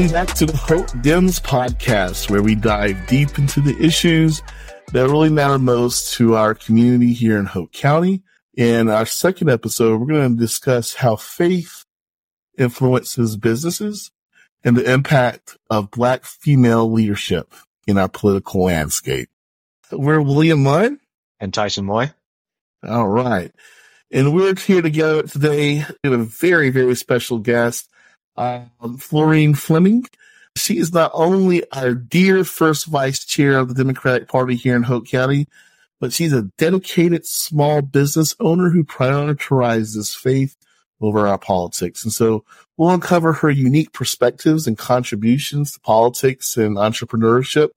welcome 0.00 0.14
back 0.14 0.34
to 0.34 0.46
the 0.46 0.56
Hoke 0.56 0.86
Dems 1.02 1.42
podcast, 1.42 2.30
where 2.30 2.42
we 2.42 2.54
dive 2.54 3.06
deep 3.06 3.38
into 3.38 3.60
the 3.60 3.76
issues 3.78 4.40
that 4.94 5.06
really 5.06 5.28
matter 5.28 5.58
most 5.58 6.14
to 6.14 6.36
our 6.36 6.54
community 6.54 7.12
here 7.12 7.36
in 7.36 7.44
Hoke 7.44 7.70
County. 7.72 8.22
In 8.56 8.88
our 8.88 9.04
second 9.04 9.50
episode, 9.50 10.00
we're 10.00 10.06
going 10.06 10.36
to 10.36 10.40
discuss 10.40 10.94
how 10.94 11.16
faith 11.16 11.84
influences 12.56 13.36
businesses 13.36 14.10
and 14.64 14.74
the 14.74 14.90
impact 14.90 15.58
of 15.68 15.90
Black 15.90 16.24
female 16.24 16.90
leadership 16.90 17.52
in 17.86 17.98
our 17.98 18.08
political 18.08 18.64
landscape. 18.64 19.28
We're 19.92 20.22
William 20.22 20.62
Munn 20.62 20.98
and 21.40 21.52
Tyson 21.52 21.84
Moy. 21.84 22.10
All 22.82 23.06
right. 23.06 23.52
And 24.10 24.34
we're 24.34 24.54
here 24.54 24.80
together 24.80 25.24
today 25.24 25.84
with 26.02 26.14
a 26.14 26.18
very, 26.18 26.70
very 26.70 26.94
special 26.94 27.38
guest, 27.38 27.90
um, 28.36 28.96
Florine 28.98 29.54
Fleming. 29.54 30.04
She 30.56 30.78
is 30.78 30.92
not 30.92 31.10
only 31.14 31.62
our 31.72 31.94
dear 31.94 32.44
first 32.44 32.86
vice 32.86 33.24
chair 33.24 33.58
of 33.58 33.68
the 33.68 33.74
Democratic 33.74 34.28
Party 34.28 34.56
here 34.56 34.74
in 34.74 34.82
Hoke 34.82 35.06
County, 35.06 35.46
but 36.00 36.12
she's 36.12 36.32
a 36.32 36.50
dedicated 36.58 37.26
small 37.26 37.82
business 37.82 38.34
owner 38.40 38.70
who 38.70 38.84
prioritizes 38.84 40.16
faith 40.16 40.56
over 41.00 41.26
our 41.26 41.38
politics. 41.38 42.04
And 42.04 42.12
so 42.12 42.44
we'll 42.76 42.90
uncover 42.90 43.32
her 43.32 43.50
unique 43.50 43.92
perspectives 43.92 44.66
and 44.66 44.76
contributions 44.76 45.72
to 45.72 45.80
politics 45.80 46.56
and 46.56 46.76
entrepreneurship. 46.76 47.70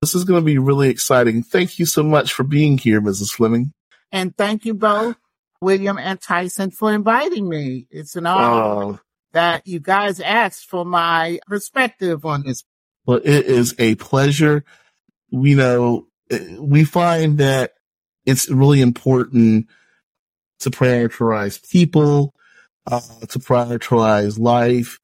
This 0.00 0.14
is 0.14 0.24
going 0.24 0.40
to 0.40 0.44
be 0.44 0.58
really 0.58 0.88
exciting. 0.88 1.42
Thank 1.42 1.78
you 1.78 1.86
so 1.86 2.02
much 2.02 2.32
for 2.32 2.42
being 2.42 2.78
here, 2.78 3.00
Mrs. 3.00 3.32
Fleming. 3.32 3.72
And 4.12 4.36
thank 4.36 4.64
you 4.64 4.74
both, 4.74 5.16
William 5.60 5.98
and 5.98 6.20
Tyson, 6.20 6.70
for 6.70 6.92
inviting 6.92 7.48
me. 7.48 7.86
It's 7.90 8.16
an 8.16 8.26
honor 8.26 8.94
uh, 8.94 8.96
that 9.32 9.66
you 9.66 9.80
guys 9.80 10.20
asked 10.20 10.68
for 10.68 10.84
my 10.84 11.40
perspective 11.46 12.24
on 12.24 12.44
this. 12.44 12.64
Well, 13.06 13.18
it 13.18 13.46
is 13.46 13.74
a 13.78 13.94
pleasure. 13.96 14.64
We 15.30 15.54
know 15.54 16.06
we 16.58 16.84
find 16.84 17.38
that 17.38 17.74
it's 18.26 18.48
really 18.48 18.80
important 18.80 19.68
to 20.60 20.70
prioritize 20.70 21.68
people, 21.68 22.34
uh, 22.86 23.00
to 23.28 23.38
prioritize 23.38 24.38
life. 24.38 25.00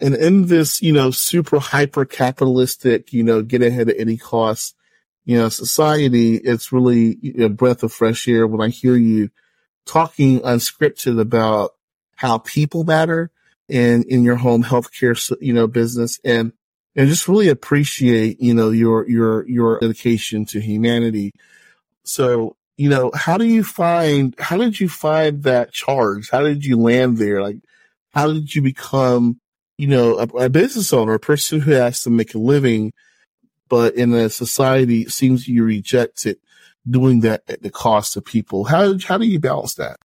And 0.00 0.14
in 0.14 0.46
this, 0.46 0.80
you 0.80 0.92
know, 0.92 1.10
super 1.10 1.58
hyper 1.58 2.04
capitalistic, 2.04 3.12
you 3.12 3.24
know, 3.24 3.42
get 3.42 3.62
ahead 3.62 3.88
at 3.88 3.98
any 3.98 4.16
cost, 4.16 4.76
you 5.24 5.36
know, 5.36 5.48
society, 5.48 6.36
it's 6.36 6.72
really 6.72 7.18
a 7.38 7.48
breath 7.48 7.82
of 7.82 7.92
fresh 7.92 8.28
air 8.28 8.46
when 8.46 8.60
I 8.60 8.70
hear 8.70 8.94
you 8.94 9.30
talking 9.86 10.40
unscripted 10.40 11.18
about 11.18 11.72
how 12.14 12.38
people 12.38 12.84
matter 12.84 13.30
in, 13.68 14.02
in 14.04 14.22
your 14.22 14.36
home 14.36 14.62
healthcare, 14.62 15.16
you 15.40 15.52
know, 15.52 15.66
business 15.66 16.18
and, 16.24 16.52
and 16.96 17.08
just 17.08 17.28
really 17.28 17.48
appreciate, 17.48 18.40
you 18.40 18.54
know, 18.54 18.70
your, 18.70 19.08
your, 19.08 19.48
your 19.48 19.78
dedication 19.80 20.44
to 20.46 20.60
humanity. 20.60 21.32
So 22.04 22.56
you 22.78 22.88
know, 22.88 23.10
how 23.12 23.36
do 23.36 23.44
you 23.44 23.64
find, 23.64 24.36
how 24.38 24.56
did 24.56 24.78
you 24.78 24.88
find 24.88 25.42
that 25.42 25.72
charge? 25.72 26.30
How 26.30 26.42
did 26.42 26.64
you 26.64 26.80
land 26.80 27.18
there? 27.18 27.42
Like, 27.42 27.56
how 28.14 28.32
did 28.32 28.54
you 28.54 28.62
become, 28.62 29.40
you 29.76 29.88
know, 29.88 30.18
a, 30.18 30.44
a 30.44 30.48
business 30.48 30.92
owner, 30.92 31.14
a 31.14 31.18
person 31.18 31.60
who 31.60 31.72
has 31.72 32.02
to 32.02 32.10
make 32.10 32.34
a 32.34 32.38
living, 32.38 32.92
but 33.68 33.96
in 33.96 34.14
a 34.14 34.30
society 34.30 35.02
it 35.02 35.10
seems 35.10 35.48
you 35.48 35.64
reject 35.64 36.24
it 36.24 36.38
doing 36.88 37.20
that 37.20 37.42
at 37.48 37.62
the 37.62 37.70
cost 37.70 38.16
of 38.16 38.24
people. 38.24 38.64
How, 38.64 38.96
how 38.96 39.18
do 39.18 39.26
you 39.26 39.40
balance 39.40 39.74
that? 39.74 39.98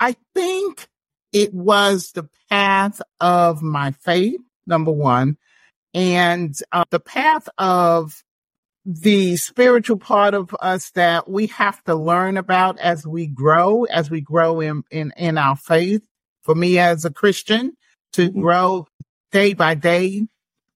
I 0.00 0.16
think 0.34 0.88
it 1.34 1.52
was 1.52 2.12
the 2.12 2.28
path 2.48 3.02
of 3.20 3.60
my 3.60 3.90
faith, 3.90 4.40
number 4.66 4.92
one, 4.92 5.36
and 5.92 6.56
uh, 6.72 6.84
the 6.90 7.00
path 7.00 7.48
of 7.58 8.22
the 8.86 9.36
spiritual 9.36 9.98
part 9.98 10.34
of 10.34 10.54
us 10.60 10.90
that 10.90 11.28
we 11.28 11.48
have 11.48 11.82
to 11.84 11.94
learn 11.94 12.36
about 12.36 12.78
as 12.78 13.06
we 13.06 13.26
grow, 13.26 13.84
as 13.84 14.10
we 14.10 14.20
grow 14.20 14.60
in, 14.60 14.84
in, 14.90 15.12
in 15.16 15.36
our 15.36 15.56
faith. 15.56 16.02
For 16.42 16.54
me 16.54 16.78
as 16.78 17.06
a 17.06 17.10
Christian 17.10 17.72
to 18.12 18.28
mm-hmm. 18.28 18.40
grow 18.40 18.86
day 19.32 19.54
by 19.54 19.74
day, 19.74 20.26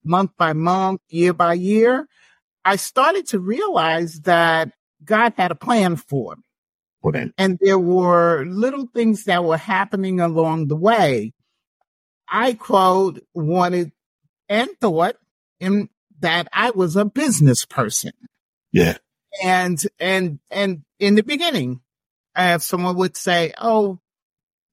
month 0.03 0.31
by 0.35 0.53
month, 0.53 1.01
year 1.09 1.31
by 1.31 1.53
year, 1.53 2.07
I 2.65 2.75
started 2.75 3.27
to 3.27 3.39
realize 3.39 4.21
that 4.21 4.71
God 5.05 5.33
had 5.37 5.51
a 5.51 5.55
plan 5.55 5.95
for 5.95 6.35
me. 6.35 6.43
Okay. 7.03 7.31
And 7.37 7.57
there 7.61 7.79
were 7.79 8.45
little 8.45 8.87
things 8.87 9.25
that 9.25 9.43
were 9.43 9.57
happening 9.57 10.19
along 10.19 10.67
the 10.67 10.75
way. 10.75 11.33
I 12.27 12.53
quote 12.53 13.19
wanted 13.33 13.91
and 14.47 14.69
thought 14.81 15.15
in 15.59 15.89
that 16.19 16.47
I 16.53 16.71
was 16.71 16.95
a 16.95 17.05
business 17.05 17.65
person. 17.65 18.11
Yeah. 18.71 18.97
And, 19.43 19.81
and, 19.99 20.39
and 20.51 20.83
in 20.99 21.15
the 21.15 21.23
beginning, 21.23 21.81
uh, 22.35 22.57
someone 22.57 22.97
would 22.97 23.15
say, 23.15 23.53
Oh, 23.57 23.99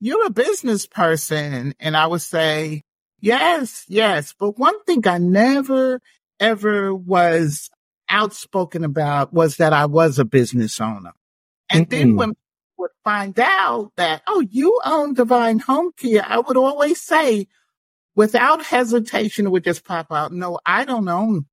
you're 0.01 0.27
a 0.27 0.31
business 0.31 0.87
person. 0.87 1.75
And 1.81 1.97
I 1.97 2.07
would 2.07 2.23
say, 2.23 2.85
yes, 3.21 3.85
yes. 3.89 4.35
But 4.39 4.59
one 4.59 4.83
thing 4.85 5.07
I 5.07 5.19
never 5.19 6.01
ever 6.39 6.95
was 6.95 7.71
outspoken 8.09 8.85
about 8.85 9.33
was 9.33 9.57
that 9.57 9.73
I 9.73 9.87
was 9.87 10.19
a 10.19 10.25
business 10.25 10.81
owner. 10.81 11.13
And 11.71 11.89
mm-hmm. 11.89 11.99
then 11.99 12.17
when 12.17 12.29
people 12.31 12.41
would 12.79 12.91
find 13.05 13.39
out 13.39 13.93
that, 13.97 14.23
oh, 14.27 14.41
you 14.41 14.81
own 14.85 15.15
Divine 15.15 15.59
Home 15.61 15.93
Care, 15.97 16.25
I 16.27 16.39
would 16.39 16.57
always 16.57 17.01
say, 17.01 17.47
without 18.15 18.65
hesitation, 18.65 19.47
it 19.47 19.51
would 19.51 19.65
just 19.65 19.85
pop 19.85 20.11
out. 20.11 20.33
No, 20.33 20.59
I 20.65 20.85
don't 20.85 21.09
own 21.09 21.47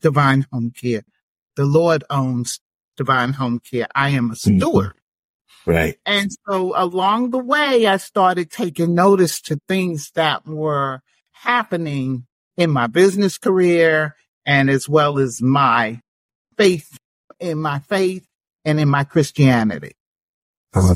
Divine 0.00 0.46
Home 0.52 0.70
Care. 0.70 1.02
The 1.56 1.64
Lord 1.64 2.04
owns 2.10 2.60
Divine 2.96 3.32
Home 3.34 3.60
Care. 3.60 3.88
I 3.94 4.10
am 4.10 4.30
a 4.30 4.34
mm-hmm. 4.34 4.58
steward. 4.58 4.92
Right. 5.66 5.96
And 6.04 6.30
so 6.46 6.74
along 6.76 7.30
the 7.30 7.38
way, 7.38 7.86
I 7.86 7.96
started 7.96 8.50
taking 8.50 8.94
notice 8.94 9.40
to 9.42 9.58
things 9.66 10.10
that 10.14 10.46
were 10.46 11.00
happening 11.32 12.26
in 12.56 12.70
my 12.70 12.86
business 12.86 13.38
career 13.38 14.14
and 14.44 14.68
as 14.68 14.88
well 14.88 15.18
as 15.18 15.40
my 15.40 16.00
faith, 16.58 16.98
in 17.40 17.58
my 17.58 17.78
faith 17.80 18.26
and 18.64 18.80
in 18.80 18.88
my 18.88 19.04
Christianity. 19.04 19.92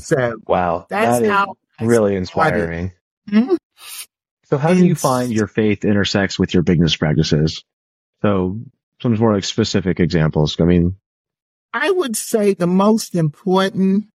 So 0.00 0.36
wow, 0.46 0.86
that's 0.88 1.20
that 1.20 1.30
how 1.30 1.54
really 1.80 2.16
inspiring. 2.16 2.92
Mm-hmm. 3.30 3.54
So 4.46 4.58
how 4.58 4.74
do 4.74 4.84
you 4.84 4.94
find 4.94 5.30
your 5.30 5.46
faith 5.46 5.84
intersects 5.84 6.38
with 6.38 6.54
your 6.54 6.62
business 6.62 6.96
practices? 6.96 7.62
So 8.22 8.60
some 9.00 9.14
more 9.16 9.34
like 9.34 9.44
specific 9.44 10.00
examples. 10.00 10.60
I 10.60 10.64
mean, 10.64 10.96
I 11.72 11.90
would 11.90 12.16
say 12.16 12.54
the 12.54 12.66
most 12.66 13.14
important. 13.14 14.06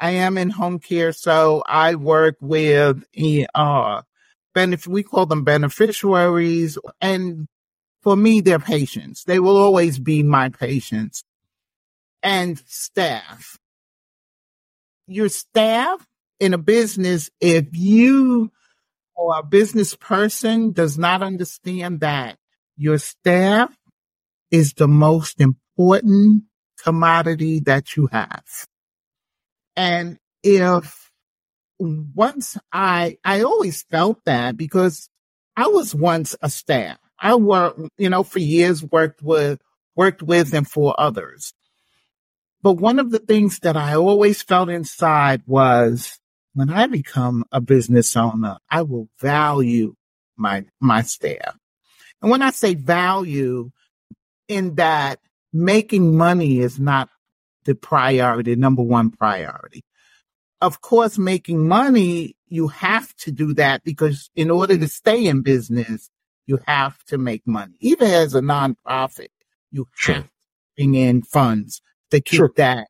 I 0.00 0.10
am 0.10 0.38
in 0.38 0.50
home 0.50 0.78
care, 0.78 1.12
so 1.12 1.62
I 1.66 1.96
work 1.96 2.36
with 2.40 3.04
uh, 3.54 4.02
benef- 4.56 4.86
we 4.86 5.02
call 5.02 5.26
them 5.26 5.42
beneficiaries, 5.42 6.78
and 7.00 7.48
for 8.02 8.16
me, 8.16 8.40
they're 8.40 8.60
patients. 8.60 9.24
They 9.24 9.40
will 9.40 9.56
always 9.56 9.98
be 9.98 10.22
my 10.22 10.50
patients 10.50 11.24
and 12.22 12.58
staff. 12.66 13.58
Your 15.06 15.28
staff 15.28 16.06
in 16.40 16.54
a 16.54 16.58
business, 16.58 17.30
if 17.40 17.66
you 17.72 18.50
or 19.14 19.38
a 19.38 19.42
business 19.42 19.94
person 19.94 20.72
does 20.72 20.96
not 20.96 21.22
understand 21.22 22.00
that 22.00 22.38
your 22.76 22.98
staff 22.98 23.74
is 24.50 24.74
the 24.74 24.88
most 24.88 25.40
important 25.40 26.44
commodity 26.82 27.60
that 27.60 27.96
you 27.96 28.08
have. 28.12 28.44
And 29.76 30.18
if 30.42 31.10
once 31.78 32.56
I, 32.72 33.18
I 33.24 33.42
always 33.42 33.82
felt 33.82 34.24
that 34.24 34.56
because 34.56 35.08
I 35.56 35.66
was 35.68 35.94
once 35.94 36.36
a 36.40 36.48
staff. 36.48 36.98
I 37.18 37.34
worked, 37.34 37.80
you 37.98 38.08
know, 38.08 38.22
for 38.22 38.38
years 38.38 38.84
worked 38.84 39.22
with, 39.22 39.60
worked 39.96 40.22
with 40.22 40.54
and 40.54 40.68
for 40.68 40.94
others. 40.98 41.52
But 42.62 42.74
one 42.74 42.98
of 42.98 43.10
the 43.10 43.18
things 43.18 43.60
that 43.60 43.76
I 43.76 43.94
always 43.94 44.42
felt 44.42 44.68
inside 44.68 45.42
was 45.46 46.18
when 46.54 46.70
I 46.70 46.86
become 46.86 47.44
a 47.52 47.60
business 47.60 48.16
owner, 48.16 48.58
I 48.70 48.82
will 48.82 49.08
value 49.20 49.94
my, 50.36 50.64
my 50.80 51.02
staff. 51.02 51.56
And 52.20 52.30
when 52.30 52.42
I 52.42 52.50
say 52.50 52.74
value 52.74 53.70
in 54.48 54.74
that 54.74 55.20
making 55.52 56.16
money 56.16 56.58
is 56.58 56.80
not 56.80 57.08
the 57.64 57.74
priority, 57.74 58.56
number 58.56 58.82
one 58.82 59.10
priority. 59.10 59.84
Of 60.60 60.80
course, 60.80 61.18
making 61.18 61.68
money, 61.68 62.34
you 62.48 62.68
have 62.68 63.14
to 63.18 63.30
do 63.30 63.54
that 63.54 63.84
because 63.84 64.30
in 64.34 64.50
order 64.50 64.76
to 64.76 64.88
stay 64.88 65.26
in 65.26 65.42
business, 65.42 66.10
you 66.46 66.58
have 66.66 67.04
to 67.04 67.18
make 67.18 67.46
money. 67.46 67.74
Even 67.78 68.10
as 68.10 68.34
a 68.34 68.40
nonprofit, 68.40 69.28
you 69.70 69.86
sure. 69.94 70.16
have 70.16 70.24
to 70.24 70.30
bring 70.76 70.94
in 70.94 71.22
funds 71.22 71.82
to 72.10 72.20
keep 72.20 72.38
sure. 72.38 72.52
that 72.56 72.88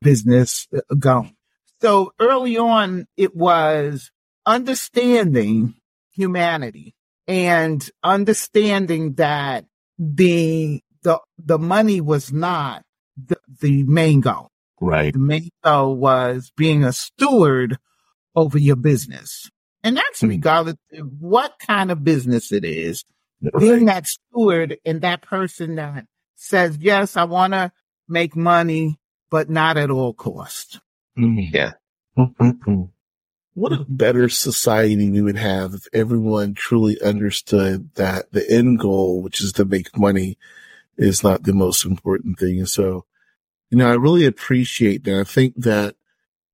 business 0.00 0.66
uh, 0.74 0.80
going. 0.98 1.34
So 1.80 2.12
early 2.20 2.58
on, 2.58 3.06
it 3.16 3.36
was 3.36 4.10
understanding 4.44 5.74
humanity 6.12 6.94
and 7.26 7.88
understanding 8.02 9.14
that 9.14 9.64
the, 9.98 10.80
the, 11.02 11.20
the 11.38 11.58
money 11.58 12.00
was 12.00 12.32
not 12.32 12.82
the, 13.16 13.38
the 13.60 13.84
main 13.84 14.20
goal. 14.20 14.50
Right. 14.80 15.12
The 15.12 15.18
main 15.18 15.50
goal 15.62 15.96
was 15.96 16.52
being 16.56 16.84
a 16.84 16.92
steward 16.92 17.78
over 18.34 18.58
your 18.58 18.76
business. 18.76 19.50
And 19.82 19.96
that's 19.96 20.22
mm. 20.22 20.30
regardless 20.30 20.76
of 20.92 21.08
what 21.18 21.54
kind 21.64 21.90
of 21.90 22.04
business 22.04 22.52
it 22.52 22.64
is. 22.64 23.04
Right. 23.40 23.60
Being 23.60 23.84
that 23.84 24.06
steward 24.06 24.78
and 24.84 25.00
that 25.02 25.22
person 25.22 25.76
that 25.76 26.06
says, 26.34 26.78
yes, 26.80 27.16
I 27.16 27.24
want 27.24 27.52
to 27.52 27.70
make 28.08 28.34
money, 28.34 28.98
but 29.30 29.50
not 29.50 29.76
at 29.76 29.90
all 29.90 30.14
cost. 30.14 30.80
Mm. 31.18 31.52
Yeah. 31.52 31.72
Mm-hmm. 32.16 32.84
What 33.54 33.72
a 33.72 33.84
better 33.88 34.28
society 34.28 35.10
we 35.10 35.20
would 35.20 35.36
have 35.36 35.74
if 35.74 35.88
everyone 35.92 36.54
truly 36.54 37.00
understood 37.02 37.90
that 37.96 38.30
the 38.30 38.48
end 38.48 38.78
goal, 38.78 39.20
which 39.20 39.40
is 39.42 39.52
to 39.54 39.64
make 39.64 39.98
money, 39.98 40.38
is 40.96 41.24
not 41.24 41.42
the 41.42 41.52
most 41.52 41.84
important 41.84 42.38
thing. 42.38 42.58
And 42.58 42.68
so, 42.68 43.04
you 43.70 43.78
know, 43.78 43.90
I 43.90 43.94
really 43.94 44.26
appreciate 44.26 45.04
that. 45.04 45.18
I 45.18 45.24
think 45.24 45.54
that 45.56 45.96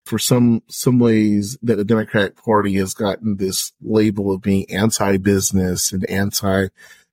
for 0.04 0.18
some, 0.18 0.62
some 0.68 0.98
ways 0.98 1.58
that 1.62 1.76
the 1.76 1.84
Democratic 1.84 2.36
Party 2.42 2.74
has 2.74 2.94
gotten 2.94 3.36
this 3.36 3.72
label 3.82 4.32
of 4.32 4.42
being 4.42 4.70
anti-business 4.70 5.92
and 5.92 6.08
anti, 6.10 6.68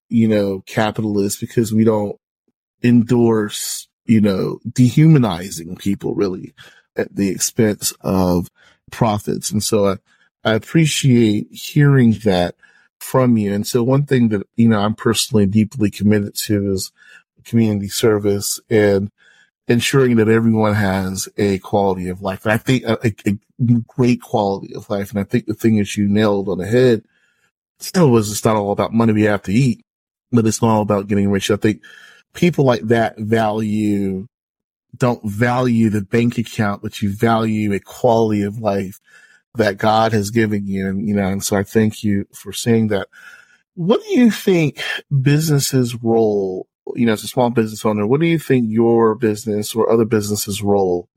you 0.09 0.27
know, 0.27 0.61
capitalist 0.65 1.39
because 1.39 1.73
we 1.73 1.83
don't 1.83 2.17
endorse, 2.83 3.87
you 4.05 4.21
know, 4.21 4.59
dehumanizing 4.71 5.75
people 5.77 6.15
really 6.15 6.53
at 6.95 7.15
the 7.15 7.29
expense 7.29 7.93
of 8.01 8.49
profits. 8.91 9.51
And 9.51 9.63
so 9.63 9.87
I, 9.87 9.97
I 10.43 10.53
appreciate 10.53 11.47
hearing 11.51 12.13
that 12.23 12.55
from 12.99 13.37
you. 13.37 13.53
And 13.53 13.65
so 13.65 13.83
one 13.83 14.05
thing 14.05 14.29
that, 14.29 14.47
you 14.55 14.69
know, 14.69 14.79
I'm 14.79 14.95
personally 14.95 15.45
deeply 15.45 15.89
committed 15.89 16.35
to 16.35 16.71
is 16.71 16.91
community 17.43 17.89
service 17.89 18.59
and 18.69 19.11
ensuring 19.67 20.17
that 20.17 20.29
everyone 20.29 20.73
has 20.73 21.27
a 21.37 21.59
quality 21.59 22.09
of 22.09 22.21
life. 22.21 22.45
And 22.45 22.53
I 22.53 22.57
think 22.57 22.83
a, 22.83 22.99
a, 23.25 23.37
great 23.87 24.21
quality 24.21 24.73
of 24.75 24.89
life. 24.89 25.11
And 25.11 25.19
I 25.19 25.23
think 25.23 25.45
the 25.45 25.53
thing 25.53 25.77
that 25.77 25.95
you 25.95 26.07
nailed 26.07 26.49
on 26.49 26.57
the 26.57 26.65
head 26.65 27.03
still 27.79 28.09
was 28.09 28.31
it's 28.31 28.43
not 28.43 28.55
all 28.55 28.71
about 28.71 28.93
money 28.93 29.13
we 29.13 29.23
have 29.23 29.43
to 29.43 29.53
eat, 29.53 29.85
but 30.31 30.47
it's 30.47 30.61
not 30.61 30.71
all 30.71 30.81
about 30.81 31.07
getting 31.07 31.29
rich. 31.29 31.51
I 31.51 31.57
think 31.57 31.81
people 32.33 32.65
like 32.65 32.81
that 32.83 33.17
value, 33.17 34.27
don't 34.95 35.23
value 35.23 35.89
the 35.89 36.01
bank 36.01 36.37
account, 36.37 36.81
but 36.81 37.01
you 37.01 37.13
value 37.13 37.73
a 37.73 37.79
quality 37.79 38.43
of 38.43 38.59
life 38.59 38.99
that 39.55 39.77
God 39.77 40.13
has 40.13 40.29
given 40.31 40.65
you. 40.65 40.87
And, 40.87 41.07
you 41.07 41.15
know, 41.15 41.27
and 41.27 41.43
so 41.43 41.57
I 41.57 41.63
thank 41.63 42.03
you 42.03 42.25
for 42.33 42.53
saying 42.53 42.87
that. 42.87 43.07
What 43.75 44.01
do 44.03 44.19
you 44.19 44.31
think 44.31 44.81
business's 45.21 45.95
role 46.03 46.67
you 46.95 47.05
know, 47.05 47.13
as 47.13 47.23
a 47.23 47.27
small 47.27 47.49
business 47.49 47.85
owner, 47.85 48.07
what 48.07 48.19
do 48.19 48.27
you 48.27 48.39
think 48.39 48.65
your 48.67 49.15
business 49.15 49.75
or 49.75 49.91
other 49.91 50.05
businesses' 50.05 50.61
role 50.61 51.07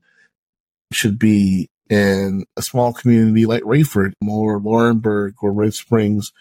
should 0.91 1.17
be 1.17 1.69
in 1.89 2.45
a 2.57 2.61
small 2.61 2.93
community 2.93 3.45
like 3.45 3.63
Raeford 3.63 4.13
or 4.27 4.59
Laurinburg 4.59 5.33
or 5.41 5.51
Red 5.51 5.73
Springs? 5.73 6.31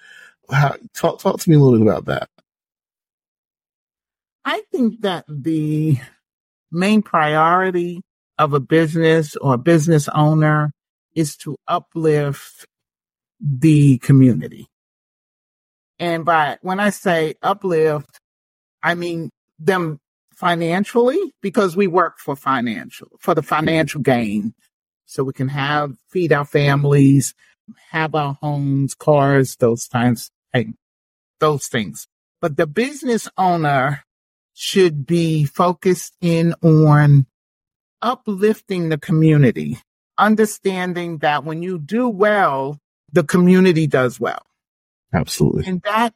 How, 0.50 0.76
talk, 0.94 1.20
talk 1.20 1.40
to 1.40 1.50
me 1.50 1.56
a 1.56 1.58
little 1.58 1.78
bit 1.78 1.88
about 1.88 2.04
that. 2.06 2.28
I 4.44 4.62
think 4.70 5.00
that 5.02 5.24
the 5.28 5.98
main 6.70 7.02
priority 7.02 8.02
of 8.38 8.52
a 8.52 8.60
business 8.60 9.36
or 9.36 9.54
a 9.54 9.58
business 9.58 10.08
owner 10.08 10.72
is 11.14 11.36
to 11.38 11.56
uplift 11.66 12.66
the 13.40 13.98
community. 13.98 14.66
And 15.98 16.24
by 16.24 16.58
when 16.62 16.80
I 16.80 16.90
say 16.90 17.34
uplift, 17.42 18.20
I 18.82 18.94
mean, 18.94 19.30
them 19.58 19.98
financially 20.34 21.32
because 21.40 21.76
we 21.76 21.86
work 21.86 22.18
for 22.18 22.36
financial, 22.36 23.08
for 23.20 23.34
the 23.34 23.42
financial 23.42 24.00
gain. 24.00 24.54
So 25.06 25.22
we 25.22 25.32
can 25.32 25.48
have, 25.48 25.94
feed 26.10 26.32
our 26.32 26.44
families, 26.44 27.34
have 27.90 28.14
our 28.14 28.36
homes, 28.42 28.94
cars, 28.94 29.56
those 29.56 29.86
times, 29.86 30.30
those 31.38 31.68
things. 31.68 32.08
But 32.40 32.56
the 32.56 32.66
business 32.66 33.28
owner 33.38 34.02
should 34.54 35.06
be 35.06 35.44
focused 35.44 36.16
in 36.20 36.54
on 36.62 37.26
uplifting 38.00 38.88
the 38.88 38.98
community, 38.98 39.78
understanding 40.16 41.18
that 41.18 41.44
when 41.44 41.62
you 41.62 41.78
do 41.78 42.08
well, 42.08 42.78
the 43.12 43.24
community 43.24 43.86
does 43.86 44.18
well. 44.18 44.44
Absolutely. 45.12 45.66
In 45.66 45.80
that 45.84 46.14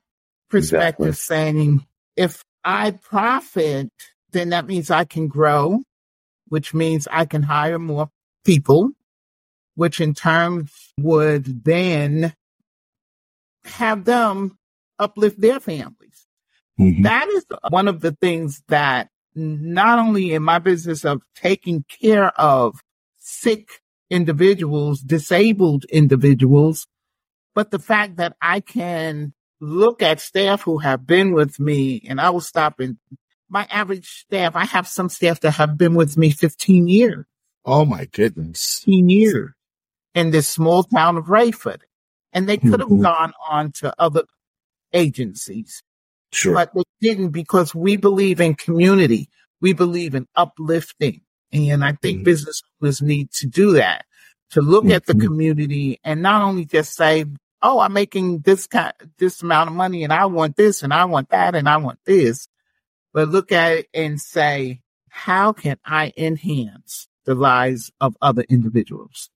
perspective, 0.49 1.08
exactly. 1.08 1.37
saying 1.37 1.87
if 2.17 2.44
I 2.64 2.93
profit, 2.93 3.90
then 4.32 4.50
that 4.50 4.67
means 4.67 4.90
I 4.90 5.05
can 5.05 5.29
grow, 5.29 5.82
which 6.49 6.75
means 6.75 7.08
I 7.11 7.25
can 7.25 7.43
hire 7.43 7.79
more 7.79 8.11
people, 8.44 8.90
which 9.75 10.00
in 10.00 10.14
turn 10.14 10.69
would 10.99 11.64
then 11.64 12.35
have 13.64 14.05
them 14.05 14.58
uplift 14.99 15.40
their 15.40 15.61
families. 15.61 15.98
Mm-hmm. 16.78 17.02
That 17.02 17.28
is 17.28 17.44
one 17.70 17.88
of 17.88 18.00
the 18.00 18.12
things 18.12 18.62
that 18.69 19.08
not 19.34 19.98
only 19.98 20.32
in 20.32 20.42
my 20.42 20.58
business 20.58 21.04
of 21.04 21.22
taking 21.34 21.84
care 22.00 22.28
of 22.40 22.80
sick 23.19 23.69
individuals, 24.10 25.00
disabled 25.00 25.84
individuals, 25.86 26.86
but 27.54 27.70
the 27.70 27.78
fact 27.78 28.16
that 28.16 28.36
I 28.40 28.60
can 28.60 29.34
look 29.60 30.02
at 30.02 30.20
staff 30.20 30.62
who 30.62 30.78
have 30.78 31.06
been 31.06 31.32
with 31.32 31.58
me 31.58 32.02
and 32.08 32.20
I 32.20 32.30
will 32.30 32.40
stop 32.40 32.80
and 32.80 32.96
my 33.48 33.66
average 33.70 34.08
staff, 34.08 34.54
I 34.54 34.64
have 34.66 34.86
some 34.86 35.08
staff 35.08 35.40
that 35.40 35.52
have 35.52 35.78
been 35.78 35.94
with 35.94 36.16
me 36.16 36.30
15 36.30 36.86
years. 36.86 37.25
Oh 37.64 37.84
my 37.84 38.04
goodness. 38.06 38.80
15 38.80 39.08
years 39.08 39.50
in 40.14 40.30
this 40.30 40.48
small 40.48 40.84
town 40.84 41.16
of 41.16 41.26
Raeford. 41.26 41.80
And 42.32 42.48
they 42.48 42.58
could 42.58 42.80
have 42.80 42.88
mm-hmm. 42.88 43.02
gone 43.02 43.32
on 43.48 43.72
to 43.76 43.94
other 43.98 44.25
agencies. 44.92 45.82
Sure. 46.32 46.54
But 46.54 46.72
they 46.75 46.82
didn't 47.00 47.30
because 47.30 47.75
we 47.75 47.96
believe 47.96 48.40
in 48.40 48.54
community. 48.54 49.30
We 49.61 49.73
believe 49.73 50.14
in 50.14 50.26
uplifting. 50.37 51.23
And 51.52 51.85
I 51.85 51.92
think 51.92 52.18
mm-hmm. 52.18 52.25
business 52.25 52.62
owners 52.82 53.00
need 53.00 53.30
to 53.32 53.47
do 53.47 53.73
that, 53.73 54.04
to 54.50 54.61
look 54.61 54.85
mm-hmm. 54.85 54.92
at 54.92 55.06
the 55.06 55.14
mm-hmm. 55.14 55.26
community 55.26 56.00
and 56.04 56.23
not 56.23 56.42
only 56.42 56.66
just 56.66 56.94
say, 56.94 57.25
oh, 57.62 57.80
I'm 57.80 57.92
making 57.92 58.40
this 58.40 58.66
kind, 58.66 58.92
this 59.18 59.42
amount 59.42 59.70
of 59.70 59.76
money 59.76 60.04
and 60.04 60.12
I 60.12 60.26
want 60.26 60.56
this 60.56 60.82
and 60.82 60.92
I 60.92 61.06
want 61.06 61.30
that 61.30 61.54
and 61.54 61.68
I 61.68 61.78
want 61.78 61.99
this. 62.04 62.49
But 63.12 63.30
look 63.30 63.52
at 63.52 63.73
it 63.73 63.88
and 63.94 64.20
say, 64.20 64.80
how 65.08 65.52
can 65.52 65.78
I 65.85 66.12
enhance 66.16 67.08
the 67.25 67.35
lives 67.35 67.90
of 68.00 68.16
other 68.20 68.44
individuals? 68.49 69.30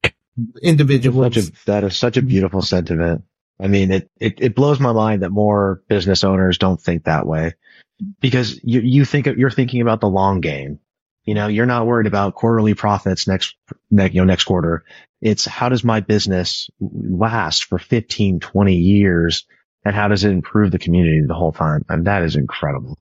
Individuals. 0.63 1.37
A, 1.37 1.53
that 1.67 1.85
is 1.85 1.97
such 1.97 2.17
a 2.17 2.23
beautiful 2.23 2.63
sentiment. 2.63 3.25
I 3.63 3.69
mean, 3.69 3.93
it, 3.93 4.11
it, 4.19 4.35
it 4.41 4.55
blows 4.57 4.81
my 4.81 4.93
mind 4.93 5.23
that 5.23 5.31
more 5.31 5.83
business 5.89 6.25
owners 6.25 6.59
don't 6.59 6.81
think 6.81 7.05
that 7.05 7.27
way 7.27 7.55
because 8.21 8.61
you, 8.65 8.81
you 8.81 9.05
think 9.05 9.27
you're 9.27 9.51
thinking 9.51 9.81
about 9.81 10.01
the 10.01 10.09
long 10.09 10.41
game. 10.41 10.81
You 11.25 11.35
know, 11.35 11.47
you're 11.47 11.67
not 11.67 11.87
worried 11.87 12.09
about 12.09 12.35
quarterly 12.35 12.75
profits 12.75 13.29
next, 13.29 13.55
next, 13.89 14.15
you 14.15 14.21
know, 14.21 14.25
next 14.25 14.45
quarter. 14.45 14.85
It's 15.21 15.45
how 15.45 15.69
does 15.69 15.85
my 15.85 16.01
business 16.01 16.69
last 16.81 17.67
for 17.67 17.79
15, 17.79 18.41
20 18.41 18.75
years? 18.75 19.47
And 19.85 19.95
how 19.95 20.09
does 20.09 20.25
it 20.25 20.33
improve 20.33 20.73
the 20.73 20.81
community 20.81 21.23
the 21.25 21.35
whole 21.35 21.53
time? 21.53 21.85
And 21.89 22.09
that 22.09 22.23
is 22.23 22.35
incredible. 22.35 22.99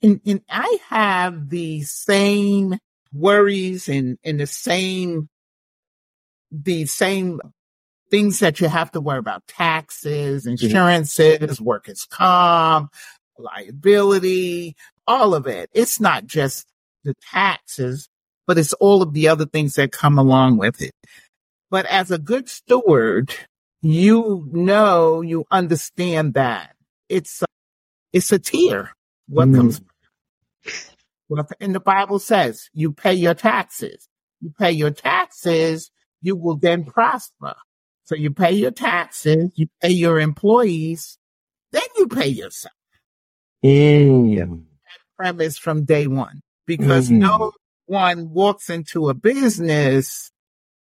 And, 0.00 0.20
and 0.24 0.42
I 0.48 0.78
have 0.88 1.48
the 1.48 1.82
same 1.82 2.78
worries 3.12 3.88
and, 3.88 4.18
and 4.22 4.38
the 4.38 4.46
same, 4.46 5.28
the 6.52 6.86
same 6.86 7.40
things 8.14 8.38
that 8.38 8.60
you 8.60 8.68
have 8.68 8.92
to 8.92 9.00
worry 9.00 9.18
about 9.18 9.44
taxes, 9.48 10.46
mm-hmm. 10.46 10.64
insurances, 10.64 11.60
workers' 11.60 12.06
comp, 12.08 12.92
liability, 13.36 14.76
all 15.04 15.34
of 15.34 15.48
it. 15.48 15.68
It's 15.74 15.98
not 15.98 16.24
just 16.24 16.68
the 17.02 17.14
taxes, 17.32 18.08
but 18.46 18.56
it's 18.56 18.72
all 18.74 19.02
of 19.02 19.14
the 19.14 19.26
other 19.26 19.46
things 19.46 19.74
that 19.74 19.90
come 19.90 20.16
along 20.16 20.58
with 20.58 20.80
it. 20.80 20.92
But 21.72 21.86
as 21.86 22.12
a 22.12 22.18
good 22.18 22.48
steward, 22.48 23.34
you 23.82 24.48
know, 24.52 25.20
you 25.20 25.44
understand 25.50 26.34
that 26.34 26.76
it's, 27.08 27.42
a, 27.42 27.46
it's 28.12 28.30
a 28.30 28.38
tier. 28.38 28.90
What 29.26 29.48
mm. 29.48 29.56
comes, 29.56 29.80
well, 31.28 31.48
and 31.58 31.74
the 31.74 31.80
Bible 31.80 32.20
says 32.20 32.70
you 32.72 32.92
pay 32.92 33.14
your 33.14 33.34
taxes. 33.34 34.08
You 34.40 34.54
pay 34.56 34.70
your 34.70 34.92
taxes, 34.92 35.90
you 36.22 36.36
will 36.36 36.56
then 36.56 36.84
prosper. 36.84 37.56
So 38.04 38.14
you 38.14 38.30
pay 38.30 38.52
your 38.52 38.70
taxes, 38.70 39.50
you 39.54 39.68
pay 39.80 39.90
your 39.90 40.20
employees, 40.20 41.18
then 41.72 41.82
you 41.96 42.06
pay 42.06 42.28
yourself. 42.28 42.74
Mm. 43.64 44.64
Premise 45.16 45.56
from 45.56 45.84
day 45.84 46.06
one 46.06 46.42
because 46.66 47.08
mm. 47.08 47.18
no 47.18 47.52
one 47.86 48.30
walks 48.30 48.68
into 48.68 49.08
a 49.08 49.14
business 49.14 50.30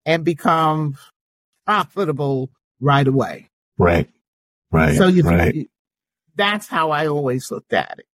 and 0.06 0.24
becomes 0.24 0.98
profitable 1.66 2.50
right 2.80 3.06
away. 3.06 3.50
Right. 3.76 4.08
Right. 4.70 4.96
So 4.96 5.06
you, 5.06 5.22
right. 5.22 5.68
that's 6.34 6.68
how 6.68 6.90
I 6.90 7.06
always 7.06 7.50
looked 7.50 7.72
at 7.72 7.98
it. 7.98 8.06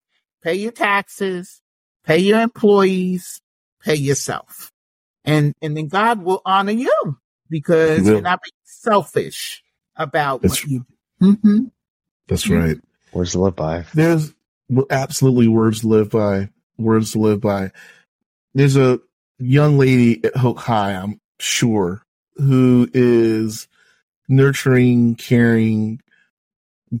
Pay 0.43 0.55
your 0.55 0.71
taxes, 0.71 1.61
pay 2.03 2.17
your 2.17 2.41
employees, 2.41 3.41
pay 3.81 3.95
yourself. 3.95 4.71
And, 5.23 5.53
and 5.61 5.77
then 5.77 5.87
God 5.87 6.23
will 6.23 6.41
honor 6.45 6.71
you 6.71 7.17
because 7.51 8.07
you're 8.07 8.21
not 8.21 8.41
being 8.41 8.51
selfish 8.63 9.63
about 9.95 10.41
that's, 10.41 10.63
what 10.63 10.71
you 10.71 10.85
do. 11.19 11.35
Mm-hmm. 11.35 11.63
That's 12.27 12.49
right. 12.49 12.77
Words 13.13 13.33
to 13.33 13.41
live 13.41 13.55
by. 13.55 13.85
There's 13.93 14.33
absolutely 14.89 15.47
words 15.47 15.81
to 15.81 15.87
live 15.87 16.09
by. 16.09 16.49
Words 16.77 17.11
to 17.11 17.19
live 17.19 17.41
by. 17.41 17.71
There's 18.55 18.77
a 18.77 18.99
young 19.37 19.77
lady 19.77 20.23
at 20.23 20.35
Hoke 20.35 20.59
High, 20.59 20.93
I'm 20.93 21.19
sure, 21.39 22.03
who 22.37 22.89
is 22.93 23.67
nurturing, 24.27 25.15
caring, 25.15 26.01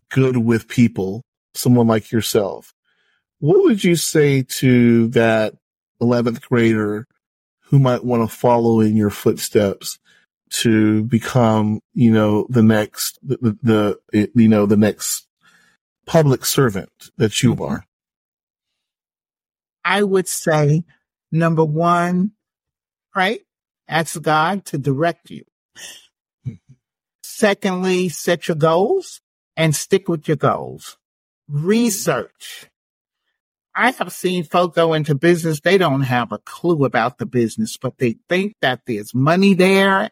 good 0.09 0.37
with 0.37 0.67
people, 0.67 1.23
someone 1.53 1.87
like 1.87 2.11
yourself. 2.11 2.73
What 3.39 3.63
would 3.63 3.83
you 3.83 3.95
say 3.95 4.43
to 4.43 5.07
that 5.09 5.55
11th 6.01 6.41
grader 6.41 7.07
who 7.61 7.79
might 7.79 8.03
want 8.03 8.29
to 8.29 8.35
follow 8.35 8.81
in 8.81 8.95
your 8.97 9.09
footsteps 9.09 9.97
to 10.51 11.03
become, 11.03 11.81
you 11.93 12.11
know, 12.11 12.45
the 12.49 12.63
next, 12.63 13.19
the, 13.23 13.57
the, 13.63 14.29
you 14.35 14.47
know, 14.47 14.65
the 14.65 14.77
next 14.77 15.27
public 16.05 16.45
servant 16.45 16.91
that 17.17 17.41
you 17.41 17.53
mm-hmm. 17.53 17.63
are? 17.63 17.85
I 19.83 20.03
would 20.03 20.27
say 20.27 20.83
number 21.31 21.63
one, 21.63 22.31
right? 23.15 23.41
ask 23.91 24.19
God 24.21 24.65
to 24.65 24.77
direct 24.77 25.29
you. 25.29 25.43
Mm-hmm. 26.47 26.73
Secondly, 27.21 28.09
set 28.09 28.47
your 28.47 28.55
goals 28.55 29.21
and 29.55 29.75
stick 29.75 30.07
with 30.07 30.27
your 30.27 30.37
goals. 30.37 30.97
Research. 31.47 32.67
I 33.75 33.91
have 33.91 34.11
seen 34.11 34.43
folk 34.43 34.75
go 34.75 34.93
into 34.93 35.15
business. 35.15 35.59
They 35.59 35.77
don't 35.77 36.01
have 36.01 36.31
a 36.31 36.39
clue 36.39 36.83
about 36.85 37.17
the 37.17 37.25
business, 37.25 37.77
but 37.77 37.97
they 37.97 38.17
think 38.27 38.55
that 38.61 38.81
there's 38.85 39.13
money 39.13 39.53
there. 39.53 40.09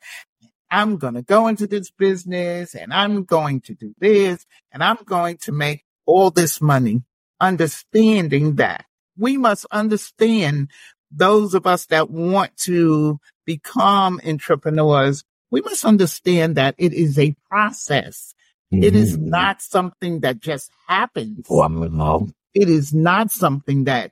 I'm 0.71 0.97
going 0.97 1.15
to 1.15 1.21
go 1.21 1.47
into 1.47 1.67
this 1.67 1.91
business 1.91 2.75
and 2.75 2.93
I'm 2.93 3.23
going 3.23 3.61
to 3.61 3.73
do 3.73 3.93
this 3.99 4.45
and 4.71 4.83
I'm 4.83 4.99
going 5.05 5.37
to 5.37 5.51
make 5.51 5.83
all 6.05 6.31
this 6.31 6.61
money. 6.61 7.03
Understanding 7.41 8.55
that 8.55 8.85
we 9.17 9.37
must 9.37 9.65
understand 9.71 10.69
those 11.11 11.53
of 11.53 11.65
us 11.65 11.85
that 11.87 12.09
want 12.09 12.55
to 12.57 13.19
become 13.45 14.19
entrepreneurs. 14.25 15.23
We 15.51 15.61
must 15.61 15.85
understand 15.85 16.55
that 16.55 16.75
it 16.77 16.93
is 16.93 17.17
a 17.17 17.35
process. 17.49 18.33
Mm-hmm. 18.73 18.83
It 18.83 18.95
is 18.95 19.17
mm-hmm. 19.17 19.29
not 19.29 19.61
something 19.61 20.19
that 20.19 20.39
just 20.39 20.69
happens. 20.87 21.47
Oh, 21.49 21.61
I'm 21.61 21.81
involved. 21.81 22.33
It 22.53 22.69
is 22.69 22.93
not 22.93 23.31
something 23.31 23.85
that, 23.85 24.11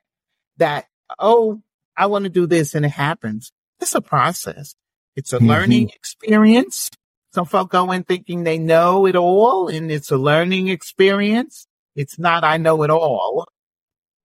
that, 0.57 0.87
oh, 1.19 1.61
I 1.95 2.07
want 2.07 2.23
to 2.23 2.29
do 2.29 2.47
this 2.47 2.75
and 2.75 2.85
it 2.85 2.91
happens. 2.91 3.51
It's 3.79 3.93
a 3.93 4.01
process. 4.01 4.75
It's 5.17 5.33
a 5.33 5.37
mm-hmm. 5.37 5.49
learning 5.49 5.89
experience. 5.89 6.91
Some 7.33 7.45
folk 7.45 7.71
go 7.71 7.91
in 7.91 8.03
thinking 8.03 8.43
they 8.43 8.59
know 8.59 9.07
it 9.07 9.15
all 9.15 9.67
and 9.67 9.91
it's 9.91 10.11
a 10.11 10.17
learning 10.17 10.67
experience. 10.69 11.67
It's 11.95 12.19
not, 12.19 12.43
I 12.43 12.57
know 12.57 12.83
it 12.83 12.91
all. 12.91 13.47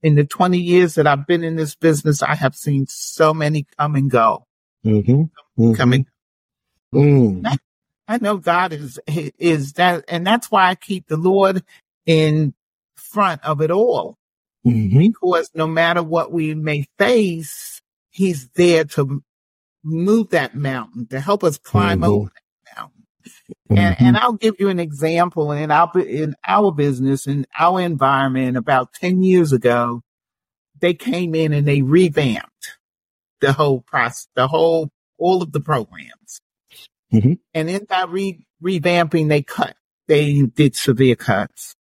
In 0.02 0.16
the 0.16 0.25
20 0.25 0.58
years 0.58 0.96
that 0.96 1.06
I've 1.06 1.26
been 1.26 1.44
in 1.44 1.56
this 1.56 1.75
business, 1.75 2.22
I 2.22 2.34
have 2.34 2.54
seen 2.54 2.87
so 2.88 3.32
many 3.32 3.66
come 3.78 3.94
and 3.94 4.11
go. 4.11 4.46
Mm-hmm. 4.84 5.72
Coming. 5.75 6.06
Mm. 6.94 7.56
I 8.06 8.18
know 8.18 8.37
God 8.37 8.75
is, 8.75 9.00
is 9.06 9.75
that, 9.75 10.04
and 10.08 10.26
that's 10.26 10.50
why 10.50 10.68
I 10.68 10.75
keep 10.75 11.06
the 11.06 11.16
Lord 11.16 11.64
in 12.04 12.52
front 12.96 13.42
of 13.44 13.62
it 13.62 13.70
all. 13.70 14.18
Mm-hmm. 14.66 14.99
Because 14.99 15.50
no 15.54 15.66
matter 15.66 16.02
what 16.02 16.30
we 16.32 16.54
may 16.54 16.84
face, 16.99 17.80
he's 18.11 18.49
there 18.50 18.84
to 18.84 19.22
move 19.84 20.30
that 20.30 20.54
mountain, 20.54 21.06
to 21.08 21.20
help 21.20 21.44
us 21.44 21.58
climb 21.58 22.00
mm-hmm. 22.00 22.10
over 22.10 22.30
that 22.34 22.76
mountain. 22.76 23.06
Mm-hmm. 23.70 23.78
And, 23.78 23.96
and 24.00 24.16
I'll 24.16 24.32
give 24.32 24.56
you 24.58 24.68
an 24.68 24.80
example 24.80 25.52
in 25.52 25.70
our, 25.70 25.90
in 25.98 26.34
our 26.46 26.72
business, 26.72 27.26
in 27.26 27.46
our 27.58 27.80
environment 27.80 28.56
about 28.56 28.92
10 28.94 29.22
years 29.22 29.52
ago, 29.52 30.02
they 30.80 30.94
came 30.94 31.34
in 31.34 31.52
and 31.52 31.66
they 31.66 31.82
revamped 31.82 32.78
the 33.40 33.52
whole 33.52 33.80
process, 33.80 34.28
the 34.34 34.48
whole, 34.48 34.90
all 35.18 35.42
of 35.42 35.52
the 35.52 35.60
programs. 35.60 36.40
Mm-hmm. 37.12 37.34
And 37.54 37.70
in 37.70 37.86
that 37.88 38.08
re- 38.08 38.46
revamping, 38.62 39.28
they 39.28 39.42
cut. 39.42 39.76
They 40.08 40.42
did 40.42 40.74
severe 40.74 41.16
cuts. 41.16 41.74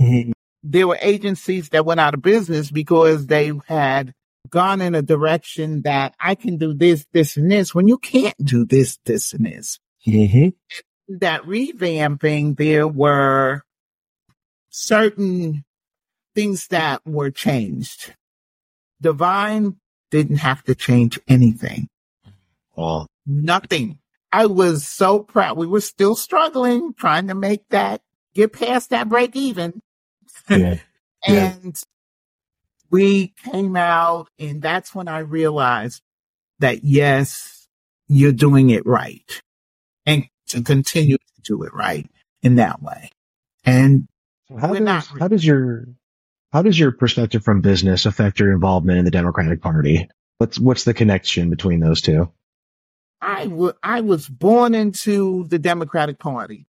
Mm-hmm. 0.00 0.32
There 0.62 0.88
were 0.88 0.98
agencies 1.00 1.70
that 1.70 1.86
went 1.86 2.00
out 2.00 2.14
of 2.14 2.22
business 2.22 2.70
because 2.70 3.26
they 3.26 3.52
had 3.66 4.14
gone 4.48 4.80
in 4.80 4.94
a 4.94 5.02
direction 5.02 5.82
that 5.82 6.14
I 6.20 6.34
can 6.34 6.56
do 6.56 6.72
this, 6.74 7.06
this, 7.12 7.36
and 7.36 7.50
this 7.50 7.74
when 7.74 7.88
you 7.88 7.98
can't 7.98 8.36
do 8.42 8.64
this, 8.64 8.98
this, 9.04 9.32
and 9.32 9.46
this. 9.46 9.78
Mm-hmm. 10.06 10.48
That 11.18 11.42
revamping, 11.42 12.56
there 12.56 12.88
were 12.88 13.62
certain 14.70 15.64
things 16.34 16.68
that 16.68 17.02
were 17.04 17.30
changed. 17.30 18.14
Divine 19.00 19.76
didn't 20.10 20.38
have 20.38 20.62
to 20.64 20.74
change 20.74 21.18
anything. 21.28 21.88
Oh. 22.76 23.06
Nothing. 23.26 23.98
I 24.32 24.46
was 24.46 24.86
so 24.86 25.20
proud. 25.20 25.56
We 25.56 25.66
were 25.66 25.80
still 25.80 26.14
struggling, 26.14 26.94
trying 26.94 27.28
to 27.28 27.34
make 27.34 27.68
that, 27.70 28.00
get 28.34 28.52
past 28.52 28.90
that 28.90 29.08
break 29.08 29.34
even. 29.36 29.80
Yeah. 30.48 30.78
and 31.26 31.64
yeah. 31.64 31.70
We 32.90 33.28
came 33.44 33.76
out 33.76 34.28
and 34.38 34.60
that's 34.60 34.94
when 34.94 35.08
I 35.08 35.20
realized 35.20 36.02
that 36.58 36.84
yes, 36.84 37.68
you're 38.08 38.32
doing 38.32 38.70
it 38.70 38.84
right 38.84 39.42
and 40.04 40.24
to 40.48 40.62
continue 40.62 41.16
to 41.16 41.42
do 41.42 41.62
it 41.62 41.72
right 41.72 42.08
in 42.42 42.56
that 42.56 42.82
way. 42.82 43.10
And 43.64 44.08
how 44.58 44.68
does, 44.72 44.80
not, 44.80 45.06
how 45.06 45.28
does 45.28 45.44
your, 45.44 45.86
how 46.52 46.62
does 46.62 46.78
your 46.78 46.92
perspective 46.92 47.44
from 47.44 47.60
business 47.60 48.06
affect 48.06 48.40
your 48.40 48.52
involvement 48.52 48.98
in 48.98 49.04
the 49.04 49.10
Democratic 49.10 49.62
Party? 49.62 50.08
What's, 50.38 50.58
what's 50.58 50.84
the 50.84 50.94
connection 50.94 51.50
between 51.50 51.80
those 51.80 52.00
two? 52.00 52.32
I, 53.20 53.44
w- 53.44 53.74
I 53.82 54.00
was 54.00 54.28
born 54.28 54.74
into 54.74 55.46
the 55.48 55.58
Democratic 55.58 56.18
Party. 56.18 56.66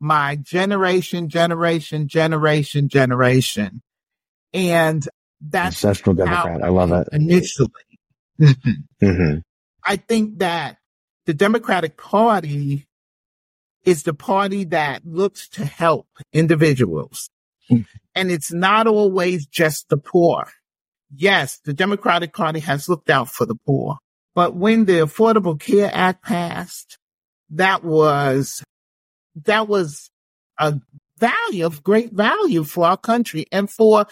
My 0.00 0.36
generation, 0.36 1.28
generation, 1.28 2.08
generation, 2.08 2.88
generation. 2.88 3.80
And 4.52 5.08
that's 5.50 5.84
ancestral 5.84 6.14
Democrat. 6.14 6.62
I 6.62 6.68
love 6.68 6.92
it. 6.92 7.08
Initially. 7.12 7.70
mm-hmm. 8.40 9.38
I 9.86 9.96
think 9.96 10.38
that 10.38 10.78
the 11.26 11.34
Democratic 11.34 11.96
Party 11.96 12.86
is 13.84 14.02
the 14.02 14.14
party 14.14 14.64
that 14.64 15.06
looks 15.06 15.48
to 15.50 15.64
help 15.64 16.06
individuals. 16.32 17.28
Mm-hmm. 17.70 17.82
And 18.14 18.30
it's 18.30 18.52
not 18.52 18.86
always 18.86 19.46
just 19.46 19.88
the 19.88 19.96
poor. 19.96 20.48
Yes, 21.14 21.60
the 21.64 21.74
Democratic 21.74 22.32
Party 22.32 22.60
has 22.60 22.88
looked 22.88 23.10
out 23.10 23.28
for 23.28 23.46
the 23.46 23.54
poor, 23.66 23.98
but 24.34 24.56
when 24.56 24.86
the 24.86 24.94
Affordable 24.94 25.60
Care 25.60 25.90
Act 25.92 26.24
passed, 26.24 26.98
that 27.50 27.84
was, 27.84 28.64
that 29.44 29.68
was 29.68 30.10
a 30.58 30.80
value 31.18 31.66
of 31.66 31.84
great 31.84 32.12
value 32.12 32.64
for 32.64 32.86
our 32.86 32.96
country 32.96 33.46
and 33.52 33.70
for 33.70 34.06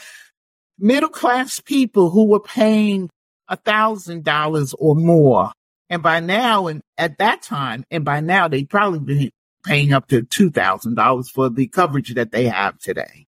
middle 0.79 1.09
class 1.09 1.61
people 1.61 2.11
who 2.11 2.27
were 2.27 2.41
paying 2.41 3.11
a 3.49 3.57
thousand 3.57 4.25
dollars 4.25 4.75
or 4.79 4.95
more. 4.95 5.53
And 5.91 6.03
by 6.03 6.21
now, 6.21 6.69
and 6.69 6.83
at 6.97 7.19
that 7.19 7.43
time, 7.43 7.85
and 7.91 8.05
by 8.05 8.21
now, 8.21 8.49
they'd 8.49 8.69
probably 8.69 8.99
been 9.01 9.31
paying 9.65 9.93
up 9.93 10.09
to 10.09 10.23
$2,000 10.23 11.31
for 11.31 11.51
the 11.51 11.67
coverage 11.69 12.15
that 12.15 12.33
they 12.33 12.47
have 12.47 12.79
today. 12.79 13.27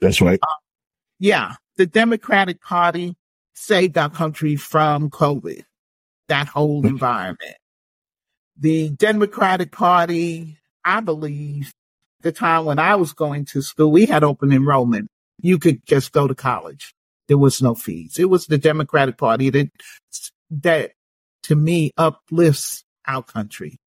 That's 0.00 0.20
right. 0.20 0.38
Uh, 0.42 0.54
yeah. 1.18 1.54
The 1.76 1.86
Democratic 1.86 2.62
Party 2.62 3.16
saved 3.54 3.98
our 3.98 4.10
country 4.10 4.56
from 4.56 5.10
COVID 5.10 5.62
that 6.28 6.48
whole 6.48 6.80
mm-hmm. 6.80 6.88
environment. 6.88 7.56
The 8.58 8.90
Democratic 8.90 9.72
Party, 9.72 10.56
I 10.84 11.00
believe, 11.00 11.72
the 12.22 12.32
time 12.32 12.64
when 12.64 12.78
I 12.78 12.94
was 12.96 13.12
going 13.12 13.44
to 13.46 13.62
school, 13.62 13.90
we 13.90 14.06
had 14.06 14.24
open 14.24 14.52
enrollment. 14.52 15.08
You 15.38 15.58
could 15.58 15.84
just 15.86 16.12
go 16.12 16.26
to 16.26 16.34
college. 16.34 16.94
There 17.28 17.38
was 17.38 17.60
no 17.60 17.74
fees. 17.74 18.18
It 18.18 18.30
was 18.30 18.46
the 18.46 18.58
Democratic 18.58 19.18
Party 19.18 19.50
that, 19.50 19.70
that 20.50 20.92
to 21.44 21.56
me 21.56 21.92
uplifts 21.96 22.84
our 23.06 23.22
country 23.22 23.78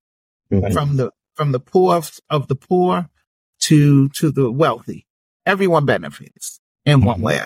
mm-hmm. 0.51 0.73
from 0.73 0.97
the, 0.97 1.11
from 1.35 1.51
the 1.51 1.59
poor 1.59 2.01
of 2.29 2.47
the 2.47 2.55
poor 2.55 3.09
to, 3.61 4.09
to 4.09 4.31
the 4.31 4.51
wealthy. 4.51 5.05
Everyone 5.45 5.85
benefits 5.85 6.59
in 6.85 7.01
one 7.01 7.17
mm-hmm. 7.17 7.25
way. 7.25 7.41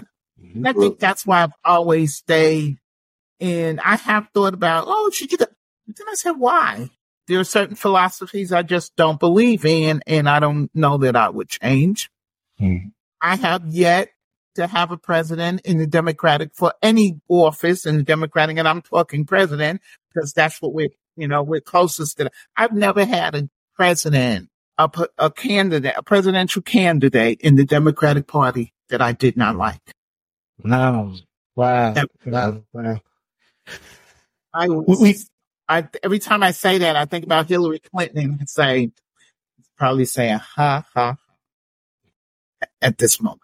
I 0.66 0.74
think 0.74 1.00
that's 1.00 1.26
why 1.26 1.44
I've 1.44 1.54
always 1.64 2.16
stayed 2.16 2.78
and 3.40 3.82
I 3.82 3.98
have 3.98 4.30
thought 4.34 4.54
about, 4.54 4.86
oh, 4.88 5.10
should 5.10 5.32
you? 5.32 5.38
Then 5.38 5.48
I 6.10 6.16
said, 6.16 6.32
why? 6.32 6.90
There 7.28 7.40
are 7.40 7.46
certain 7.46 7.76
philosophies 7.76 8.54
I 8.54 8.62
just 8.64 8.96
don't 8.96 9.20
believe 9.20 9.66
in, 9.66 10.02
and 10.08 10.30
I 10.30 10.40
don't 10.40 10.70
know 10.74 10.98
that 11.00 11.16
I 11.16 11.30
would 11.30 11.50
change. 11.50 12.10
Hmm. 12.58 12.78
I 13.24 13.38
have 13.38 13.64
yet 13.68 14.10
to 14.56 14.68
have 14.68 14.92
a 14.92 14.98
president 14.98 15.62
in 15.62 15.78
the 15.78 15.88
Democratic 15.88 16.54
for 16.54 16.74
any 16.82 17.20
office 17.30 17.86
in 17.86 17.98
the 17.98 18.04
Democratic, 18.04 18.58
and 18.58 18.68
I'm 18.68 18.82
talking 18.82 19.26
president 19.26 19.82
because 20.14 20.34
that's 20.34 20.62
what 20.62 20.74
we're, 20.74 20.90
you 21.16 21.28
know, 21.28 21.42
we're 21.42 21.62
closest 21.62 22.18
to. 22.18 22.30
I've 22.56 22.74
never 22.74 23.06
had 23.06 23.34
a 23.34 23.50
president, 23.76 24.50
a, 24.78 24.90
a 25.18 25.32
candidate, 25.32 25.94
a 25.98 26.04
presidential 26.04 26.62
candidate 26.62 27.42
in 27.42 27.56
the 27.56 27.66
Democratic 27.66 28.28
Party 28.28 28.74
that 28.90 29.02
I 29.02 29.14
did 29.14 29.38
not 29.38 29.56
like. 29.56 29.82
No. 30.62 31.16
Wow. 31.56 31.96
Wow. 32.26 32.64
Wow. 32.74 33.00
I, 34.54 34.68
we, 34.68 35.18
I, 35.68 35.88
every 36.04 36.20
time 36.20 36.44
I 36.44 36.52
say 36.52 36.80
that, 36.80 36.96
I 36.96 37.06
think 37.06 37.26
about 37.26 37.48
Hillary 37.48 37.80
Clinton 37.80 38.38
and 38.40 38.50
say, 38.50 38.92
probably 39.78 40.06
saying, 40.06 40.38
ha, 40.38 40.86
ha, 40.94 41.18
at 42.82 42.98
this 42.98 43.22
moment. 43.22 43.42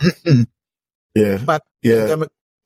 yeah. 1.14 1.38
But 1.44 1.62
yeah. 1.82 2.16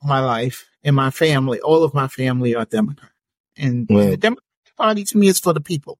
my 0.03 0.19
life 0.19 0.65
and 0.83 0.95
my 0.95 1.09
family, 1.09 1.59
all 1.59 1.83
of 1.83 1.93
my 1.93 2.07
family 2.07 2.55
are 2.55 2.65
Democrat. 2.65 3.11
And 3.57 3.87
well, 3.89 4.09
the 4.11 4.17
Democratic 4.17 4.43
Party 4.77 5.03
to 5.05 5.17
me 5.17 5.27
is 5.27 5.39
for 5.39 5.53
the 5.53 5.61
people. 5.61 5.97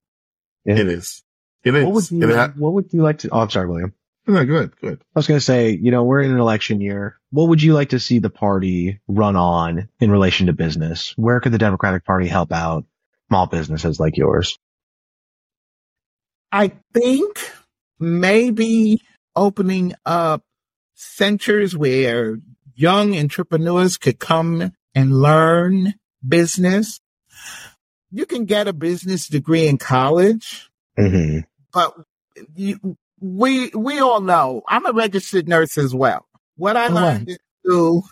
Yeah. 0.66 0.76
It 0.76 0.88
is. 0.88 1.24
It 1.64 1.76
is. 1.76 1.86
What 1.86 1.94
would 1.94 2.12
you, 2.12 2.36
ha- 2.36 2.54
what 2.56 2.74
would 2.74 2.94
you 2.94 3.02
like 3.02 3.20
to, 3.20 3.30
oh, 3.30 3.40
I'm 3.40 3.50
sorry, 3.50 3.68
William. 3.68 3.94
No, 4.28 4.44
good, 4.44 4.76
good. 4.82 5.00
I 5.02 5.20
was 5.20 5.28
going 5.28 5.40
to 5.40 5.46
say, 5.46 5.70
you 5.70 5.92
know, 5.92 6.04
we're 6.04 6.22
in 6.22 6.32
an 6.32 6.40
election 6.40 6.82
year. 6.82 7.20
What 7.30 7.50
would 7.50 7.62
you 7.62 7.74
like 7.74 7.90
to 7.90 8.00
see 8.00 8.20
the 8.20 8.32
party 8.32 9.00
run 9.08 9.36
on 9.36 9.88
in 10.00 10.10
relation 10.10 10.48
to 10.48 10.54
business? 10.54 11.14
Where 11.16 11.40
could 11.40 11.52
the 11.52 11.60
Democratic 11.60 12.06
Party 12.06 12.28
help 12.28 12.52
out 12.52 12.86
small 13.28 13.46
businesses 13.46 14.00
like 14.00 14.18
yours? 14.18 14.58
I 16.52 16.72
think 16.94 17.38
maybe 18.00 19.02
opening 19.36 19.94
up 20.06 20.44
centers 20.96 21.76
where 21.76 22.38
young 22.74 23.18
entrepreneurs 23.18 23.98
could 23.98 24.20
come 24.20 24.72
and 24.94 25.22
learn 25.22 25.96
business. 26.28 27.00
You 28.12 28.26
can 28.26 28.46
get 28.46 28.68
a 28.68 28.74
business 28.74 29.28
degree 29.28 29.68
in 29.68 29.78
college, 29.78 30.70
mm-hmm. 30.98 31.40
but 31.74 31.94
you, 32.56 32.98
we 33.20 33.70
we 33.70 34.00
all 34.00 34.22
know 34.22 34.62
I'm 34.68 34.86
a 34.86 34.94
registered 34.94 35.48
nurse 35.48 35.78
as 35.78 35.94
well. 35.94 36.26
What 36.56 36.78
I 36.78 36.88
oh, 36.88 36.94
learned 36.94 37.30
in 37.30 37.38
school, 37.64 38.08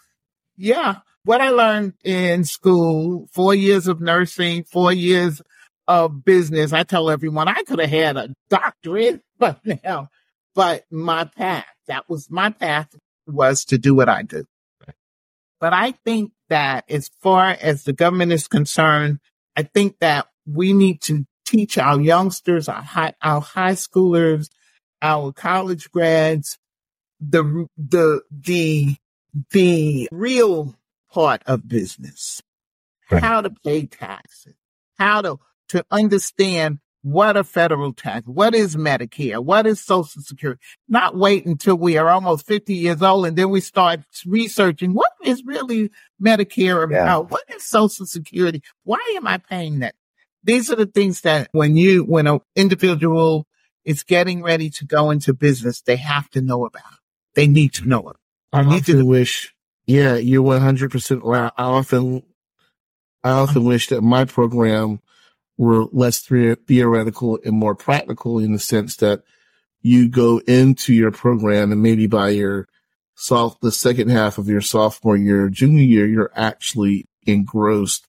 yeah, 0.57 0.97
what 1.23 1.39
I 1.39 1.49
learned 1.49 1.93
in 2.03 2.43
school, 2.43 3.27
four 3.31 3.55
years 3.55 3.87
of 3.87 4.01
nursing, 4.01 4.63
four 4.65 4.91
years 4.91 5.41
of 5.87 6.25
business. 6.25 6.73
I 6.73 6.83
tell 6.83 7.09
everyone 7.09 7.47
I 7.47 7.63
could 7.63 7.79
have 7.79 7.89
had 7.89 8.17
a 8.17 8.29
doctorate, 8.49 9.21
but 9.43 9.59
now, 9.83 10.09
but 10.55 10.85
my 10.91 11.25
path, 11.25 11.65
that 11.88 12.09
was 12.09 12.29
my 12.29 12.50
path 12.50 12.95
was 13.27 13.65
to 13.65 13.77
do 13.77 13.93
what 13.95 14.09
I 14.09 14.23
do. 14.23 14.45
But 15.59 15.73
I 15.73 15.91
think 15.91 16.33
that 16.50 16.83
as 16.89 17.09
far 17.21 17.55
as 17.62 17.83
the 17.83 17.93
government 17.93 18.33
is 18.33 18.47
concerned, 18.47 19.19
I 19.55 19.63
think 19.63 20.00
that 20.00 20.27
we 20.45 20.73
need 20.73 21.01
to 21.03 21.25
teach 21.45 21.77
our 21.77 22.01
youngsters, 22.01 22.67
our 22.67 22.81
high, 22.81 23.13
our 23.21 23.39
high 23.39 23.73
schoolers, 23.73 24.50
our 25.01 25.31
college 25.31 25.89
grads, 25.91 26.57
the, 27.21 27.67
the, 27.77 28.21
the, 28.29 28.95
the 29.51 30.09
real 30.12 30.75
part 31.12 31.43
of 31.45 31.67
business, 31.67 32.41
right. 33.09 33.24
how 33.24 33.39
to 33.39 33.50
pay 33.50 33.85
taxes, 33.85 34.55
how 34.98 35.22
to, 35.22 35.37
to 35.70 35.85
understand 35.89 36.79
what 37.03 37.35
a 37.35 37.44
federal 37.44 37.94
tax, 37.94 38.25
what 38.27 38.55
is 38.55 38.77
Medicare, 38.77 39.44
what 39.44 39.68
is 39.68 39.81
Social 39.81 40.22
Security, 40.22 40.59
not 40.87 41.16
wait 41.16 41.46
until 41.46 41.75
we 41.75 41.98
are 41.98 42.09
almost 42.09 42.48
50 42.48 42.74
years 42.74 43.01
old 43.01 43.25
and 43.25 43.37
then 43.37 43.50
we 43.50 43.59
start 43.59 44.00
researching 44.25 44.94
what 44.94 45.11
is 45.24 45.44
really 45.46 45.92
Medicare 46.22 46.81
about, 46.81 47.25
yeah. 47.25 47.29
what 47.29 47.44
is 47.53 47.63
Social 47.66 48.05
Security, 48.05 48.63
why 48.83 49.00
am 49.18 49.27
I 49.27 49.37
paying 49.37 49.79
that? 49.79 49.96
These 50.46 50.72
are 50.72 50.77
the 50.77 50.85
things 50.85 51.22
that 51.22 51.50
when 51.51 51.75
you, 51.75 52.03
when 52.03 52.25
an 52.25 52.39
individual 52.55 53.48
is 53.83 54.03
getting 54.03 54.42
ready 54.42 54.70
to 54.70 54.85
go 54.85 55.11
into 55.11 55.33
business, 55.33 55.81
they 55.81 55.98
have 55.98 56.29
to 56.31 56.42
know 56.42 56.66
about. 56.66 56.83
They 57.35 57.48
need 57.48 57.74
to 57.74 57.85
know 57.85 58.09
it. 58.09 58.16
I 58.53 58.63
need 58.63 58.85
to 58.85 59.05
wish, 59.05 59.53
yeah, 59.85 60.16
you're 60.16 60.44
100% 60.44 61.22
right. 61.24 61.51
I 61.57 61.63
often, 61.63 62.24
I 63.24 63.31
often 63.31 63.66
wish 63.66 63.87
that 63.87 64.01
my 64.01 64.24
program 64.24 65.01
were 65.57 65.85
less 65.92 66.20
theoretical 66.20 67.39
and 67.46 67.57
more 67.57 67.75
practical 67.75 68.39
in 68.39 68.53
the 68.53 68.59
sense 68.59 68.96
that 68.98 69.22
you 69.81 70.09
go 70.09 70.39
into 70.48 70.94
your 70.94 71.11
program 71.11 71.72
and 71.72 71.81
maybe 71.81 72.07
by 72.07 72.29
your 72.29 72.68
soft, 73.16 73.61
the 73.61 73.72
second 73.72 74.09
half 74.09 74.37
of 74.37 74.48
your 74.48 74.61
sophomore 74.61 75.18
year, 75.18 75.50
junior 75.50 75.83
year, 75.83 76.07
you're 76.07 76.31
actually 76.35 77.05
engrossed, 77.25 78.07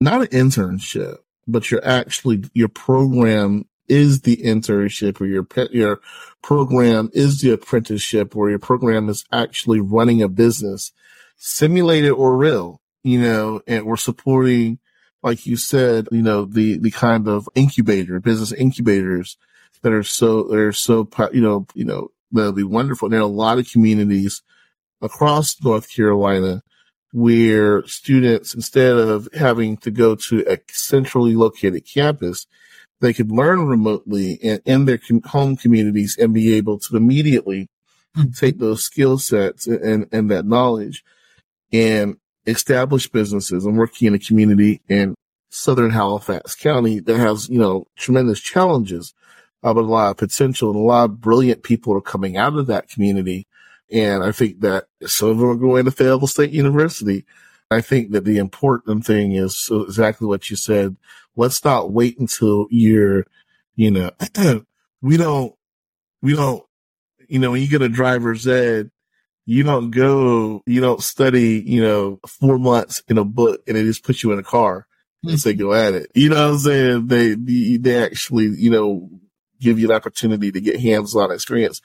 not 0.00 0.22
an 0.22 0.28
internship, 0.28 1.16
but 1.46 1.70
you're 1.70 1.84
actually, 1.84 2.44
your 2.54 2.68
program 2.68 3.64
is 3.88 4.20
the 4.22 4.36
internship 4.36 5.20
or 5.20 5.26
your 5.26 5.46
your 5.70 6.00
program 6.42 7.10
is 7.12 7.40
the 7.40 7.50
apprenticeship 7.50 8.36
or 8.36 8.50
your 8.50 8.58
program 8.58 9.08
is 9.08 9.24
actually 9.32 9.80
running 9.80 10.22
a 10.22 10.28
business, 10.28 10.92
simulated 11.36 12.10
or 12.10 12.36
real, 12.36 12.80
you 13.02 13.20
know, 13.20 13.60
and 13.66 13.86
we're 13.86 13.96
supporting, 13.96 14.78
like 15.22 15.46
you 15.46 15.56
said, 15.56 16.08
you 16.12 16.22
know, 16.22 16.44
the, 16.44 16.78
the 16.78 16.90
kind 16.90 17.28
of 17.28 17.48
incubator, 17.54 18.20
business 18.20 18.52
incubators 18.52 19.36
that 19.82 19.92
are 19.92 20.02
so, 20.02 20.44
that 20.44 20.58
are 20.58 20.72
so, 20.72 21.08
you 21.32 21.40
know, 21.40 21.66
you 21.74 21.84
know, 21.84 22.10
that'll 22.32 22.52
be 22.52 22.62
wonderful. 22.62 23.08
There 23.08 23.20
are 23.20 23.22
a 23.22 23.26
lot 23.26 23.58
of 23.58 23.70
communities 23.70 24.42
across 25.00 25.56
North 25.62 25.92
Carolina 25.92 26.62
where 27.12 27.86
students, 27.86 28.54
instead 28.54 28.96
of 28.96 29.28
having 29.34 29.76
to 29.78 29.90
go 29.90 30.14
to 30.14 30.44
a 30.46 30.58
centrally 30.70 31.34
located 31.34 31.86
campus, 31.86 32.46
they 33.00 33.12
could 33.12 33.30
learn 33.30 33.66
remotely 33.66 34.32
in, 34.32 34.60
in 34.64 34.84
their 34.84 34.98
com- 34.98 35.22
home 35.22 35.56
communities 35.56 36.16
and 36.18 36.34
be 36.34 36.54
able 36.54 36.78
to 36.78 36.96
immediately 36.96 37.68
mm-hmm. 38.16 38.30
take 38.32 38.58
those 38.58 38.84
skill 38.84 39.18
sets 39.18 39.66
and, 39.66 40.06
and 40.12 40.30
that 40.30 40.44
knowledge 40.44 41.04
and 41.72 42.16
establish 42.48 43.08
businesses 43.08 43.64
and 43.64 43.76
working 43.76 44.08
in 44.08 44.14
a 44.14 44.18
community 44.18 44.80
in 44.88 45.14
Southern 45.50 45.90
Halifax 45.90 46.54
County 46.54 47.00
that 47.00 47.16
has, 47.16 47.48
you 47.48 47.58
know, 47.58 47.86
tremendous 47.96 48.40
challenges, 48.40 49.14
uh, 49.62 49.72
but 49.72 49.84
a 49.84 49.86
lot 49.86 50.10
of 50.10 50.16
potential 50.16 50.70
and 50.70 50.78
a 50.78 50.82
lot 50.82 51.04
of 51.04 51.20
brilliant 51.20 51.62
people 51.62 51.94
are 51.94 52.00
coming 52.00 52.36
out 52.36 52.56
of 52.56 52.66
that 52.66 52.88
community. 52.88 53.46
And 53.90 54.22
I 54.22 54.32
think 54.32 54.60
that 54.60 54.86
some 55.06 55.30
of 55.30 55.38
them 55.38 55.48
are 55.48 55.54
going 55.54 55.86
to 55.86 55.90
Fayetteville 55.90 56.26
State 56.26 56.50
University. 56.50 57.24
I 57.70 57.80
think 57.80 58.12
that 58.12 58.24
the 58.24 58.38
important 58.38 59.06
thing 59.06 59.32
is 59.32 59.68
exactly 59.70 60.26
what 60.26 60.50
you 60.50 60.56
said 60.56 60.96
let's 61.38 61.64
not 61.64 61.92
wait 61.92 62.18
until 62.18 62.66
you're, 62.68 63.24
you 63.76 63.90
know, 63.90 64.10
we 65.00 65.16
don't, 65.16 65.54
we 66.20 66.34
don't, 66.34 66.62
you 67.28 67.38
know, 67.38 67.52
when 67.52 67.62
you 67.62 67.68
get 67.68 67.80
a 67.80 67.88
driver's 67.88 68.46
ed, 68.46 68.90
you 69.48 69.62
don't 69.62 69.90
go, 69.90 70.62
you 70.66 70.78
don't 70.82 71.02
study, 71.02 71.62
you 71.64 71.80
know, 71.80 72.20
four 72.26 72.58
months 72.58 73.02
in 73.08 73.16
a 73.16 73.24
book 73.24 73.62
and 73.66 73.78
they 73.78 73.82
just 73.82 74.04
put 74.04 74.22
you 74.22 74.30
in 74.30 74.38
a 74.38 74.42
car 74.42 74.86
and 75.22 75.30
mm-hmm. 75.30 75.38
say, 75.38 75.54
go 75.54 75.72
at 75.72 75.94
it. 75.94 76.10
You 76.14 76.28
know 76.28 76.34
what 76.34 76.52
I'm 76.52 76.58
saying? 76.58 77.06
They, 77.06 77.78
they 77.78 78.04
actually, 78.04 78.48
you 78.48 78.68
know, 78.68 79.08
give 79.58 79.78
you 79.78 79.88
the 79.88 79.94
opportunity 79.94 80.52
to 80.52 80.60
get 80.60 80.78
hands 80.78 81.16
on 81.16 81.32
experience. 81.32 81.80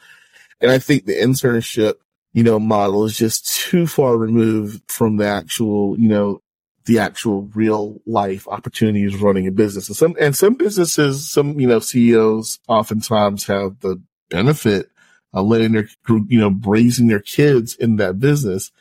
And 0.59 0.71
I 0.71 0.77
think 0.77 1.05
the 1.05 1.15
internship, 1.15 1.93
you 2.33 2.43
know, 2.43 2.59
model 2.59 3.05
is 3.05 3.17
just 3.17 3.47
too 3.47 3.87
far 3.87 4.17
removed 4.17 4.83
from 4.91 5.15
the 5.15 5.27
actual, 5.27 5.97
you 5.97 6.09
know, 6.09 6.41
the 6.83 6.99
actual 6.99 7.43
real 7.55 8.01
life 8.05 8.45
opportunities 8.45 9.15
running 9.15 9.47
a 9.47 9.51
business. 9.51 9.87
And 9.87 9.95
some, 9.95 10.15
and 10.19 10.35
some 10.35 10.55
businesses, 10.55 11.31
some, 11.31 11.57
you 11.61 11.67
know, 11.67 11.79
CEOs 11.79 12.59
oftentimes 12.67 13.47
have 13.47 13.79
the 13.79 14.01
benefit 14.29 14.89
of 15.33 15.47
letting 15.47 15.71
their, 15.71 15.89
you 16.07 16.39
know, 16.39 16.55
raising 16.65 17.07
their 17.07 17.19
kids 17.19 17.75
in 17.75 17.95
that 17.97 18.19
business 18.19 18.71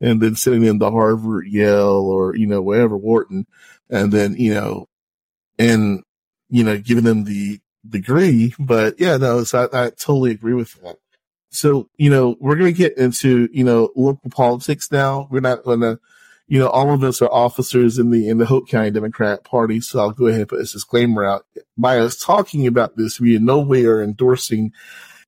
and 0.00 0.20
then 0.20 0.34
sending 0.36 0.62
them 0.62 0.78
to 0.78 0.90
Harvard, 0.90 1.46
Yale, 1.46 1.86
or, 1.86 2.36
you 2.36 2.46
know, 2.46 2.60
wherever, 2.60 2.96
Wharton. 2.96 3.46
And 3.88 4.12
then, 4.12 4.34
you 4.36 4.52
know, 4.52 4.88
and, 5.58 6.02
you 6.50 6.64
know, 6.64 6.78
giving 6.78 7.04
them 7.04 7.24
the 7.24 7.60
degree. 7.88 8.54
But 8.58 9.00
yeah, 9.00 9.16
no, 9.16 9.44
so 9.44 9.68
I, 9.72 9.86
I 9.86 9.90
totally 9.90 10.32
agree 10.32 10.54
with 10.54 10.74
that. 10.82 10.98
So, 11.50 11.88
you 11.96 12.10
know, 12.10 12.36
we're 12.40 12.56
going 12.56 12.72
to 12.74 12.78
get 12.78 12.98
into, 12.98 13.48
you 13.52 13.64
know, 13.64 13.90
local 13.96 14.30
politics 14.30 14.92
now. 14.92 15.28
We're 15.30 15.40
not 15.40 15.64
going 15.64 15.80
to, 15.80 15.98
you 16.48 16.58
know, 16.58 16.68
all 16.68 16.92
of 16.92 17.02
us 17.02 17.22
are 17.22 17.32
officers 17.32 17.98
in 17.98 18.10
the 18.10 18.28
in 18.28 18.38
the 18.38 18.46
Hoke 18.46 18.68
County 18.68 18.90
Democrat 18.90 19.42
Party, 19.42 19.80
so 19.80 19.98
I'll 19.98 20.10
go 20.10 20.26
ahead 20.26 20.40
and 20.40 20.48
put 20.48 20.58
this 20.58 20.72
disclaimer 20.72 21.24
out. 21.24 21.46
By 21.76 21.98
us 21.98 22.18
talking 22.18 22.66
about 22.66 22.96
this, 22.96 23.18
we 23.18 23.36
in 23.36 23.44
no 23.44 23.60
way 23.60 23.84
are 23.86 24.02
endorsing 24.02 24.72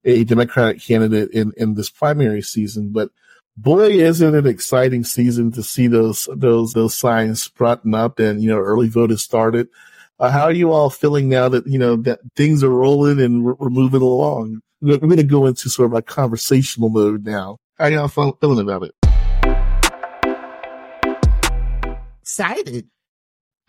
a 0.05 0.23
Democratic 0.23 0.81
candidate 0.81 1.31
in 1.31 1.53
in 1.57 1.75
this 1.75 1.89
primary 1.89 2.41
season, 2.41 2.91
but 2.91 3.09
boy, 3.57 3.89
isn't 3.89 4.35
it 4.35 4.37
an 4.37 4.47
exciting 4.47 5.03
season 5.03 5.51
to 5.51 5.63
see 5.63 5.87
those 5.87 6.27
those 6.35 6.73
those 6.73 6.95
signs 6.95 7.43
sprouting 7.43 7.93
up 7.93 8.19
and 8.19 8.41
you 8.41 8.49
know 8.49 8.59
early 8.59 8.87
vote 8.87 9.09
has 9.09 9.21
started. 9.21 9.67
Uh, 10.19 10.29
how 10.29 10.43
are 10.43 10.51
you 10.51 10.71
all 10.71 10.89
feeling 10.89 11.29
now 11.29 11.47
that 11.47 11.65
you 11.67 11.79
know 11.79 11.95
that 11.95 12.19
things 12.35 12.63
are 12.63 12.69
rolling 12.69 13.21
and 13.21 13.43
we're, 13.43 13.53
we're 13.55 13.69
moving 13.69 14.01
along? 14.01 14.61
we're 14.81 14.97
going 14.97 15.17
to 15.17 15.23
go 15.23 15.45
into 15.45 15.69
sort 15.69 15.91
of 15.91 15.93
a 15.93 16.01
conversational 16.01 16.89
mode 16.89 17.25
now. 17.25 17.57
How 17.77 17.87
y'all 17.87 18.07
feeling 18.07 18.59
about 18.59 18.83
it? 18.83 18.95
Excited. 22.21 22.87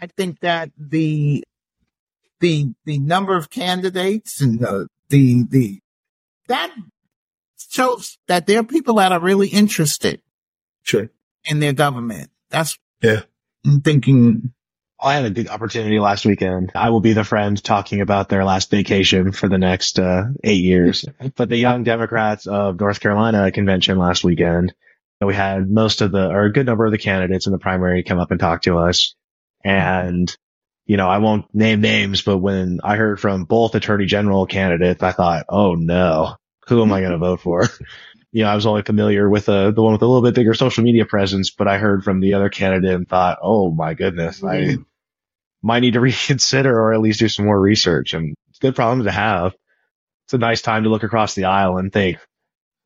I 0.00 0.06
think 0.06 0.40
that 0.40 0.70
the 0.76 1.44
the 2.40 2.72
the 2.84 2.98
number 2.98 3.36
of 3.36 3.50
candidates 3.50 4.40
and 4.40 4.60
the 4.60 4.88
the 5.08 5.44
the 5.48 5.80
that 6.50 6.74
shows 7.56 8.18
that 8.28 8.46
there 8.46 8.60
are 8.60 8.64
people 8.64 8.94
that 8.96 9.12
are 9.12 9.20
really 9.20 9.48
interested. 9.48 10.20
Sure. 10.82 11.10
In 11.44 11.60
their 11.60 11.72
government. 11.72 12.30
That's 12.50 12.78
yeah. 13.02 13.22
I'm 13.64 13.80
thinking 13.80 14.52
I 15.02 15.14
had 15.14 15.24
a 15.24 15.30
big 15.30 15.48
opportunity 15.48 15.98
last 15.98 16.26
weekend. 16.26 16.72
I 16.74 16.90
will 16.90 17.00
be 17.00 17.14
the 17.14 17.24
friend 17.24 17.62
talking 17.62 18.02
about 18.02 18.28
their 18.28 18.44
last 18.44 18.70
vacation 18.70 19.32
for 19.32 19.48
the 19.48 19.58
next 19.58 19.98
uh, 19.98 20.24
eight 20.44 20.62
years. 20.62 21.06
but 21.36 21.48
the 21.48 21.56
Young 21.56 21.84
Democrats 21.84 22.46
of 22.46 22.78
North 22.78 23.00
Carolina 23.00 23.50
convention 23.50 23.98
last 23.98 24.24
weekend, 24.24 24.74
we 25.20 25.34
had 25.34 25.70
most 25.70 26.02
of 26.02 26.12
the, 26.12 26.28
or 26.28 26.44
a 26.44 26.52
good 26.52 26.66
number 26.66 26.84
of 26.84 26.92
the 26.92 26.98
candidates 26.98 27.46
in 27.46 27.52
the 27.52 27.58
primary 27.58 28.02
come 28.02 28.18
up 28.18 28.30
and 28.30 28.40
talk 28.40 28.62
to 28.62 28.78
us. 28.78 29.14
And, 29.64 30.34
you 30.84 30.96
know, 30.96 31.08
I 31.08 31.18
won't 31.18 31.54
name 31.54 31.80
names, 31.80 32.22
but 32.22 32.38
when 32.38 32.80
I 32.84 32.96
heard 32.96 33.20
from 33.20 33.44
both 33.44 33.74
attorney 33.74 34.06
general 34.06 34.46
candidates, 34.46 35.02
I 35.02 35.12
thought, 35.12 35.46
oh 35.48 35.74
no, 35.74 36.36
who 36.70 36.82
am 36.82 36.92
I 36.92 37.00
going 37.00 37.12
to 37.12 37.18
vote 37.18 37.40
for? 37.40 37.68
you 38.32 38.44
know, 38.44 38.50
I 38.50 38.54
was 38.54 38.66
only 38.66 38.82
familiar 38.82 39.28
with 39.28 39.48
uh, 39.48 39.72
the 39.72 39.82
one 39.82 39.92
with 39.92 40.02
a 40.02 40.06
little 40.06 40.22
bit 40.22 40.34
bigger 40.34 40.54
social 40.54 40.84
media 40.84 41.04
presence, 41.04 41.50
but 41.50 41.68
I 41.68 41.78
heard 41.78 42.04
from 42.04 42.20
the 42.20 42.34
other 42.34 42.48
candidate 42.48 42.94
and 42.94 43.08
thought, 43.08 43.38
oh 43.42 43.70
my 43.70 43.94
goodness, 43.94 44.42
I 44.42 44.78
might 45.62 45.80
need 45.80 45.94
to 45.94 46.00
reconsider 46.00 46.74
or 46.74 46.94
at 46.94 47.00
least 47.00 47.18
do 47.18 47.28
some 47.28 47.44
more 47.44 47.60
research. 47.60 48.14
And 48.14 48.34
it's 48.48 48.58
a 48.58 48.62
good 48.62 48.76
problem 48.76 49.04
to 49.04 49.10
have. 49.10 49.54
It's 50.26 50.34
a 50.34 50.38
nice 50.38 50.62
time 50.62 50.84
to 50.84 50.90
look 50.90 51.02
across 51.02 51.34
the 51.34 51.46
aisle 51.46 51.76
and 51.76 51.92
think, 51.92 52.18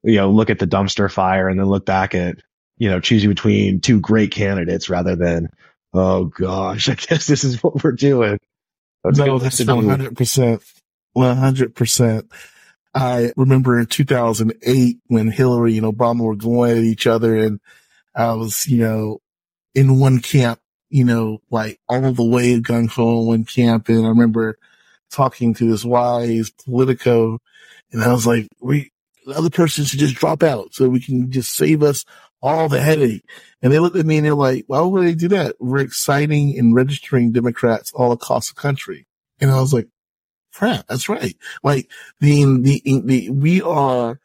you 0.03 0.17
know, 0.17 0.31
look 0.31 0.51
at 0.51 0.59
the 0.59 0.67
dumpster 0.67 1.13
fire 1.13 1.49
and 1.49 1.61
then 1.61 1.67
look 1.67 1.85
back 1.85 2.15
at, 2.15 2.37
you 2.79 2.89
know, 2.89 3.01
choosing 3.01 3.29
between 3.29 3.81
two 3.81 4.01
great 4.01 4.31
candidates 4.31 4.89
rather 4.89 5.15
than, 5.15 5.51
oh 5.93 6.25
gosh, 6.25 6.89
I 6.91 6.95
guess 6.95 7.27
this 7.27 7.45
is 7.45 7.63
what 7.63 7.85
we're 7.85 7.93
doing. 7.93 8.39
That's 9.03 9.19
no, 9.19 9.39
that's 9.39 9.61
100%. 9.61 10.73
100%. 11.15 12.25
I 12.95 13.33
remember 13.37 13.79
in 13.79 13.87
2008 13.87 14.99
when 15.09 15.31
Hillary 15.31 15.77
and 15.77 15.87
Obama 15.87 16.21
were 16.21 16.37
going 16.37 16.79
at 16.79 16.85
each 16.85 17.07
other 17.07 17.37
and 17.37 17.61
I 18.15 18.33
was, 18.35 18.67
you 18.67 18.79
know, 18.79 19.21
in 19.75 19.99
one 19.99 20.21
camp, 20.21 20.61
you 20.91 21.05
know, 21.05 21.39
like 21.51 21.81
all 21.89 22.13
the 22.13 22.25
way 22.25 22.61
gung 22.61 22.89
ho 22.89 23.21
in 23.21 23.27
one 23.27 23.45
camp. 23.45 23.89
And 23.89 24.07
I 24.07 24.09
remember 24.09 24.59
talking 25.11 25.55
to 25.55 25.69
this 25.69 25.85
wise 25.85 26.51
Politico 26.51 27.41
and 27.91 28.03
I 28.03 28.13
was 28.13 28.27
like, 28.27 28.47
we, 28.61 28.93
the 29.27 29.35
other 29.35 29.51
person 29.51 29.85
should 29.85 29.99
just 29.99 30.15
drop 30.15 30.43
out 30.43 30.75
so 30.75 30.89
we 30.89 31.01
can 31.01 31.33
just 31.33 31.55
save 31.55 31.83
us 31.83 32.05
all 32.43 32.69
the 32.69 32.81
headache. 32.81 33.25
And 33.63 33.73
they 33.73 33.79
looked 33.79 33.97
at 33.97 34.07
me 34.07 34.19
and 34.19 34.27
they're 34.27 34.35
like, 34.35 34.65
why 34.67 34.81
would 34.81 35.05
they 35.05 35.15
do 35.15 35.29
that? 35.29 35.57
We're 35.59 35.79
exciting 35.79 36.59
and 36.59 36.75
registering 36.75 37.33
Democrats 37.33 37.91
all 37.95 38.13
across 38.13 38.51
the 38.51 38.61
country. 38.61 39.07
And 39.41 39.51
I 39.51 39.61
was 39.61 39.73
like, 39.73 39.89
crap, 40.55 40.87
that's 40.87 41.09
right. 41.09 41.37
Like 41.63 41.91
the, 42.21 42.45
the, 42.61 43.03
the, 43.05 43.31
we 43.31 43.61
are, 43.63 44.21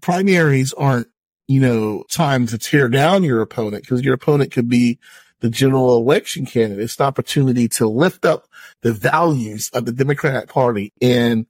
primaries 0.00 0.72
aren't, 0.72 1.08
you 1.46 1.60
know, 1.60 2.04
time 2.10 2.46
to 2.46 2.58
tear 2.58 2.88
down 2.88 3.24
your 3.24 3.40
opponent 3.40 3.82
because 3.82 4.02
your 4.02 4.14
opponent 4.14 4.52
could 4.52 4.68
be 4.68 4.98
the 5.40 5.50
general 5.50 5.96
election 5.96 6.46
candidate. 6.46 6.84
It's 6.84 6.98
an 7.00 7.06
opportunity 7.06 7.66
to 7.68 7.88
lift 7.88 8.24
up 8.24 8.46
the 8.82 8.92
values 8.92 9.70
of 9.72 9.84
the 9.84 9.92
Democratic 9.92 10.48
party 10.48 10.92
and 11.00 11.46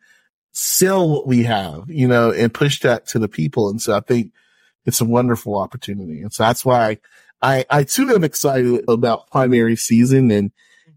sell 0.53 1.09
what 1.09 1.27
we 1.27 1.43
have, 1.43 1.85
you 1.89 2.09
know, 2.09 2.33
and 2.33 2.55
push 2.55 2.81
that 2.81 3.07
to 3.09 3.19
the 3.19 3.29
people. 3.29 3.69
And 3.69 3.81
so 3.81 3.97
I 3.97 4.01
think 4.01 4.33
it's 4.87 5.01
a 5.01 5.05
wonderful 5.05 5.59
opportunity. 5.59 6.23
And 6.23 6.33
so 6.33 6.45
that's 6.45 6.65
why 6.65 6.99
I, 7.43 7.65
I 7.69 7.85
too 7.85 8.09
am 8.11 8.25
excited 8.25 8.85
about 8.89 9.31
primary 9.31 9.77
season 9.77 10.31
and, 10.31 10.51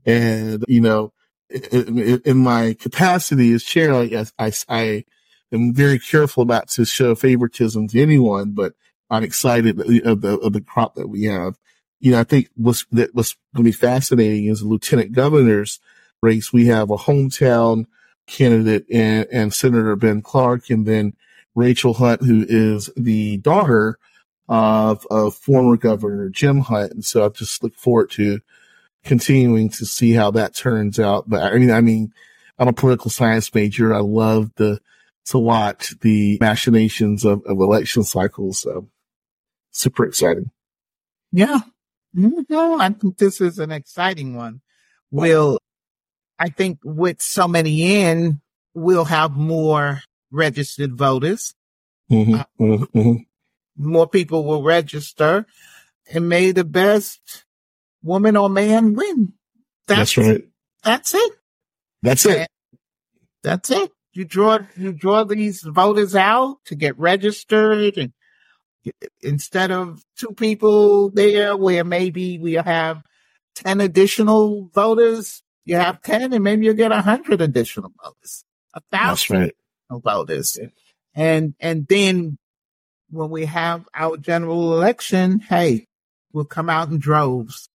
mm-hmm. 0.05 0.09
and, 0.09 0.65
you 0.67 0.81
know, 0.81 1.11
in, 1.49 2.37
my 2.37 2.75
capacity 2.79 3.51
as 3.53 3.63
chair, 3.63 3.93
like 3.93 4.13
I, 4.39 4.51
I, 4.69 5.05
am 5.51 5.73
very 5.73 5.99
careful 5.99 6.45
not 6.45 6.67
to 6.69 6.85
show 6.85 7.15
favoritism 7.15 7.87
to 7.89 8.01
anyone, 8.01 8.51
but 8.51 8.73
I'm 9.09 9.23
excited 9.23 9.79
of 10.05 10.21
the, 10.21 10.39
of 10.39 10.53
the 10.53 10.61
crop 10.61 10.95
that 10.95 11.07
we 11.07 11.25
have. 11.25 11.57
You 11.99 12.13
know, 12.13 12.19
I 12.19 12.23
think 12.23 12.49
what's, 12.55 12.85
that 12.91 13.13
what's 13.13 13.35
going 13.55 13.65
to 13.65 13.69
be 13.69 13.71
fascinating 13.71 14.45
is 14.45 14.61
the 14.61 14.67
lieutenant 14.67 15.11
governor's 15.11 15.79
race. 16.21 16.51
We 16.51 16.65
have 16.67 16.89
a 16.89 16.97
hometown 16.97 17.85
candidate 18.25 18.85
and, 18.91 19.27
and 19.31 19.53
Senator 19.53 19.95
Ben 19.95 20.21
Clark 20.21 20.69
and 20.69 20.85
then 20.85 21.13
Rachel 21.55 21.93
Hunt, 21.93 22.23
who 22.23 22.45
is 22.47 22.89
the 22.97 23.37
daughter 23.37 23.99
of, 24.49 25.05
of 25.11 25.35
former 25.35 25.77
Governor 25.77 26.29
Jim 26.29 26.59
Hunt. 26.59 26.93
And 26.93 27.05
so 27.05 27.25
I 27.25 27.29
just 27.29 27.63
look 27.63 27.75
forward 27.75 28.09
to 28.11 28.39
continuing 29.03 29.69
to 29.69 29.85
see 29.85 30.11
how 30.11 30.31
that 30.31 30.55
turns 30.55 30.99
out. 30.99 31.29
But 31.29 31.41
I 31.41 31.57
mean, 31.57 31.71
I 31.71 31.81
mean, 31.81 32.11
I'm 32.57 32.67
a 32.67 32.73
political 32.73 33.11
science 33.11 33.53
major. 33.53 33.93
I 33.93 33.99
love 33.99 34.51
the, 34.55 34.79
to 35.25 35.39
watch 35.39 35.97
the 36.01 36.37
machinations 36.41 37.25
of, 37.25 37.41
of 37.45 37.57
election 37.57 38.03
cycles. 38.03 38.61
So 38.61 38.89
super 39.71 40.05
exciting. 40.05 40.51
Yeah. 41.31 41.59
No, 42.13 42.79
I 42.79 42.89
think 42.89 43.17
this 43.17 43.41
is 43.41 43.57
an 43.57 43.71
exciting 43.71 44.35
one. 44.35 44.61
We'll, 45.09 45.57
I 46.37 46.49
think 46.49 46.79
with 46.83 47.21
so 47.21 47.47
many 47.47 48.03
in, 48.03 48.41
we'll 48.73 49.05
have 49.05 49.31
more 49.31 50.01
registered 50.31 50.97
voters. 50.97 51.55
Mm-hmm, 52.11 52.35
uh, 52.35 52.43
mm-hmm. 52.59 52.99
mm-hmm. 52.99 53.15
More 53.75 54.07
people 54.07 54.45
will 54.45 54.61
register 54.61 55.47
and 56.11 56.29
may 56.29 56.51
the 56.51 56.63
best 56.63 57.42
woman 58.03 58.37
or 58.37 58.49
man 58.49 58.93
win. 58.93 59.33
That's, 59.87 60.15
that's 60.15 60.17
right. 60.17 60.43
That's 60.83 61.13
it. 61.13 61.31
That's 62.01 62.25
it. 62.25 62.47
That's 63.43 63.71
it. 63.71 63.91
You 64.13 64.25
draw, 64.25 64.59
you 64.77 64.93
draw 64.93 65.23
these 65.23 65.61
voters 65.61 66.15
out 66.15 66.57
to 66.65 66.75
get 66.75 66.99
registered 66.99 67.97
and 67.97 68.13
instead 69.21 69.71
of 69.71 70.03
two 70.17 70.33
people 70.33 71.09
there 71.09 71.55
where 71.55 71.83
maybe 71.83 72.37
we 72.37 72.53
have 72.53 73.01
10 73.55 73.81
additional 73.81 74.69
voters, 74.73 75.41
you 75.65 75.75
have 75.75 76.01
10 76.01 76.33
and 76.33 76.43
maybe 76.43 76.65
you 76.65 76.73
get 76.73 76.91
a 76.91 77.01
hundred 77.01 77.41
additional 77.41 77.91
voters, 78.03 78.43
a 78.73 78.81
thousand 78.91 79.39
right. 79.39 79.55
voters. 79.89 80.59
And, 81.15 81.53
and 81.59 81.87
then 81.87 82.37
when 83.09 83.29
we 83.29 83.45
have 83.45 83.87
our 83.93 84.17
general 84.17 84.73
election, 84.73 85.39
hey, 85.39 85.87
we'll 86.31 86.45
come 86.45 86.69
out 86.69 86.89
in 86.89 86.99
droves. 86.99 87.69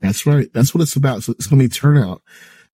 That's 0.00 0.26
right. 0.26 0.48
That's 0.52 0.74
what 0.74 0.82
it's 0.82 0.96
about. 0.96 1.22
So 1.22 1.32
it's 1.32 1.46
going 1.46 1.58
to 1.60 1.64
be 1.64 1.72
turnout, 1.72 2.22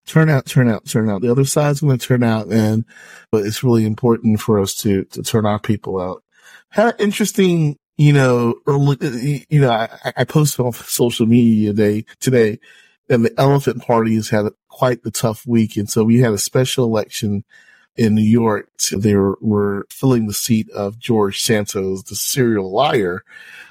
turnout, 0.05 0.45
turnout, 0.45 0.85
turnout. 0.85 1.21
The 1.21 1.31
other 1.31 1.45
side's 1.45 1.81
going 1.81 1.97
to 1.97 2.05
turn 2.05 2.23
out 2.23 2.47
and, 2.47 2.85
but 3.31 3.45
it's 3.45 3.63
really 3.63 3.85
important 3.85 4.39
for 4.41 4.59
us 4.59 4.75
to, 4.77 5.05
to 5.05 5.23
turn 5.23 5.45
our 5.45 5.59
people 5.59 5.99
out. 5.99 6.23
Had 6.69 6.95
an 6.95 6.99
interesting, 6.99 7.77
you 7.97 8.13
know, 8.13 8.55
early, 8.65 9.45
you 9.49 9.61
know, 9.61 9.71
I, 9.71 10.13
I 10.17 10.23
posted 10.23 10.65
on 10.65 10.73
social 10.73 11.25
media 11.25 11.71
today, 11.71 12.05
today 12.19 12.59
and 13.11 13.25
the 13.25 13.39
elephant 13.39 13.83
party 13.83 14.15
has 14.15 14.29
had 14.29 14.45
quite 14.69 15.03
the 15.03 15.11
tough 15.11 15.45
week. 15.45 15.75
And 15.75 15.89
so 15.89 16.03
we 16.03 16.19
had 16.19 16.31
a 16.31 16.37
special 16.37 16.85
election 16.85 17.43
in 17.95 18.15
New 18.15 18.21
York. 18.21 18.69
They 18.95 19.15
were, 19.15 19.37
were 19.41 19.85
filling 19.89 20.27
the 20.27 20.33
seat 20.33 20.69
of 20.71 20.99
George 20.99 21.41
Santos, 21.41 22.03
the 22.03 22.15
serial 22.15 22.71
liar, 22.71 23.23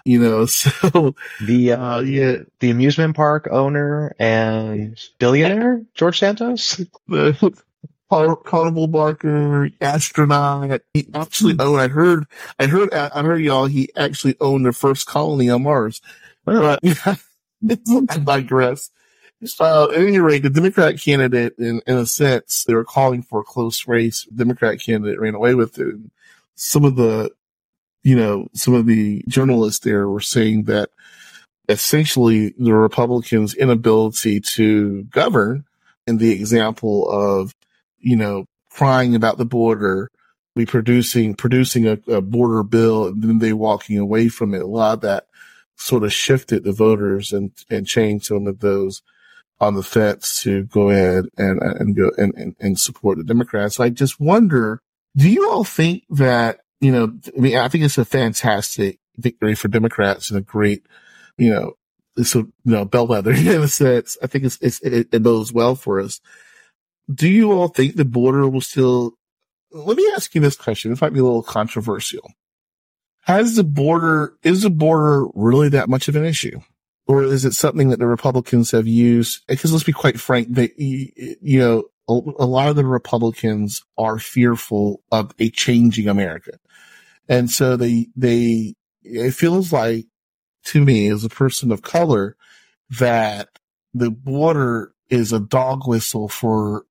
you 0.05 0.21
know, 0.21 0.47
so 0.47 1.15
the, 1.45 1.73
uh, 1.73 1.97
uh, 1.97 2.01
yeah, 2.01 2.37
the 2.61 2.71
amusement 2.71 3.17
park 3.17 3.49
owner 3.51 4.15
and 4.19 4.99
billionaire 5.19 5.83
George 5.95 6.19
Santos, 6.19 6.81
the 7.09 7.63
carnival 8.45 8.87
barker, 8.87 9.71
astronaut. 9.81 10.81
He 10.95 11.09
actually 11.15 11.57
owned, 11.59 11.81
I 11.81 11.89
heard, 11.89 12.27
I 12.59 12.67
heard, 12.67 12.93
I 12.93 13.23
heard 13.23 13.41
y'all, 13.41 13.67
he 13.67 13.91
actually 13.97 14.37
owned 14.41 14.67
the 14.67 14.73
first 14.73 15.07
colony 15.07 15.49
on 15.51 15.63
Mars. 15.63 16.01
But, 16.45 16.81
I 17.63 18.19
digress. 18.19 18.91
So 19.45 19.65
uh, 19.65 19.89
at 19.93 20.01
any 20.01 20.19
rate, 20.19 20.43
the 20.43 20.51
Democrat 20.51 21.01
candidate, 21.01 21.55
in, 21.59 21.81
in 21.87 21.97
a 21.97 22.07
sense, 22.07 22.65
they 22.65 22.75
were 22.75 22.85
calling 22.85 23.23
for 23.23 23.41
a 23.41 23.45
close 23.45 23.89
race. 23.89 24.27
The 24.31 24.37
Democrat 24.45 24.81
candidate 24.81 25.19
ran 25.19 25.35
away 25.35 25.55
with 25.55 25.79
it. 25.79 25.95
Some 26.57 26.85
of 26.85 26.97
the, 26.97 27.31
you 28.03 28.17
know, 28.17 28.49
some 28.53 28.75
of 28.75 28.85
the 28.87 29.25
journalists 29.29 29.83
there 29.83 30.09
were 30.09 30.21
saying 30.21 30.65
that 30.65 30.91
essentially 31.71 32.55
the 32.59 32.75
Republicans' 32.75 33.55
inability 33.55 34.41
to 34.41 35.05
govern 35.05 35.65
and 36.07 36.19
the 36.19 36.33
example 36.33 37.11
of, 37.11 37.55
you 37.99 38.17
know, 38.17 38.45
crying 38.71 39.15
about 39.15 39.39
the 39.39 39.47
border, 39.47 40.11
we 40.55 40.67
producing, 40.67 41.35
producing 41.35 41.87
a, 41.87 41.99
a 42.09 42.21
border 42.21 42.63
bill 42.63 43.07
and 43.07 43.23
then 43.23 43.39
they 43.39 43.55
walking 43.55 43.97
away 43.97 44.29
from 44.29 44.53
it. 44.53 44.63
A 44.63 44.67
lot 44.67 44.95
of 44.95 45.01
that 45.01 45.29
sort 45.77 46.05
of 46.05 46.13
shifted 46.13 46.63
the 46.63 46.73
voters 46.73 47.33
and, 47.33 47.53
and 47.71 47.87
changed 47.87 48.27
some 48.27 48.47
of 48.47 48.61
those 48.61 49.01
on 49.61 49.75
the 49.75 49.83
fence 49.83 50.43
to 50.43 50.65
go 50.65 50.91
ahead 50.91 51.27
and 51.37 51.61
and 51.61 51.97
go 51.97 52.11
and, 52.17 52.35
and, 52.35 52.57
and 52.61 52.79
support 52.79 53.19
the 53.19 53.25
Democrats. 53.25 53.77
So 53.77 53.85
I 53.85 53.91
just 53.91 54.19
wonder 54.21 54.81
Do 55.17 55.29
you 55.29 55.51
all 55.51 55.65
think 55.65 56.05
that, 56.11 56.61
you 56.81 56.93
know, 56.93 57.13
I 57.37 57.41
mean, 57.41 57.57
I 57.57 57.69
think 57.69 57.85
it's 57.85 57.99
a 57.99 58.05
fantastic 58.05 58.99
victory 59.17 59.55
for 59.55 59.69
Democrats 59.69 60.31
and 60.31 60.39
a 60.39 60.43
great, 60.43 60.87
you 61.37 61.51
know, 61.51 61.75
it's 62.17 62.35
a, 62.35 62.39
you 62.39 62.53
know, 62.65 62.85
bellwether 62.85 63.33
in 63.35 63.63
a 63.63 63.69
sense. 63.69 64.17
I 64.23 64.27
think 64.27 64.45
it's, 64.45 64.59
it's, 64.61 64.81
it, 64.81 65.09
it 65.13 65.23
bodes 65.23 65.53
well 65.53 65.75
for 65.75 66.01
us. 66.01 66.21
Do 67.13 67.29
you 67.29 67.53
all 67.53 67.69
think 67.69 67.97
the 67.97 68.05
border 68.05 68.49
will 68.49 68.61
still, 68.61 69.15
let 69.73 69.97
me 69.97 70.09
ask 70.15 70.35
you 70.35 70.41
this 70.41 70.57
question. 70.57 70.91
This 70.91 71.01
might 71.01 71.13
be 71.13 71.21
a 71.21 71.25
little 71.25 71.43
controversial. 71.43 72.33
Has 73.23 73.57
the 73.57 73.65
border, 73.65 74.35
is 74.43 74.63
the 74.63 74.71
border 74.71 75.27
really 75.35 75.69
that 75.71 75.89
much 75.89 76.09
of 76.09 76.17
an 76.17 76.25
issue? 76.25 76.61
Or 77.11 77.25
is 77.25 77.45
it 77.45 77.55
something 77.55 77.89
that 77.89 77.99
the 77.99 78.07
Republicans 78.07 78.71
have 78.71 78.87
used? 78.87 79.45
Because 79.49 79.73
let's 79.73 79.83
be 79.83 79.91
quite 79.91 80.21
frank, 80.21 80.47
they, 80.49 80.71
you 80.77 81.59
know, 81.59 81.83
a, 82.07 82.47
lot 82.47 82.69
of 82.69 82.77
the 82.77 82.87
Republicans 82.87 83.83
are 83.99 84.21
fearful 84.21 85.03
of 85.11 85.35
a 85.41 85.51
changing 85.51 86.07
America. 86.07 86.53
And 87.29 87.51
so 87.51 87.77
they, 87.77 88.07
they, 88.15 88.77
it 89.03 89.33
feels 89.33 89.73
like 89.73 90.07
to 90.67 90.85
me 90.85 91.09
as 91.09 91.25
a 91.25 91.29
person 91.29 91.73
of 91.73 91.83
color 91.83 92.37
that 92.91 93.49
the 93.93 94.13
border 94.13 94.95
is 95.09 95.33
a 95.33 95.41
dog 95.41 95.89
whistle 95.89 96.29
for, 96.29 96.85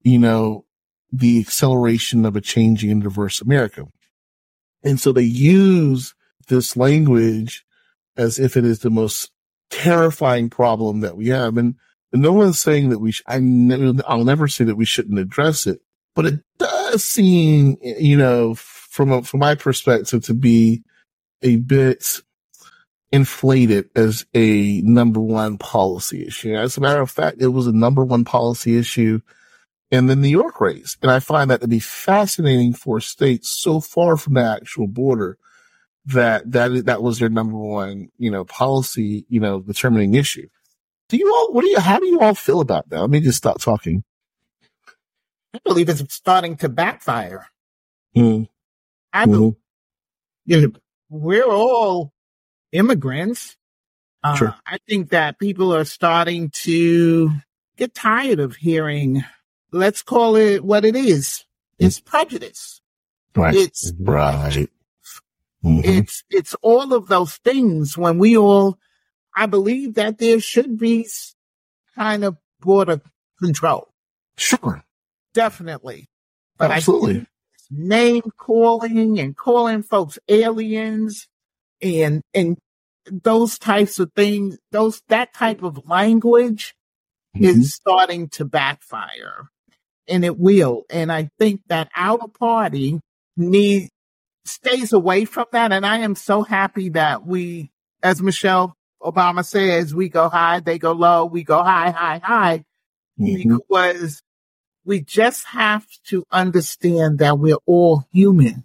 you 0.00 0.18
know, 0.18 0.64
the 1.12 1.38
acceleration 1.38 2.24
of 2.24 2.34
a 2.34 2.40
changing 2.40 2.90
and 2.90 3.02
diverse 3.02 3.42
America. 3.42 3.84
And 4.82 4.98
so 4.98 5.12
they 5.12 5.20
use 5.20 6.14
this 6.48 6.78
language 6.78 7.62
as 8.16 8.38
if 8.38 8.56
it 8.56 8.64
is 8.64 8.78
the 8.78 8.88
most 8.88 9.32
terrifying 9.70 10.50
problem 10.50 11.00
that 11.00 11.16
we 11.16 11.28
have. 11.28 11.56
And, 11.56 11.74
and 12.12 12.22
no 12.22 12.32
one's 12.32 12.60
saying 12.60 12.90
that 12.90 12.98
we, 12.98 13.12
sh- 13.12 13.22
I 13.26 13.38
never, 13.38 14.02
I'll 14.06 14.24
never 14.24 14.48
say 14.48 14.64
that 14.64 14.76
we 14.76 14.84
shouldn't 14.84 15.18
address 15.18 15.66
it, 15.66 15.80
but 16.14 16.26
it 16.26 16.40
does 16.58 17.04
seem, 17.04 17.76
you 17.82 18.16
know, 18.16 18.54
from 18.54 19.12
a, 19.12 19.22
from 19.22 19.40
my 19.40 19.54
perspective 19.54 20.24
to 20.24 20.34
be 20.34 20.82
a 21.42 21.56
bit 21.56 22.20
inflated 23.12 23.88
as 23.94 24.26
a 24.34 24.80
number 24.82 25.20
one 25.20 25.58
policy 25.58 26.26
issue. 26.26 26.54
As 26.54 26.76
a 26.76 26.80
matter 26.80 27.00
of 27.00 27.10
fact, 27.10 27.40
it 27.40 27.48
was 27.48 27.66
a 27.66 27.72
number 27.72 28.04
one 28.04 28.24
policy 28.24 28.76
issue 28.76 29.20
in 29.90 30.06
the 30.06 30.16
New 30.16 30.28
York 30.28 30.60
race. 30.60 30.96
And 31.02 31.10
I 31.10 31.20
find 31.20 31.50
that 31.50 31.60
to 31.60 31.68
be 31.68 31.78
fascinating 31.78 32.72
for 32.72 33.00
states 33.00 33.48
so 33.48 33.80
far 33.80 34.16
from 34.16 34.34
the 34.34 34.42
actual 34.42 34.88
border 34.88 35.38
that 36.06 36.50
that 36.52 36.86
that 36.86 37.02
was 37.02 37.18
their 37.18 37.28
number 37.28 37.56
one, 37.56 38.10
you 38.18 38.30
know, 38.30 38.44
policy, 38.44 39.26
you 39.28 39.40
know, 39.40 39.60
determining 39.60 40.14
issue. 40.14 40.48
Do 41.08 41.16
you 41.16 41.32
all, 41.32 41.52
what 41.52 41.62
do 41.62 41.68
you, 41.68 41.78
how 41.78 42.00
do 42.00 42.06
you 42.06 42.20
all 42.20 42.34
feel 42.34 42.60
about 42.60 42.88
that? 42.90 43.00
Let 43.00 43.10
me 43.10 43.20
just 43.20 43.38
stop 43.38 43.60
talking. 43.60 44.02
I 45.54 45.60
believe 45.64 45.88
it's 45.88 46.12
starting 46.12 46.56
to 46.56 46.68
backfire. 46.68 47.46
Mm. 48.16 48.48
I 49.12 49.24
believe, 49.26 49.52
mm-hmm. 49.52 50.52
you 50.52 50.60
know, 50.60 50.72
we're 51.08 51.48
all 51.48 52.12
immigrants. 52.72 53.56
Uh, 54.24 54.34
sure. 54.34 54.56
I 54.66 54.78
think 54.88 55.10
that 55.10 55.38
people 55.38 55.72
are 55.74 55.84
starting 55.84 56.50
to 56.64 57.30
get 57.76 57.94
tired 57.94 58.40
of 58.40 58.56
hearing, 58.56 59.22
let's 59.70 60.02
call 60.02 60.34
it 60.34 60.64
what 60.64 60.84
it 60.84 60.96
is. 60.96 61.44
It's 61.78 62.00
prejudice. 62.00 62.80
Right. 63.36 63.54
It's 63.54 63.92
right. 64.00 64.68
Mm-hmm. 65.66 65.80
It's, 65.84 66.22
it's 66.30 66.54
all 66.62 66.92
of 66.92 67.08
those 67.08 67.36
things 67.38 67.98
when 67.98 68.18
we 68.18 68.36
all, 68.36 68.78
I 69.34 69.46
believe 69.46 69.94
that 69.94 70.18
there 70.18 70.40
should 70.40 70.78
be 70.78 71.08
kind 71.96 72.24
of 72.24 72.36
border 72.60 73.00
control. 73.40 73.88
Sure. 74.36 74.84
Definitely. 75.34 76.08
But 76.56 76.70
Absolutely. 76.70 77.26
name 77.70 78.22
calling 78.38 79.18
and 79.18 79.36
calling 79.36 79.82
folks 79.82 80.18
aliens 80.28 81.26
and, 81.82 82.22
and 82.32 82.56
those 83.10 83.58
types 83.58 83.98
of 83.98 84.12
things, 84.14 84.58
those, 84.72 85.02
that 85.08 85.34
type 85.34 85.62
of 85.62 85.88
language 85.88 86.74
mm-hmm. 87.36 87.44
is 87.44 87.74
starting 87.74 88.28
to 88.30 88.44
backfire 88.44 89.50
and 90.08 90.24
it 90.24 90.38
will. 90.38 90.84
And 90.90 91.10
I 91.10 91.28
think 91.38 91.62
that 91.68 91.90
our 91.96 92.28
party 92.28 93.00
need 93.36 93.90
stays 94.48 94.92
away 94.92 95.24
from 95.24 95.46
that. 95.52 95.72
And 95.72 95.84
I 95.86 95.98
am 95.98 96.14
so 96.14 96.42
happy 96.42 96.90
that 96.90 97.26
we, 97.26 97.70
as 98.02 98.22
Michelle 98.22 98.76
Obama 99.02 99.44
says, 99.44 99.94
we 99.94 100.08
go 100.08 100.28
high, 100.28 100.60
they 100.60 100.78
go 100.78 100.92
low, 100.92 101.26
we 101.26 101.44
go 101.44 101.62
high, 101.62 101.90
high, 101.90 102.20
high, 102.22 102.64
mm-hmm. 103.18 103.56
because 103.56 104.22
we 104.84 105.00
just 105.00 105.44
have 105.46 105.86
to 106.06 106.24
understand 106.30 107.18
that 107.18 107.38
we're 107.38 107.58
all 107.66 108.04
human. 108.12 108.64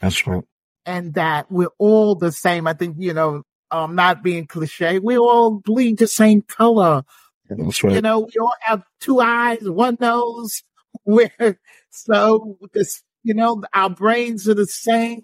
That's 0.00 0.26
right. 0.26 0.44
And 0.86 1.14
that 1.14 1.50
we're 1.50 1.68
all 1.78 2.14
the 2.14 2.32
same. 2.32 2.66
I 2.66 2.72
think, 2.72 2.96
you 2.98 3.12
know, 3.12 3.42
um, 3.70 3.94
not 3.94 4.22
being 4.22 4.46
cliche, 4.46 4.98
we 4.98 5.18
all 5.18 5.52
bleed 5.52 5.98
the 5.98 6.06
same 6.06 6.42
color. 6.42 7.02
That's 7.48 7.82
right. 7.84 7.94
You 7.94 8.00
know, 8.00 8.20
we 8.20 8.32
all 8.40 8.54
have 8.60 8.82
two 9.00 9.20
eyes, 9.20 9.58
one 9.62 9.96
nose. 10.00 10.62
We're, 11.04 11.58
so 11.90 12.58
this, 12.72 13.02
you 13.22 13.34
know, 13.34 13.62
our 13.74 13.90
brains 13.90 14.48
are 14.48 14.54
the 14.54 14.66
same 14.66 15.22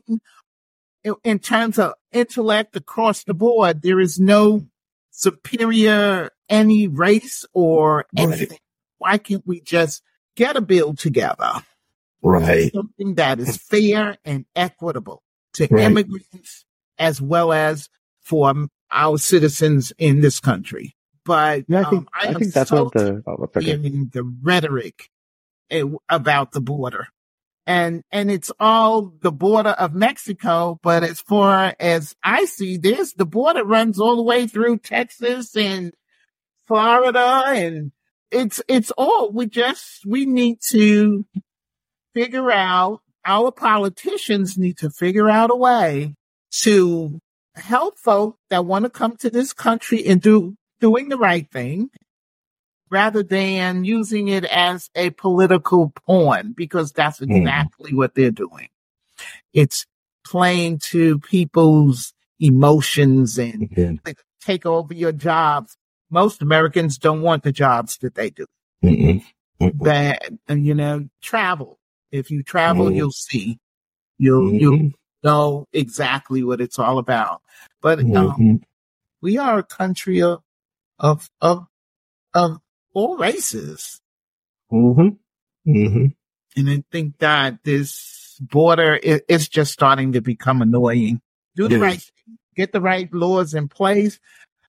in, 1.05 1.15
in 1.25 1.39
terms 1.39 1.79
of 1.79 1.95
intellect 2.13 2.77
across 2.77 3.25
the 3.25 3.35
board. 3.35 3.83
There 3.83 4.01
is 4.01 4.19
no 4.19 4.67
superior 5.11 6.31
any 6.49 6.89
race 6.89 7.45
or 7.53 8.07
anything. 8.17 8.49
Right. 8.51 8.61
Why 8.99 9.19
can't 9.19 9.47
we 9.47 9.61
just 9.61 10.03
get 10.37 10.57
a 10.57 10.61
bill 10.61 10.95
together? 10.95 11.53
Right. 12.23 12.73
Something 12.73 13.15
that 13.15 13.41
is 13.41 13.57
fair 13.57 14.17
and 14.25 14.47
equitable 14.55 15.23
to 15.55 15.69
right. 15.71 15.85
immigrants 15.85 16.65
as 16.99 17.21
well 17.21 17.53
as 17.53 17.89
for 18.23 18.69
our 18.91 19.19
citizens 19.19 19.93
in 19.99 20.21
this 20.21 20.41
country. 20.41 20.97
But 21.25 21.65
yeah, 21.69 21.81
I 21.81 21.91
think, 21.91 22.03
um, 22.03 22.09
I, 22.15 22.29
I 22.29 22.35
think 22.35 22.53
that's 22.53 22.71
so 22.71 22.85
what 22.85 22.93
the, 22.93 23.23
oh, 23.27 23.49
the 23.53 24.35
rhetoric 24.43 25.11
eh, 25.71 25.83
about 26.09 26.53
the 26.53 26.61
border 26.61 27.09
and 27.67 28.03
and 28.13 28.31
it's 28.31 28.53
all 28.61 29.13
the 29.21 29.33
border 29.33 29.71
of 29.71 29.95
Mexico. 29.95 30.79
But 30.83 31.03
as 31.03 31.21
far 31.21 31.75
as 31.81 32.15
I 32.23 32.45
see 32.45 32.77
this, 32.77 33.13
the 33.13 33.27
border 33.27 33.65
runs 33.65 33.99
all 33.99 34.17
the 34.17 34.23
way 34.23 34.47
through 34.47 34.79
Texas 34.79 35.57
and 35.57 35.93
Florida, 36.67 37.45
and 37.47 37.93
it's 38.31 38.63
it's 38.69 38.93
all 38.93 39.33
we 39.33 39.47
just 39.47 40.07
we 40.07 40.27
need 40.27 40.61
to 40.69 41.27
figure 42.15 42.51
out. 42.51 43.01
Our 43.29 43.51
politicians 43.51 44.57
need 44.57 44.79
to 44.79 44.91
figure 44.91 45.29
out 45.29 45.51
a 45.51 45.57
way 45.57 46.15
to 46.63 47.19
help 47.57 47.99
folk 47.99 48.39
that 48.51 48.65
want 48.65 48.85
to 48.85 48.91
come 48.91 49.17
to 49.17 49.31
this 49.31 49.53
country 49.53 50.07
and 50.07 50.23
do 50.23 50.55
doing 50.81 51.09
the 51.09 51.19
right 51.19 51.51
thing 51.51 51.91
rather 52.91 53.23
than 53.23 53.85
using 53.85 54.29
it 54.29 54.45
as 54.45 54.91
a 54.95 55.11
political 55.11 55.93
pawn, 56.07 56.53
because 56.57 56.93
that's 56.93 57.19
hmm. 57.19 57.31
exactly 57.31 57.93
mm. 57.93 57.97
what 57.97 58.15
they're 58.15 58.31
doing. 58.31 58.69
It's 59.53 59.87
playing 60.25 60.79
to 60.79 61.19
people's 61.21 62.13
emotions 62.39 63.39
and 63.39 63.71
mm-hmm. 63.71 64.13
take 64.41 64.67
over 64.67 64.93
your 64.93 65.13
jobs. 65.13 65.77
Most 66.11 66.43
Americans 66.43 66.99
don't 66.99 67.23
want 67.23 67.43
the 67.43 67.53
jobs 67.53 67.99
that 67.99 68.15
they 68.15 68.31
do. 68.31 68.47
Mm-hmm. 68.85 69.85
That, 69.85 70.31
and 70.47 70.67
you 70.67 70.75
know, 70.75 71.09
travel. 71.23 71.79
If 72.13 72.31
you 72.31 72.43
travel, 72.43 72.87
mm-hmm. 72.87 72.97
you'll 72.97 73.11
see, 73.11 73.59
you'll, 74.19 74.53
you'll 74.53 74.79
mm-hmm. 74.79 74.89
know 75.25 75.67
exactly 75.73 76.45
what 76.45 76.61
it's 76.61 76.79
all 76.79 76.99
about. 76.99 77.41
But, 77.81 78.01
um, 78.01 78.07
mm-hmm. 78.07 78.57
we 79.23 79.39
are 79.39 79.59
a 79.59 79.65
country 79.65 80.23
of, 80.23 80.43
of, 80.99 81.29
of, 81.41 81.67
of 82.35 82.61
all 82.97 83.19
races. 83.19 84.01
Mm-hmm. 84.73 85.71
Mm-hmm. 85.71 86.07
And 86.57 86.71
I 86.71 86.83
think 86.91 87.19
that 87.19 87.63
this 87.63 88.39
border 88.41 88.95
is, 88.95 89.21
is 89.29 89.49
just 89.49 89.75
starting 89.75 90.13
to 90.13 90.23
become 90.23 90.63
annoying. 90.63 91.21
Do 91.55 91.69
the 91.69 91.79
right, 91.79 92.03
get 92.57 92.73
the 92.73 92.81
right 92.81 93.13
laws 93.13 93.53
in 93.53 93.69
place. 93.69 94.19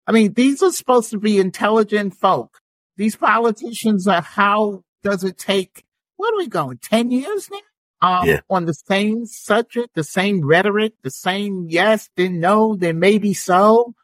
I 0.06 0.12
mean, 0.12 0.34
these 0.34 0.62
are 0.62 0.72
supposed 0.72 1.10
to 1.12 1.20
be 1.20 1.40
intelligent 1.40 2.16
folk. 2.16 2.60
These 2.98 3.16
politicians 3.16 4.10
are 4.10 4.22
how 4.22 4.84
does 5.04 5.24
it 5.24 5.38
take? 5.38 5.86
What 6.18 6.34
are 6.34 6.38
we 6.38 6.48
going? 6.48 6.80
10 6.80 7.12
years 7.12 7.50
now? 7.50 7.60
Um, 8.00 8.28
yeah. 8.28 8.42
on 8.50 8.66
the 8.66 8.74
same 8.74 9.26
subject, 9.26 9.96
the 9.96 10.04
same 10.04 10.46
rhetoric, 10.46 10.94
the 11.02 11.10
same 11.10 11.66
yes, 11.70 12.10
then 12.16 12.42
no, 12.42 12.76
then 12.76 13.00
maybe 13.00 13.34
so. 13.34 13.96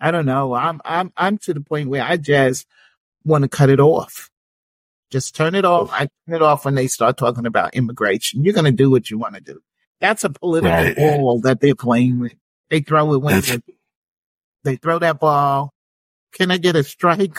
I 0.00 0.10
don't 0.10 0.26
know. 0.26 0.54
I'm, 0.54 0.80
I'm, 0.84 1.12
I'm 1.16 1.38
to 1.38 1.54
the 1.54 1.60
point 1.60 1.90
where 1.90 2.02
I 2.02 2.16
just, 2.16 2.66
want 3.26 3.42
to 3.42 3.48
cut 3.48 3.70
it 3.70 3.80
off. 3.80 4.30
Just 5.10 5.36
turn 5.36 5.54
it 5.54 5.64
off. 5.64 5.90
I 5.92 6.08
turn 6.26 6.36
it 6.36 6.42
off 6.42 6.64
when 6.64 6.74
they 6.74 6.88
start 6.88 7.16
talking 7.16 7.46
about 7.46 7.74
immigration. 7.74 8.44
You're 8.44 8.54
going 8.54 8.64
to 8.64 8.72
do 8.72 8.90
what 8.90 9.10
you 9.10 9.18
want 9.18 9.34
to 9.34 9.40
do. 9.40 9.60
That's 10.00 10.24
a 10.24 10.30
political 10.30 10.70
right. 10.70 10.96
ball 10.96 11.40
that 11.42 11.60
they're 11.60 11.74
playing 11.74 12.20
with. 12.20 12.34
They 12.70 12.80
throw 12.80 13.14
it 13.14 13.22
when 13.22 13.40
they, 13.40 13.60
they 14.64 14.76
throw 14.76 14.98
that 14.98 15.20
ball. 15.20 15.72
Can 16.32 16.50
I 16.50 16.58
get 16.58 16.76
a 16.76 16.82
strike 16.82 17.38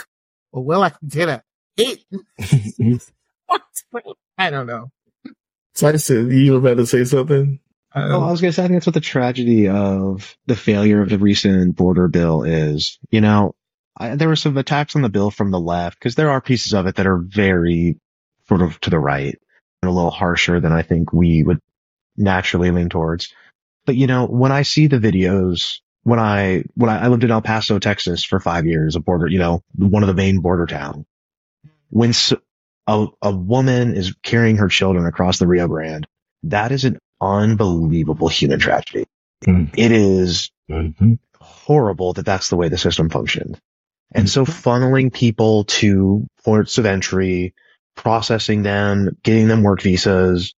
or 0.52 0.64
will 0.64 0.84
I 0.84 0.94
get 1.08 1.30
a 1.30 1.44
hit? 1.76 2.04
I 4.38 4.50
don't 4.50 4.68
know. 4.68 4.92
Tyson, 5.76 6.32
you 6.32 6.54
were 6.54 6.60
about 6.60 6.78
to 6.78 6.88
say 6.88 7.04
something? 7.04 7.60
Uh, 7.94 8.10
oh, 8.12 8.24
I 8.24 8.32
was 8.32 8.42
going 8.42 8.52
to 8.52 8.56
say, 8.56 8.64
I 8.64 8.68
think 8.68 8.78
that's 8.78 8.88
what 8.88 8.94
the 8.96 9.02
tragedy 9.02 9.68
of 9.70 10.36
the 10.48 10.56
failure 10.56 11.02
of 11.02 11.10
the 11.10 11.20
recent 11.20 11.76
border 11.76 12.08
bill 12.08 12.44
is. 12.44 12.98
You 13.12 13.22
know, 13.22 13.56
I, 13.98 14.16
there 14.16 14.28
were 14.28 14.36
some 14.36 14.58
attacks 14.58 14.96
on 14.96 15.02
the 15.02 15.10
bill 15.10 15.32
from 15.32 15.52
the 15.52 15.60
left 15.60 16.00
because 16.00 16.16
there 16.16 16.30
are 16.30 16.42
pieces 16.42 16.74
of 16.74 16.88
it 16.88 16.96
that 16.96 17.08
are 17.08 17.18
very 17.18 17.98
sort 18.48 18.62
of 18.62 18.80
to 18.82 18.90
the 18.90 19.00
right 19.00 19.38
and 19.82 19.90
a 19.90 19.94
little 19.94 20.12
harsher 20.12 20.60
than 20.60 20.72
I 20.72 20.82
think 20.82 21.12
we 21.12 21.44
would 21.44 21.60
naturally 22.16 22.72
lean 22.72 22.90
towards. 22.90 23.34
But 23.86 23.96
you 23.96 24.08
know, 24.08 24.26
when 24.26 24.52
I 24.52 24.64
see 24.64 24.88
the 24.88 25.00
videos, 25.00 25.80
when 26.04 26.20
I, 26.20 26.64
when 26.76 26.90
I, 26.90 27.06
I 27.06 27.08
lived 27.08 27.24
in 27.24 27.32
El 27.32 27.42
Paso, 27.42 27.80
Texas 27.80 28.24
for 28.24 28.40
five 28.40 28.66
years, 28.66 28.96
a 28.96 29.00
border, 29.00 29.28
you 29.28 29.40
know, 29.40 29.64
one 29.76 30.04
of 30.04 30.08
the 30.08 30.14
main 30.14 30.40
border 30.40 30.66
towns, 30.66 31.06
when 31.90 32.14
a, 32.88 33.08
a 33.22 33.32
woman 33.32 33.96
is 33.96 34.16
carrying 34.24 34.58
her 34.58 34.68
children 34.68 35.06
across 35.06 35.40
the 35.40 35.48
Rio 35.48 35.68
Grande, 35.68 36.08
that 36.44 36.72
is 36.72 36.86
an 36.86 37.00
unbelievable 37.22 38.28
human 38.28 38.60
tragedy. 38.60 39.06
Mm-hmm. 39.46 39.74
It 39.78 39.92
is 39.92 40.52
mm-hmm. 40.70 41.14
horrible 41.40 42.14
that 42.14 42.26
that's 42.26 42.50
the 42.50 42.56
way 42.56 42.70
the 42.70 42.78
system 42.78 43.10
functioned. 43.10 43.60
And 44.14 44.30
so 44.30 44.46
mm-hmm. 44.46 44.70
funneling 44.70 45.14
people 45.14 45.66
to 45.66 46.28
ports 46.44 46.78
of 46.78 46.86
entry, 46.86 47.54
processing 47.96 48.64
them, 48.64 49.18
getting 49.24 49.48
them 49.48 49.64
work 49.64 49.82
visas, 49.82 50.54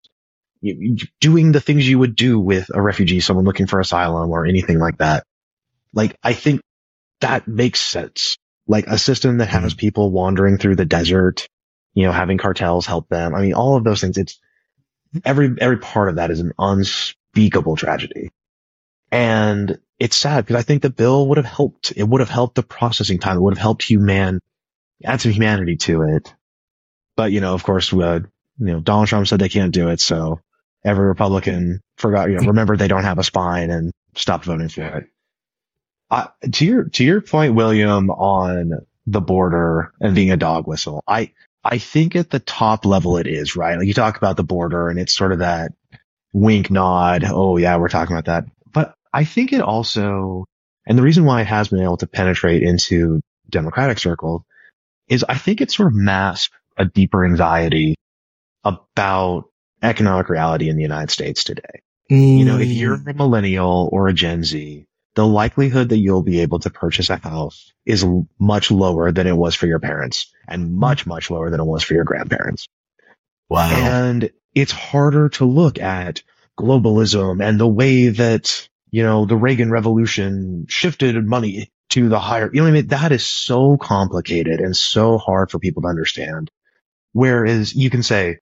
doing 1.20 1.52
the 1.52 1.60
things 1.60 1.88
you 1.88 1.98
would 1.98 2.16
do 2.16 2.38
with 2.38 2.68
a 2.74 2.82
refugee, 2.82 3.20
someone 3.20 3.44
looking 3.44 3.66
for 3.66 3.80
asylum 3.80 4.30
or 4.30 4.44
anything 4.44 4.78
like 4.78 4.98
that. 4.98 5.24
Like, 5.94 6.16
I 6.22 6.32
think 6.32 6.60
that 7.20 7.48
makes 7.48 7.80
sense. 7.80 8.36
Like 8.66 8.86
a 8.86 8.98
system 8.98 9.38
that 9.38 9.48
has 9.48 9.72
mm-hmm. 9.72 9.78
people 9.78 10.10
wandering 10.10 10.58
through 10.58 10.76
the 10.76 10.84
desert, 10.84 11.48
you 11.94 12.04
know, 12.04 12.12
having 12.12 12.38
cartels 12.38 12.86
help 12.86 13.08
them. 13.08 13.34
I 13.34 13.40
mean, 13.40 13.54
all 13.54 13.76
of 13.76 13.84
those 13.84 14.00
things. 14.00 14.18
It's 14.18 14.38
every, 15.24 15.54
every 15.58 15.78
part 15.78 16.10
of 16.10 16.16
that 16.16 16.30
is 16.30 16.40
an 16.40 16.52
unspeakable 16.58 17.76
tragedy. 17.76 18.30
And 19.10 19.78
it's 19.98 20.16
sad 20.16 20.46
because 20.46 20.60
I 20.60 20.62
think 20.62 20.82
the 20.82 20.90
bill 20.90 21.28
would 21.28 21.38
have 21.38 21.46
helped. 21.46 21.92
It 21.96 22.04
would 22.04 22.20
have 22.20 22.30
helped 22.30 22.54
the 22.54 22.62
processing 22.62 23.18
time. 23.18 23.36
It 23.36 23.40
would 23.40 23.54
have 23.54 23.62
helped 23.62 23.82
human, 23.82 24.40
add 25.04 25.20
some 25.20 25.32
humanity 25.32 25.76
to 25.76 26.02
it. 26.02 26.32
But, 27.16 27.32
you 27.32 27.40
know, 27.40 27.54
of 27.54 27.64
course, 27.64 27.92
uh, 27.92 28.20
you 28.58 28.66
know, 28.66 28.80
Donald 28.80 29.08
Trump 29.08 29.26
said 29.26 29.40
they 29.40 29.48
can't 29.48 29.74
do 29.74 29.88
it. 29.88 30.00
So 30.00 30.40
every 30.84 31.06
Republican 31.06 31.80
forgot, 31.96 32.30
you 32.30 32.36
know, 32.36 32.46
remember 32.48 32.76
they 32.76 32.88
don't 32.88 33.04
have 33.04 33.18
a 33.18 33.24
spine 33.24 33.70
and 33.70 33.92
stopped 34.14 34.44
voting 34.44 34.68
for 34.68 34.82
it. 34.82 35.08
Uh, 36.10 36.28
to 36.52 36.64
your, 36.64 36.84
to 36.84 37.04
your 37.04 37.20
point, 37.20 37.54
William, 37.54 38.10
on 38.10 38.86
the 39.06 39.20
border 39.20 39.92
and 40.00 40.14
being 40.14 40.30
a 40.30 40.36
dog 40.36 40.66
whistle, 40.66 41.02
I, 41.08 41.32
I 41.64 41.78
think 41.78 42.14
at 42.14 42.30
the 42.30 42.38
top 42.38 42.86
level 42.86 43.18
it 43.18 43.26
is, 43.26 43.56
right? 43.56 43.76
Like 43.76 43.88
you 43.88 43.94
talk 43.94 44.16
about 44.16 44.36
the 44.36 44.44
border 44.44 44.88
and 44.88 44.98
it's 44.98 45.14
sort 45.14 45.32
of 45.32 45.40
that 45.40 45.72
wink 46.32 46.70
nod. 46.70 47.24
Oh 47.26 47.56
yeah, 47.56 47.76
we're 47.76 47.88
talking 47.88 48.16
about 48.16 48.26
that. 48.26 48.44
I 49.18 49.24
think 49.24 49.52
it 49.52 49.60
also, 49.60 50.44
and 50.86 50.96
the 50.96 51.02
reason 51.02 51.24
why 51.24 51.40
it 51.40 51.48
has 51.48 51.66
been 51.66 51.82
able 51.82 51.96
to 51.96 52.06
penetrate 52.06 52.62
into 52.62 53.20
democratic 53.50 53.98
circles 53.98 54.42
is 55.08 55.24
I 55.28 55.36
think 55.36 55.60
it 55.60 55.72
sort 55.72 55.88
of 55.88 55.94
masks 55.96 56.54
a 56.76 56.84
deeper 56.84 57.26
anxiety 57.26 57.96
about 58.62 59.46
economic 59.82 60.28
reality 60.28 60.68
in 60.68 60.76
the 60.76 60.82
United 60.82 61.10
States 61.10 61.42
today. 61.42 61.82
Mm. 62.08 62.38
You 62.38 62.44
know, 62.44 62.58
if 62.58 62.68
you're 62.68 62.94
a 62.94 63.12
millennial 63.12 63.88
or 63.90 64.06
a 64.06 64.12
Gen 64.12 64.44
Z, 64.44 64.86
the 65.16 65.26
likelihood 65.26 65.88
that 65.88 65.98
you'll 65.98 66.22
be 66.22 66.42
able 66.42 66.60
to 66.60 66.70
purchase 66.70 67.10
a 67.10 67.16
house 67.16 67.72
is 67.84 68.06
much 68.38 68.70
lower 68.70 69.10
than 69.10 69.26
it 69.26 69.36
was 69.36 69.56
for 69.56 69.66
your 69.66 69.80
parents 69.80 70.32
and 70.46 70.76
much, 70.76 71.08
much 71.08 71.28
lower 71.28 71.50
than 71.50 71.58
it 71.58 71.66
was 71.66 71.82
for 71.82 71.94
your 71.94 72.04
grandparents. 72.04 72.68
Wow. 73.48 73.68
And 73.68 74.30
it's 74.54 74.70
harder 74.70 75.30
to 75.30 75.44
look 75.44 75.80
at 75.80 76.22
globalism 76.56 77.42
and 77.42 77.58
the 77.58 77.66
way 77.66 78.10
that, 78.10 78.68
you 78.90 79.02
know, 79.02 79.26
the 79.26 79.36
Reagan 79.36 79.70
revolution 79.70 80.66
shifted 80.68 81.16
money 81.24 81.70
to 81.90 82.08
the 82.08 82.18
higher, 82.18 82.50
you 82.52 82.60
know 82.60 82.64
what 82.64 82.70
I 82.70 82.72
mean? 82.72 82.86
That 82.88 83.12
is 83.12 83.26
so 83.26 83.76
complicated 83.76 84.60
and 84.60 84.76
so 84.76 85.18
hard 85.18 85.50
for 85.50 85.58
people 85.58 85.82
to 85.82 85.88
understand. 85.88 86.50
Whereas 87.12 87.74
you 87.74 87.90
can 87.90 88.02
say, 88.02 88.38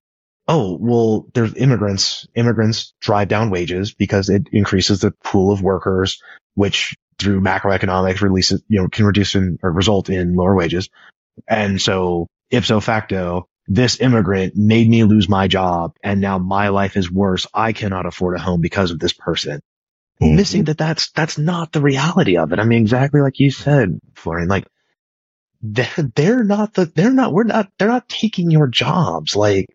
oh, 0.49 0.77
well, 0.81 1.27
there's 1.35 1.55
immigrants. 1.55 2.27
Immigrants 2.35 2.95
drive 3.01 3.29
down 3.29 3.51
wages 3.51 3.95
because 3.95 4.29
it 4.29 4.49
increases 4.53 5.01
the 5.01 5.13
pool 5.25 5.53
of 5.53 5.63
workers, 5.63 6.21
which 6.55 6.95
through 7.19 7.41
macroeconomics 7.41 8.21
releases, 8.21 8.63
you 8.69 8.81
know, 8.81 8.89
can 8.89 9.07
reduce 9.07 9.35
in, 9.35 9.59
or 9.63 9.73
result 9.73 10.11
in 10.11 10.35
lower 10.35 10.55
wages. 10.55 10.89
And 11.49 11.81
so 11.81 12.29
ipso 12.51 12.81
facto, 12.81 13.49
this 13.67 14.01
immigrant 14.01 14.55
made 14.57 14.89
me 14.89 15.05
lose 15.05 15.29
my 15.29 15.49
job 15.49 15.97
and 16.03 16.21
now 16.21 16.39
my 16.39 16.69
life 16.69 16.97
is 16.97 17.11
worse. 17.11 17.47
I 17.53 17.73
cannot 17.73 18.07
afford 18.07 18.37
a 18.37 18.43
home 18.43 18.61
because 18.61 18.91
of 18.91 18.99
this 18.99 19.13
person. 19.13 19.61
Mm-hmm. 20.21 20.37
Missing 20.37 20.65
that 20.65 20.79
that's, 20.79 21.11
that's 21.11 21.37
not 21.37 21.73
the 21.73 21.83
reality 21.83 22.39
of 22.39 22.53
it. 22.53 22.59
I 22.59 22.65
mean, 22.65 22.81
exactly 22.81 23.21
like 23.21 23.39
you 23.39 23.51
said, 23.51 24.01
Florian, 24.15 24.49
like 24.49 24.67
they're, 25.63 26.43
not 26.43 26.75
the, 26.75 26.87
they're 26.87 27.11
not, 27.11 27.33
we're 27.33 27.45
not, 27.45 27.69
they're 27.79 27.89
not 27.89 28.09
taking 28.09 28.51
your 28.51 28.67
jobs. 28.67 29.37
Like 29.37 29.67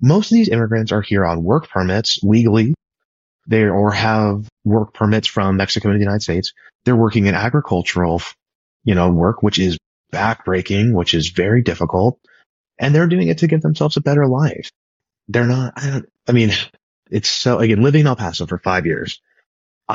most 0.00 0.30
of 0.30 0.36
these 0.36 0.48
immigrants 0.48 0.92
are 0.92 1.02
here 1.02 1.24
on 1.24 1.42
work 1.42 1.68
permits 1.68 2.20
legally. 2.22 2.74
They 3.48 3.64
or 3.64 3.90
have 3.90 4.46
work 4.64 4.94
permits 4.94 5.26
from 5.26 5.56
Mexico 5.56 5.88
and 5.88 5.96
the 5.96 6.04
United 6.04 6.22
States. 6.22 6.52
They're 6.84 6.94
working 6.94 7.26
in 7.26 7.34
agricultural, 7.34 8.22
you 8.84 8.94
know, 8.94 9.10
work, 9.10 9.42
which 9.42 9.58
is 9.58 9.78
backbreaking, 10.12 10.92
which 10.92 11.12
is 11.12 11.30
very 11.30 11.62
difficult. 11.62 12.20
And 12.78 12.94
they're 12.94 13.08
doing 13.08 13.28
it 13.28 13.38
to 13.38 13.48
give 13.48 13.62
themselves 13.62 13.96
a 13.96 14.00
better 14.00 14.26
life. 14.26 14.70
They're 15.26 15.46
not, 15.46 15.72
I 15.76 16.02
I 16.28 16.32
mean, 16.32 16.52
it's 17.10 17.28
so, 17.28 17.58
again, 17.58 17.82
living 17.82 18.02
in 18.02 18.06
El 18.06 18.16
Paso 18.16 18.46
for 18.46 18.58
five 18.58 18.86
years. 18.86 19.20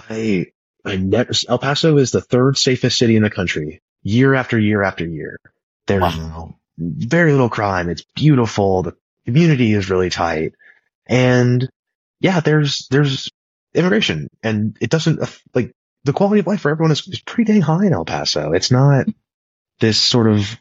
I, 0.09 0.47
I 0.85 0.95
never, 0.97 1.31
El 1.47 1.59
Paso 1.59 1.97
is 1.97 2.11
the 2.11 2.21
third 2.21 2.57
safest 2.57 2.97
city 2.97 3.15
in 3.15 3.23
the 3.23 3.29
country 3.29 3.81
year 4.03 4.33
after 4.33 4.59
year 4.59 4.83
after 4.83 5.05
year. 5.05 5.39
There's 5.85 6.01
wow. 6.01 6.55
very 6.77 7.31
little 7.31 7.49
crime. 7.49 7.89
It's 7.89 8.03
beautiful. 8.15 8.83
The 8.83 8.95
community 9.25 9.73
is 9.73 9.89
really 9.89 10.09
tight. 10.09 10.53
And 11.05 11.69
yeah, 12.19 12.39
there's, 12.39 12.87
there's 12.89 13.29
immigration 13.73 14.29
and 14.43 14.77
it 14.81 14.89
doesn't 14.89 15.19
like 15.53 15.73
the 16.03 16.13
quality 16.13 16.39
of 16.39 16.47
life 16.47 16.61
for 16.61 16.71
everyone 16.71 16.91
is, 16.91 17.07
is 17.07 17.21
pretty 17.21 17.51
dang 17.51 17.61
high 17.61 17.85
in 17.85 17.93
El 17.93 18.05
Paso. 18.05 18.53
It's 18.53 18.71
not 18.71 19.05
this 19.79 19.99
sort 19.99 20.27
of 20.27 20.59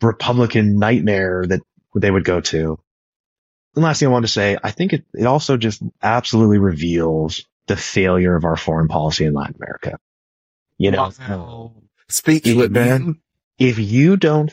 Republican 0.00 0.78
nightmare 0.78 1.44
that 1.46 1.60
they 1.94 2.10
would 2.10 2.24
go 2.24 2.40
to. 2.40 2.78
The 3.74 3.80
last 3.80 4.00
thing 4.00 4.08
I 4.08 4.12
want 4.12 4.24
to 4.24 4.32
say, 4.32 4.58
I 4.62 4.70
think 4.70 4.92
it, 4.92 5.04
it 5.14 5.24
also 5.24 5.56
just 5.56 5.82
absolutely 6.02 6.58
reveals 6.58 7.46
the 7.72 7.76
failure 7.76 8.36
of 8.36 8.44
our 8.44 8.56
foreign 8.56 8.86
policy 8.86 9.24
in 9.24 9.32
Latin 9.32 9.56
America. 9.56 9.98
You 10.76 10.90
know, 10.90 11.10
wow. 11.18 11.72
speak 12.10 12.44
to 12.44 12.60
it, 12.60 12.70
man. 12.70 13.18
If 13.58 13.78
you 13.78 14.18
don't, 14.18 14.52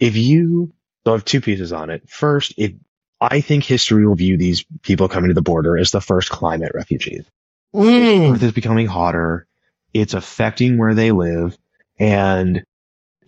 if 0.00 0.16
you, 0.16 0.72
so 1.04 1.12
I 1.12 1.14
have 1.14 1.24
two 1.24 1.40
pieces 1.40 1.72
on 1.72 1.90
it. 1.90 2.10
First, 2.10 2.54
if 2.56 2.72
I 3.20 3.40
think 3.40 3.62
history 3.62 4.04
will 4.04 4.16
view 4.16 4.36
these 4.36 4.64
people 4.82 5.08
coming 5.08 5.28
to 5.28 5.34
the 5.34 5.42
border 5.42 5.78
as 5.78 5.92
the 5.92 6.00
first 6.00 6.28
climate 6.28 6.72
refugees. 6.74 7.24
Mm. 7.72 8.34
Earth 8.34 8.42
is 8.42 8.52
becoming 8.52 8.86
hotter. 8.88 9.46
It's 9.94 10.14
affecting 10.14 10.76
where 10.76 10.94
they 10.94 11.12
live. 11.12 11.56
And 12.00 12.64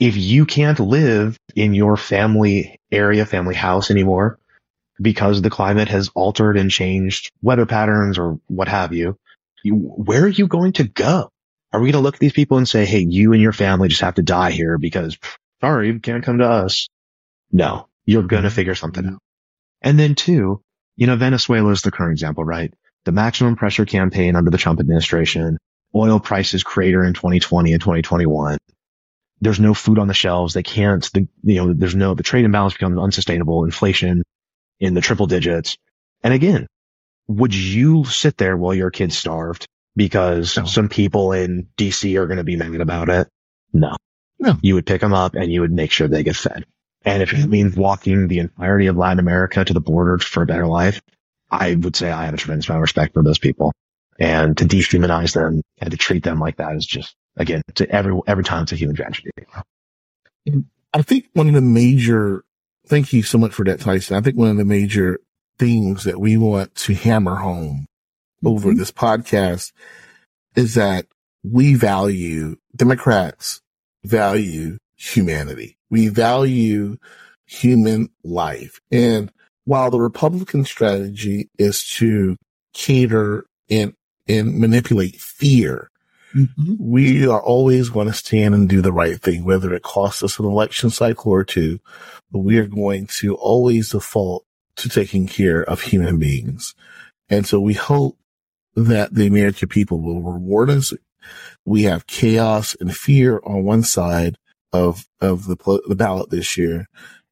if 0.00 0.16
you 0.16 0.46
can't 0.46 0.80
live 0.80 1.38
in 1.54 1.74
your 1.74 1.96
family 1.96 2.80
area, 2.90 3.24
family 3.24 3.54
house 3.54 3.92
anymore, 3.92 4.40
because 5.00 5.42
the 5.42 5.50
climate 5.50 5.88
has 5.88 6.10
altered 6.16 6.56
and 6.56 6.72
changed 6.72 7.30
weather 7.40 7.66
patterns 7.66 8.18
or 8.18 8.40
what 8.48 8.66
have 8.66 8.92
you, 8.92 9.16
you 9.64 9.74
where 9.74 10.24
are 10.24 10.28
you 10.28 10.46
going 10.46 10.72
to 10.74 10.84
go? 10.84 11.30
Are 11.72 11.80
we 11.80 11.86
going 11.86 12.00
to 12.00 12.04
look 12.04 12.14
at 12.14 12.20
these 12.20 12.32
people 12.32 12.58
and 12.58 12.68
say, 12.68 12.84
Hey, 12.86 13.00
you 13.00 13.32
and 13.32 13.42
your 13.42 13.52
family 13.52 13.88
just 13.88 14.00
have 14.00 14.14
to 14.14 14.22
die 14.22 14.50
here 14.50 14.78
because 14.78 15.18
sorry, 15.60 15.88
you 15.88 16.00
can't 16.00 16.24
come 16.24 16.38
to 16.38 16.48
us. 16.48 16.88
No, 17.52 17.88
you're 18.04 18.22
going 18.22 18.42
to 18.42 18.48
mm-hmm. 18.48 18.56
figure 18.56 18.74
something 18.74 19.06
out. 19.06 19.18
And 19.82 19.98
then 19.98 20.14
two, 20.14 20.62
you 20.96 21.06
know, 21.06 21.16
Venezuela 21.16 21.70
is 21.70 21.82
the 21.82 21.90
current 21.90 22.12
example, 22.12 22.44
right? 22.44 22.72
The 23.04 23.12
maximum 23.12 23.56
pressure 23.56 23.84
campaign 23.84 24.36
under 24.36 24.50
the 24.50 24.58
Trump 24.58 24.80
administration, 24.80 25.58
oil 25.94 26.20
prices 26.20 26.62
crater 26.62 27.04
in 27.04 27.14
2020 27.14 27.72
and 27.72 27.80
2021. 27.80 28.58
There's 29.40 29.60
no 29.60 29.72
food 29.72 29.98
on 29.98 30.08
the 30.08 30.14
shelves. 30.14 30.52
They 30.52 30.64
can't, 30.64 31.08
the, 31.12 31.28
you 31.44 31.54
know, 31.64 31.72
there's 31.72 31.94
no, 31.94 32.14
the 32.14 32.24
trade 32.24 32.44
imbalance 32.44 32.72
becomes 32.72 32.98
unsustainable. 32.98 33.64
Inflation 33.64 34.24
in 34.80 34.94
the 34.94 35.00
triple 35.00 35.26
digits. 35.26 35.76
And 36.22 36.34
again, 36.34 36.66
would 37.28 37.54
you 37.54 38.04
sit 38.04 38.38
there 38.38 38.56
while 38.56 38.74
your 38.74 38.90
kid's 38.90 39.16
starved 39.16 39.66
because 39.94 40.56
no. 40.56 40.64
some 40.64 40.88
people 40.88 41.32
in 41.32 41.68
DC 41.76 42.18
are 42.18 42.26
going 42.26 42.38
to 42.38 42.44
be 42.44 42.56
mad 42.56 42.80
about 42.80 43.08
it? 43.10 43.28
No. 43.72 43.94
No. 44.38 44.56
You 44.62 44.74
would 44.74 44.86
pick 44.86 45.00
them 45.00 45.12
up 45.12 45.34
and 45.34 45.52
you 45.52 45.60
would 45.60 45.72
make 45.72 45.92
sure 45.92 46.08
they 46.08 46.22
get 46.22 46.36
fed. 46.36 46.64
And 47.04 47.22
if 47.22 47.32
it 47.32 47.36
mm-hmm. 47.36 47.50
means 47.50 47.76
walking 47.76 48.28
the 48.28 48.38
entirety 48.38 48.86
of 48.86 48.96
Latin 48.96 49.18
America 49.18 49.64
to 49.64 49.72
the 49.72 49.80
border 49.80 50.18
for 50.18 50.42
a 50.42 50.46
better 50.46 50.66
life, 50.66 51.00
I 51.50 51.74
would 51.74 51.96
say 51.96 52.10
I 52.10 52.24
have 52.24 52.34
a 52.34 52.38
tremendous 52.38 52.68
amount 52.68 52.78
of 52.78 52.82
respect 52.82 53.14
for 53.14 53.22
those 53.22 53.38
people. 53.38 53.72
And 54.18 54.56
to 54.58 54.64
dehumanize 54.64 55.34
them 55.34 55.62
and 55.78 55.90
to 55.90 55.96
treat 55.96 56.24
them 56.24 56.40
like 56.40 56.56
that 56.56 56.74
is 56.74 56.84
just, 56.84 57.14
again, 57.36 57.62
to 57.76 57.88
every, 57.88 58.18
every 58.26 58.42
time 58.42 58.64
it's 58.64 58.72
a 58.72 58.76
human 58.76 58.96
tragedy. 58.96 59.30
I 60.92 61.02
think 61.02 61.28
one 61.34 61.46
of 61.46 61.54
the 61.54 61.60
major, 61.60 62.44
thank 62.86 63.12
you 63.12 63.22
so 63.22 63.38
much 63.38 63.52
for 63.52 63.64
that, 63.64 63.80
Tyson. 63.80 64.16
I 64.16 64.20
think 64.20 64.36
one 64.36 64.50
of 64.50 64.56
the 64.56 64.64
major 64.64 65.20
things 65.58 66.04
that 66.04 66.20
we 66.20 66.36
want 66.36 66.74
to 66.74 66.94
hammer 66.94 67.36
home 67.36 67.86
mm-hmm. 68.44 68.48
over 68.48 68.74
this 68.74 68.92
podcast 68.92 69.72
is 70.56 70.74
that 70.74 71.06
we 71.42 71.74
value 71.74 72.56
Democrats 72.74 73.60
value 74.04 74.78
humanity. 74.96 75.76
We 75.90 76.08
value 76.08 76.96
human 77.46 78.10
life. 78.24 78.80
And 78.90 79.32
while 79.64 79.90
the 79.90 80.00
Republican 80.00 80.64
strategy 80.64 81.48
is 81.58 81.86
to 81.96 82.36
cater 82.72 83.46
and, 83.70 83.94
and 84.26 84.58
manipulate 84.58 85.16
fear, 85.16 85.90
mm-hmm. 86.34 86.74
we 86.78 87.26
are 87.26 87.42
always 87.42 87.88
going 87.88 88.06
to 88.06 88.12
stand 88.12 88.54
and 88.54 88.68
do 88.68 88.80
the 88.80 88.92
right 88.92 89.20
thing, 89.20 89.44
whether 89.44 89.72
it 89.72 89.82
costs 89.82 90.22
us 90.22 90.38
an 90.38 90.46
election 90.46 90.90
cycle 90.90 91.32
or 91.32 91.44
two, 91.44 91.78
but 92.30 92.40
we 92.40 92.58
are 92.58 92.66
going 92.66 93.06
to 93.18 93.34
always 93.36 93.90
default 93.90 94.44
to 94.78 94.88
taking 94.88 95.26
care 95.26 95.62
of 95.62 95.82
human 95.82 96.18
beings. 96.18 96.74
And 97.28 97.46
so 97.46 97.60
we 97.60 97.74
hope 97.74 98.16
that 98.74 99.14
the 99.14 99.26
American 99.26 99.68
people 99.68 100.00
will 100.00 100.22
reward 100.22 100.70
us. 100.70 100.92
We 101.64 101.82
have 101.82 102.06
chaos 102.06 102.76
and 102.80 102.96
fear 102.96 103.40
on 103.44 103.64
one 103.64 103.82
side 103.82 104.38
of, 104.72 105.06
of 105.20 105.46
the, 105.46 105.80
the 105.86 105.96
ballot 105.96 106.30
this 106.30 106.56
year. 106.56 106.86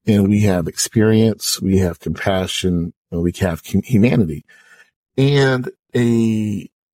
And 0.06 0.28
we 0.28 0.42
have 0.42 0.68
experience, 0.68 1.60
we 1.60 1.78
have 1.78 1.98
compassion, 1.98 2.92
and 3.10 3.22
we 3.22 3.32
have 3.40 3.62
humanity 3.64 4.44
and 5.16 5.70
a, 5.94 6.00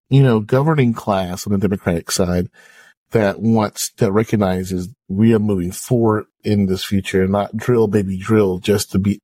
you 0.09 0.23
know, 0.23 0.39
governing 0.39 0.93
class 0.93 1.47
on 1.47 1.53
the 1.53 1.59
Democratic 1.59 2.11
side 2.11 2.49
that 3.11 3.39
wants, 3.39 3.91
that 3.97 4.11
recognizes 4.11 4.89
we 5.07 5.33
are 5.33 5.39
moving 5.39 5.71
forward 5.71 6.25
in 6.43 6.65
this 6.65 6.83
future, 6.83 7.23
and 7.23 7.31
not 7.31 7.55
drill 7.55 7.87
baby 7.87 8.17
drill 8.17 8.59
just 8.59 8.91
to 8.91 8.99
be, 8.99 9.21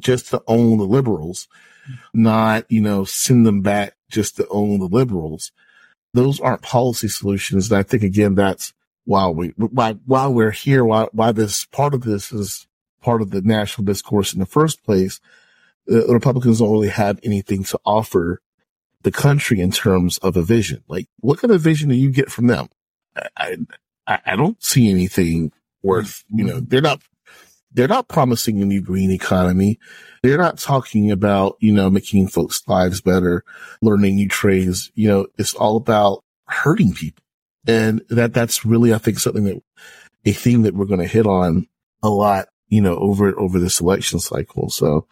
just 0.00 0.30
to 0.30 0.42
own 0.46 0.78
the 0.78 0.84
liberals, 0.84 1.48
not, 2.14 2.70
you 2.70 2.80
know, 2.80 3.04
send 3.04 3.44
them 3.44 3.60
back 3.60 3.94
just 4.10 4.36
to 4.36 4.46
own 4.48 4.78
the 4.78 4.86
liberals. 4.86 5.50
Those 6.14 6.40
aren't 6.40 6.62
policy 6.62 7.08
solutions. 7.08 7.70
And 7.70 7.78
I 7.78 7.82
think 7.82 8.02
again, 8.02 8.34
that's 8.34 8.74
why 9.04 9.28
we, 9.28 9.48
why, 9.56 9.94
while 10.04 10.32
we're 10.32 10.50
here, 10.50 10.84
why, 10.84 11.08
why 11.12 11.32
this 11.32 11.64
part 11.64 11.94
of 11.94 12.02
this 12.02 12.32
is 12.32 12.66
part 13.00 13.22
of 13.22 13.30
the 13.30 13.40
national 13.42 13.84
discourse 13.84 14.32
in 14.32 14.40
the 14.40 14.46
first 14.46 14.84
place. 14.84 15.20
The 15.86 16.06
Republicans 16.08 16.60
don't 16.60 16.70
really 16.70 16.88
have 16.88 17.18
anything 17.24 17.64
to 17.64 17.80
offer 17.84 18.40
the 19.02 19.10
country 19.10 19.58
in 19.60 19.72
terms 19.72 20.18
of 20.18 20.36
a 20.36 20.42
vision. 20.42 20.84
Like, 20.86 21.08
what 21.18 21.40
kind 21.40 21.50
of 21.50 21.60
vision 21.60 21.88
do 21.88 21.96
you 21.96 22.10
get 22.10 22.30
from 22.30 22.46
them? 22.46 22.68
I, 23.36 23.56
I, 24.06 24.18
I 24.26 24.36
don't 24.36 24.62
see 24.62 24.90
anything 24.90 25.52
worth, 25.82 26.24
mm-hmm. 26.26 26.38
you 26.38 26.44
know, 26.44 26.60
they're 26.60 26.80
not, 26.80 27.02
they're 27.72 27.88
not 27.88 28.08
promising 28.08 28.60
a 28.60 28.66
new 28.66 28.82
green 28.82 29.10
economy. 29.10 29.78
They're 30.22 30.38
not 30.38 30.58
talking 30.58 31.10
about, 31.10 31.56
you 31.60 31.72
know, 31.72 31.88
making 31.88 32.28
folks' 32.28 32.62
lives 32.68 33.00
better, 33.00 33.44
learning 33.80 34.16
new 34.16 34.28
trades. 34.28 34.92
You 34.94 35.08
know, 35.08 35.26
it's 35.38 35.54
all 35.54 35.76
about 35.76 36.22
hurting 36.46 36.92
people. 36.92 37.24
And 37.66 38.02
that, 38.10 38.34
that's 38.34 38.66
really, 38.66 38.92
I 38.92 38.98
think, 38.98 39.18
something 39.18 39.44
that 39.44 39.62
a 40.24 40.32
theme 40.32 40.62
that 40.62 40.74
we're 40.74 40.84
going 40.84 41.00
to 41.00 41.06
hit 41.06 41.26
on 41.26 41.66
a 42.02 42.10
lot, 42.10 42.48
you 42.68 42.80
know, 42.80 42.96
over, 42.96 43.38
over 43.38 43.58
this 43.58 43.80
election 43.80 44.20
cycle. 44.20 44.68
So 44.68 45.06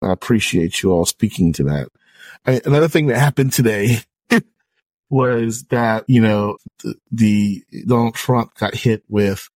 I 0.00 0.12
appreciate 0.12 0.82
you 0.82 0.92
all 0.92 1.06
speaking 1.06 1.52
to 1.54 1.64
that. 1.64 1.88
Another 2.64 2.88
thing 2.88 3.06
that 3.06 3.18
happened 3.18 3.52
today 3.52 3.98
was 5.10 5.64
that, 5.64 6.04
you 6.08 6.20
know, 6.20 6.56
the, 6.82 6.94
the 7.10 7.62
Donald 7.86 8.14
Trump 8.14 8.54
got 8.54 8.74
hit 8.74 9.02
with 9.08 9.48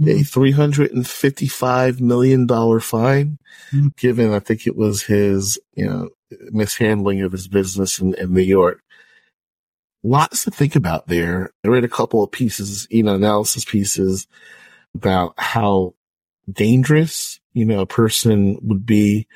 a 0.00 0.04
mm-hmm. 0.04 0.40
$355 0.40 2.00
million 2.00 2.48
fine, 2.48 3.38
mm-hmm. 3.72 3.88
given 3.96 4.32
I 4.32 4.40
think 4.40 4.66
it 4.66 4.76
was 4.76 5.02
his, 5.04 5.58
you 5.74 5.86
know, 5.86 6.08
mishandling 6.50 7.22
of 7.22 7.32
his 7.32 7.48
business 7.48 8.00
in, 8.00 8.14
in 8.14 8.32
New 8.32 8.42
York. 8.42 8.82
Lots 10.02 10.44
to 10.44 10.50
think 10.50 10.76
about 10.76 11.06
there. 11.06 11.50
I 11.64 11.68
read 11.68 11.84
a 11.84 11.88
couple 11.88 12.22
of 12.22 12.32
pieces, 12.32 12.86
you 12.90 13.02
know, 13.02 13.14
analysis 13.14 13.64
pieces 13.64 14.26
about 14.94 15.34
how 15.38 15.94
dangerous, 16.50 17.40
you 17.52 17.64
know, 17.64 17.80
a 17.80 17.86
person 17.86 18.58
would 18.62 18.84
be 18.84 19.26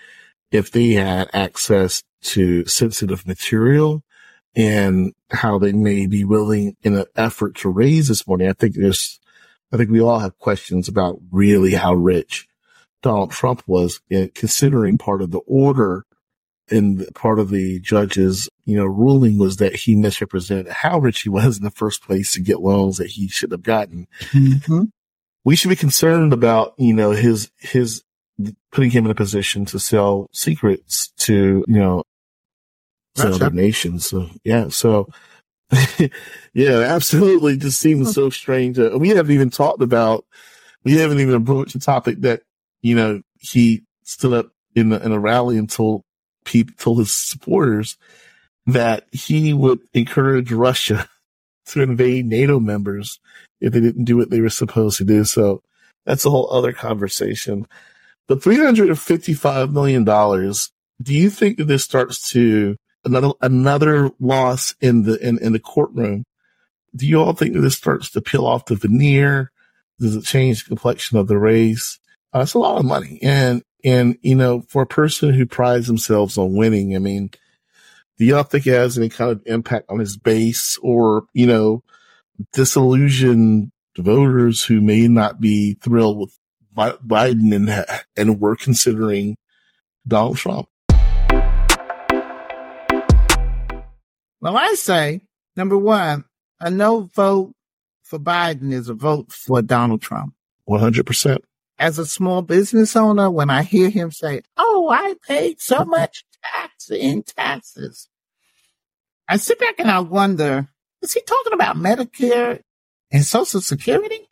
if 0.50 0.70
they 0.72 0.92
had 0.92 1.30
access 1.32 2.02
to 2.20 2.66
sensitive 2.66 3.26
material 3.26 4.02
and 4.56 5.12
how 5.30 5.58
they 5.58 5.72
may 5.72 6.06
be 6.06 6.24
willing 6.24 6.76
in 6.82 6.96
an 6.96 7.04
effort 7.16 7.54
to 7.56 7.68
raise 7.68 8.08
this 8.08 8.26
money. 8.26 8.48
I 8.48 8.52
think 8.52 8.74
there's, 8.74 9.20
I 9.72 9.76
think 9.76 9.90
we 9.90 10.00
all 10.00 10.18
have 10.18 10.38
questions 10.38 10.88
about 10.88 11.20
really 11.30 11.74
how 11.74 11.94
rich 11.94 12.48
Donald 13.02 13.30
Trump 13.30 13.62
was 13.66 14.00
considering 14.34 14.98
part 14.98 15.22
of 15.22 15.30
the 15.30 15.40
order 15.46 16.04
and 16.70 17.06
part 17.14 17.38
of 17.38 17.50
the 17.50 17.80
judge's, 17.80 18.48
you 18.64 18.76
know, 18.76 18.84
ruling 18.84 19.38
was 19.38 19.56
that 19.56 19.74
he 19.74 19.94
misrepresented 19.94 20.68
how 20.68 20.98
rich 20.98 21.22
he 21.22 21.28
was 21.28 21.56
in 21.58 21.64
the 21.64 21.70
first 21.70 22.02
place 22.02 22.32
to 22.32 22.40
get 22.40 22.60
loans 22.60 22.98
that 22.98 23.08
he 23.08 23.28
should 23.28 23.52
have 23.52 23.62
gotten. 23.62 24.06
Mm-hmm. 24.32 24.84
We 25.44 25.56
should 25.56 25.68
be 25.70 25.76
concerned 25.76 26.32
about, 26.32 26.74
you 26.76 26.92
know, 26.92 27.12
his, 27.12 27.50
his 27.58 28.02
putting 28.70 28.90
him 28.90 29.04
in 29.04 29.10
a 29.10 29.14
position 29.14 29.64
to 29.66 29.78
sell 29.78 30.28
secrets 30.32 31.08
to, 31.18 31.64
you 31.66 31.78
know, 31.78 32.02
to 33.18 33.28
other 33.34 33.50
nations. 33.50 34.06
So 34.06 34.28
yeah, 34.44 34.68
so 34.68 35.08
yeah, 36.54 36.80
absolutely. 36.80 37.56
Just 37.56 37.80
seems 37.80 38.14
so 38.14 38.30
strange. 38.30 38.78
Uh, 38.78 38.96
we 38.98 39.10
haven't 39.10 39.32
even 39.32 39.50
talked 39.50 39.82
about, 39.82 40.24
we 40.84 40.94
haven't 40.94 41.20
even 41.20 41.34
approached 41.34 41.74
the 41.74 41.78
topic 41.78 42.20
that, 42.22 42.42
you 42.80 42.94
know, 42.94 43.22
he 43.38 43.82
stood 44.02 44.32
up 44.32 44.50
in, 44.74 44.90
the, 44.90 45.04
in 45.04 45.12
a 45.12 45.18
rally 45.18 45.58
and 45.58 45.68
told 45.68 46.02
people, 46.44 46.74
told 46.78 46.98
his 46.98 47.14
supporters 47.14 47.96
that 48.66 49.06
he 49.12 49.52
would 49.52 49.80
encourage 49.92 50.52
Russia 50.52 51.08
to 51.66 51.82
invade 51.82 52.26
NATO 52.26 52.58
members 52.58 53.20
if 53.60 53.72
they 53.72 53.80
didn't 53.80 54.04
do 54.04 54.16
what 54.16 54.30
they 54.30 54.40
were 54.40 54.50
supposed 54.50 54.98
to 54.98 55.04
do. 55.04 55.24
So 55.24 55.62
that's 56.06 56.24
a 56.24 56.30
whole 56.30 56.50
other 56.50 56.72
conversation. 56.72 57.66
The 58.28 58.36
$355 58.36 59.72
million, 59.72 60.04
do 60.04 61.14
you 61.14 61.30
think 61.30 61.58
that 61.58 61.64
this 61.64 61.84
starts 61.84 62.30
to 62.30 62.76
another, 63.04 63.30
another 63.40 64.10
loss 64.20 64.74
in 64.80 65.02
the, 65.02 65.18
in, 65.26 65.38
in 65.38 65.52
the 65.52 65.58
courtroom? 65.58 66.24
Do 66.94 67.06
you 67.06 67.20
all 67.20 67.32
think 67.32 67.54
that 67.54 67.60
this 67.60 67.76
starts 67.76 68.10
to 68.12 68.20
peel 68.20 68.46
off 68.46 68.66
the 68.66 68.76
veneer? 68.76 69.52
Does 69.98 70.16
it 70.16 70.24
change 70.24 70.62
the 70.62 70.68
complexion 70.68 71.18
of 71.18 71.28
the 71.28 71.38
race? 71.38 71.98
Uh, 72.34 72.40
it's 72.40 72.54
a 72.54 72.58
lot 72.58 72.78
of 72.78 72.84
money. 72.84 73.18
And, 73.22 73.62
and, 73.84 74.18
you 74.22 74.34
know, 74.34 74.62
for 74.68 74.82
a 74.82 74.86
person 74.86 75.32
who 75.32 75.46
prides 75.46 75.86
themselves 75.86 76.38
on 76.38 76.54
winning, 76.54 76.94
I 76.94 76.98
mean, 76.98 77.30
do 78.18 78.24
y'all 78.24 78.42
think 78.42 78.66
it 78.66 78.72
has 78.72 78.98
any 78.98 79.08
kind 79.08 79.30
of 79.30 79.42
impact 79.46 79.86
on 79.88 79.98
his 79.98 80.16
base 80.16 80.78
or, 80.82 81.24
you 81.32 81.46
know, 81.46 81.82
disillusioned 82.52 83.70
voters 83.96 84.64
who 84.64 84.80
may 84.80 85.08
not 85.08 85.40
be 85.40 85.74
thrilled 85.74 86.18
with 86.18 86.38
Biden 86.76 87.54
and 87.54 87.86
and 88.16 88.40
we're 88.40 88.56
considering 88.56 89.36
Donald 90.06 90.36
Trump. 90.36 90.67
Well, 94.40 94.56
I 94.56 94.74
say 94.74 95.22
number 95.56 95.76
one, 95.76 96.24
a 96.60 96.70
no 96.70 97.02
vote 97.14 97.52
for 98.02 98.18
Biden 98.18 98.72
is 98.72 98.88
a 98.88 98.94
vote 98.94 99.32
for 99.32 99.62
Donald 99.62 100.00
Trump. 100.00 100.34
One 100.64 100.80
hundred 100.80 101.06
percent. 101.06 101.44
As 101.78 101.98
a 101.98 102.06
small 102.06 102.42
business 102.42 102.96
owner, 102.96 103.30
when 103.30 103.50
I 103.50 103.62
hear 103.62 103.90
him 103.90 104.10
say, 104.10 104.42
"Oh, 104.56 104.88
I 104.90 105.14
paid 105.26 105.60
so 105.60 105.84
much 105.84 106.24
tax 106.42 106.90
in 106.90 107.22
taxes," 107.22 108.08
I 109.28 109.36
sit 109.36 109.58
back 109.58 109.78
and 109.78 109.90
I 109.90 110.00
wonder, 110.00 110.68
is 111.02 111.12
he 111.12 111.20
talking 111.20 111.52
about 111.52 111.76
Medicare 111.76 112.62
and 113.12 113.24
Social 113.24 113.60
Security? 113.60 114.28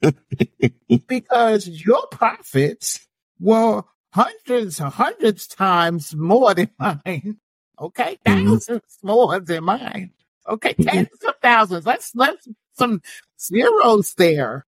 because 1.08 1.68
your 1.68 2.06
profits 2.10 3.06
were 3.38 3.82
hundreds 4.12 4.80
and 4.80 4.92
hundreds 4.92 5.46
times 5.46 6.14
more 6.14 6.54
than 6.54 6.70
mine. 6.78 7.38
Okay. 7.80 8.18
1000s 8.26 8.68
mm-hmm. 8.68 9.06
more 9.06 9.40
than 9.40 9.64
mine. 9.64 10.12
Okay. 10.48 10.74
Mm-hmm. 10.74 10.82
Tens 10.82 11.08
of 11.26 11.34
thousands. 11.42 11.86
Let's, 11.86 12.14
let's 12.14 12.48
some 12.74 13.02
zeros 13.40 14.14
there. 14.14 14.66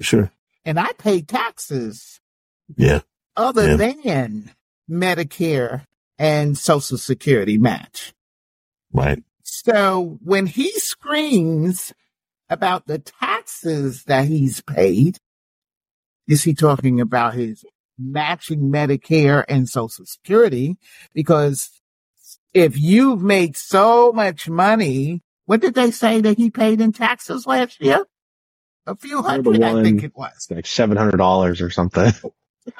Sure. 0.00 0.30
And 0.64 0.78
I 0.78 0.92
pay 0.92 1.22
taxes. 1.22 2.20
Yeah. 2.76 3.00
Other 3.36 3.76
yeah. 3.76 3.92
than 4.04 4.50
Medicare 4.90 5.86
and 6.18 6.56
Social 6.56 6.98
Security 6.98 7.58
match. 7.58 8.12
Right. 8.92 9.22
So 9.42 10.18
when 10.22 10.46
he 10.46 10.70
screams 10.72 11.92
about 12.52 12.86
the 12.86 12.98
taxes 12.98 14.04
that 14.04 14.26
he's 14.26 14.60
paid? 14.60 15.18
Is 16.28 16.44
he 16.44 16.54
talking 16.54 17.00
about 17.00 17.34
his 17.34 17.64
matching 17.98 18.70
Medicare 18.70 19.44
and 19.48 19.68
Social 19.68 20.04
Security? 20.04 20.76
Because 21.14 21.81
if 22.54 22.78
you've 22.78 23.22
made 23.22 23.56
so 23.56 24.12
much 24.12 24.48
money, 24.48 25.22
what 25.46 25.60
did 25.60 25.74
they 25.74 25.90
say 25.90 26.20
that 26.20 26.38
he 26.38 26.50
paid 26.50 26.80
in 26.80 26.92
taxes 26.92 27.46
last 27.46 27.80
year? 27.80 28.04
A 28.86 28.96
few 28.96 29.22
hundred, 29.22 29.58
one, 29.58 29.62
I 29.62 29.82
think 29.82 30.02
it 30.02 30.16
was. 30.16 30.48
Like 30.50 30.64
$700 30.64 31.60
or 31.60 31.70
something. 31.70 32.12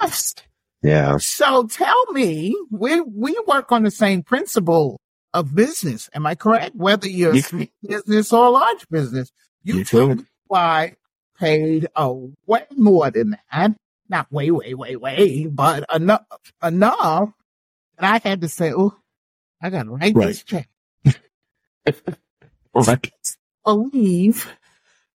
Yes. 0.01 0.35
Yeah. 0.83 1.17
So 1.19 1.67
tell 1.67 2.07
me, 2.13 2.57
we 2.71 3.01
we 3.01 3.37
work 3.49 3.73
on 3.73 3.83
the 3.83 3.91
same 3.91 4.23
principle 4.23 5.01
of 5.35 5.55
business. 5.55 6.09
Am 6.15 6.25
I 6.27 6.35
correct? 6.35 6.77
Whether 6.77 7.09
you're 7.09 7.35
you 7.35 7.43
a 7.53 7.69
business 7.85 8.33
or 8.33 8.47
a 8.47 8.51
large 8.51 8.89
business, 8.89 9.33
you, 9.65 9.79
you 9.79 9.85
too. 9.85 10.27
Why 10.47 10.95
paid 11.43 11.89
oh 11.97 12.33
way 12.47 12.65
more 12.77 13.11
than 13.11 13.37
that. 13.53 13.75
Not 14.09 14.31
way, 14.31 14.51
way, 14.51 14.75
way, 14.75 14.97
way, 14.97 15.47
but 15.47 15.85
enough 15.93 16.25
enough. 16.63 17.31
And 17.99 18.07
I 18.07 18.19
had 18.19 18.43
to 18.43 18.49
say, 18.49 18.73
oh, 18.73 18.95
I 19.63 19.71
gotta 19.71 19.91
write 19.91 20.15
right. 20.15 20.27
this 20.27 20.43
check. 20.43 20.69
right. 22.75 23.13
Believe 23.65 24.53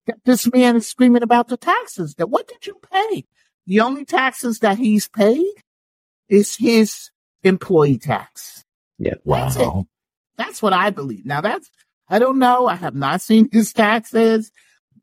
that 0.05 0.19
this 0.23 0.51
man 0.51 0.77
is 0.77 0.87
screaming 0.87 1.23
about 1.23 1.49
the 1.49 1.57
taxes. 1.57 2.15
That 2.15 2.29
what 2.29 2.47
did 2.47 2.65
you 2.65 2.79
pay? 2.91 3.25
The 3.65 3.81
only 3.81 4.05
taxes 4.05 4.59
that 4.59 4.77
he's 4.77 5.07
paid 5.09 5.45
is 6.29 6.55
his 6.55 7.11
employee 7.43 7.97
tax. 7.97 8.63
Yeah. 8.97 9.15
Wow. 9.25 9.49
That's, 9.49 9.87
that's 10.37 10.61
what 10.61 10.73
I 10.73 10.89
believe. 10.89 11.25
Now 11.25 11.41
that's, 11.41 11.69
I 12.09 12.19
don't 12.19 12.39
know. 12.39 12.67
I 12.67 12.75
have 12.75 12.95
not 12.95 13.21
seen 13.21 13.49
his 13.51 13.73
taxes. 13.73 14.51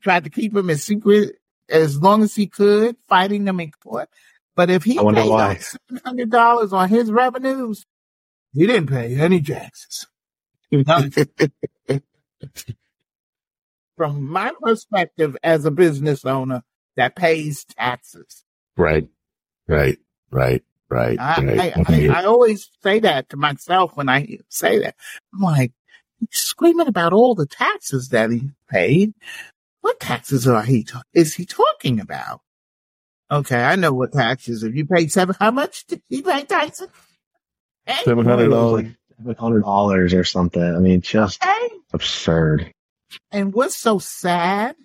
Tried 0.03 0.24
to 0.24 0.30
keep 0.30 0.57
him 0.57 0.70
a 0.70 0.76
secret 0.76 1.36
as 1.68 2.01
long 2.01 2.22
as 2.22 2.34
he 2.34 2.47
could, 2.47 2.97
fighting 3.09 3.45
them 3.45 3.61
in 3.61 3.72
court. 3.72 4.09
But 4.57 4.70
if 4.70 4.84
he 4.84 4.97
paid 4.97 5.28
why. 5.28 5.59
$700 5.90 6.72
on 6.72 6.88
his 6.88 7.11
revenues, 7.11 7.84
he 8.55 8.66
didn't 8.66 8.86
pay 8.86 9.16
any 9.16 9.42
taxes. 9.42 10.07
From 13.96 14.28
my 14.28 14.52
perspective 14.62 15.36
as 15.42 15.64
a 15.64 15.70
business 15.70 16.24
owner 16.24 16.62
that 16.96 17.16
pays 17.16 17.64
taxes. 17.64 18.44
Right, 18.76 19.09
right, 19.68 19.98
right, 20.30 20.62
right. 20.88 21.18
I, 21.20 21.44
right. 21.44 21.76
I, 21.76 21.84
I, 21.86 22.20
I, 22.20 22.24
always 22.24 22.70
say 22.82 23.00
that 23.00 23.28
to 23.30 23.36
myself 23.36 23.96
when 23.96 24.09
I 24.09 24.38
say 24.48 24.80
that. 24.80 24.96
I'm 25.32 25.40
like, 25.40 25.72
he's 26.18 26.28
screaming 26.32 26.88
about 26.88 27.12
all 27.12 27.34
the 27.34 27.46
taxes 27.46 28.09
that 28.09 28.30
he 28.30 28.50
paid. 28.68 29.14
What 29.80 30.00
taxes 30.00 30.48
are 30.48 30.62
he 30.62 30.84
ta- 30.84 31.02
is 31.12 31.34
he 31.34 31.44
talking 31.44 32.00
about? 32.00 32.40
Okay, 33.30 33.62
I 33.62 33.76
know 33.76 33.92
what 33.92 34.12
taxes. 34.12 34.62
If 34.62 34.74
you 34.74 34.86
pay 34.86 35.09
seven, 35.09 35.36
how 35.38 35.50
much 35.50 35.86
did 35.86 36.02
he 36.09 36.22
pay 36.22 36.44
taxes? 36.44 36.88
Seven 38.05 38.24
hundred 38.24 38.49
dollars. 38.51 38.87
Seven 39.16 39.35
hundred 39.37 39.62
dollars 39.62 40.14
or 40.14 40.24
something. 40.24 40.62
I 40.62 40.78
mean, 40.78 41.01
just 41.01 41.45
okay. 41.45 41.68
absurd. 41.93 42.72
And 43.30 43.53
what's 43.53 43.76
so 43.76 43.99
sad 43.99 44.76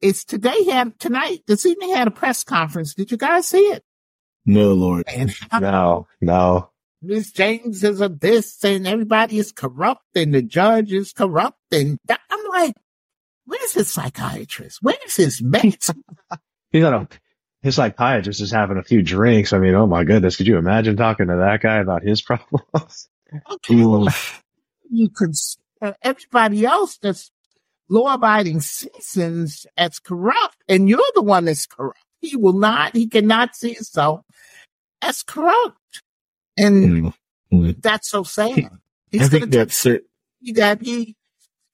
is 0.00 0.24
today 0.24 0.64
had 0.64 0.98
tonight, 0.98 1.42
this 1.46 1.64
evening 1.64 1.94
had 1.94 2.08
a 2.08 2.12
press 2.12 2.44
conference. 2.44 2.94
Did 2.94 3.10
you 3.10 3.16
guys 3.16 3.46
see 3.46 3.58
it? 3.58 3.84
No, 4.44 4.72
Lord. 4.72 5.04
And 5.06 5.32
no, 5.60 6.06
no. 6.20 6.70
Miss 7.00 7.32
James 7.32 7.82
is 7.82 8.00
a 8.00 8.08
this 8.08 8.62
and 8.64 8.86
everybody 8.86 9.38
is 9.38 9.50
corrupt 9.52 10.04
and 10.14 10.32
the 10.34 10.42
judge 10.42 10.92
is 10.92 11.12
corrupt 11.12 11.58
and 11.72 11.98
I'm 12.08 12.48
like, 12.50 12.74
where's 13.44 13.72
his 13.72 13.88
psychiatrist? 13.88 14.78
Where's 14.82 15.16
his 15.16 15.42
mate? 15.42 15.88
He's 16.70 16.82
not 16.82 16.94
a 16.94 17.08
his 17.62 17.76
psychiatrist 17.76 18.40
is 18.40 18.50
having 18.50 18.76
a 18.76 18.82
few 18.82 19.02
drinks. 19.02 19.52
I 19.52 19.58
mean, 19.58 19.74
oh 19.74 19.86
my 19.86 20.04
goodness, 20.04 20.36
could 20.36 20.46
you 20.46 20.58
imagine 20.58 20.96
talking 20.96 21.28
to 21.28 21.36
that 21.36 21.60
guy 21.62 21.78
about 21.78 22.02
his 22.02 22.20
problems? 22.22 23.08
you 24.90 25.08
could, 25.14 25.34
uh, 25.80 25.92
everybody 26.02 26.66
else 26.66 26.98
that's 26.98 27.30
law 27.88 28.14
abiding 28.14 28.60
citizens 28.60 29.66
as 29.76 29.98
corrupt, 29.98 30.56
and 30.68 30.88
you're 30.88 31.00
the 31.14 31.22
one 31.22 31.44
that's 31.44 31.66
corrupt. 31.66 31.98
He 32.20 32.36
will 32.36 32.52
not, 32.52 32.94
he 32.94 33.08
cannot 33.08 33.54
see 33.54 33.74
himself 33.74 34.22
as 35.00 35.22
corrupt. 35.22 36.02
And 36.56 37.14
mm-hmm. 37.52 37.70
that's 37.80 38.08
so 38.08 38.22
sad. 38.22 38.68
He's 39.10 39.22
I 39.22 39.28
think 39.28 39.50
that's 39.50 39.76
certain. 39.76 40.06
That 40.54 40.82
he 40.82 41.16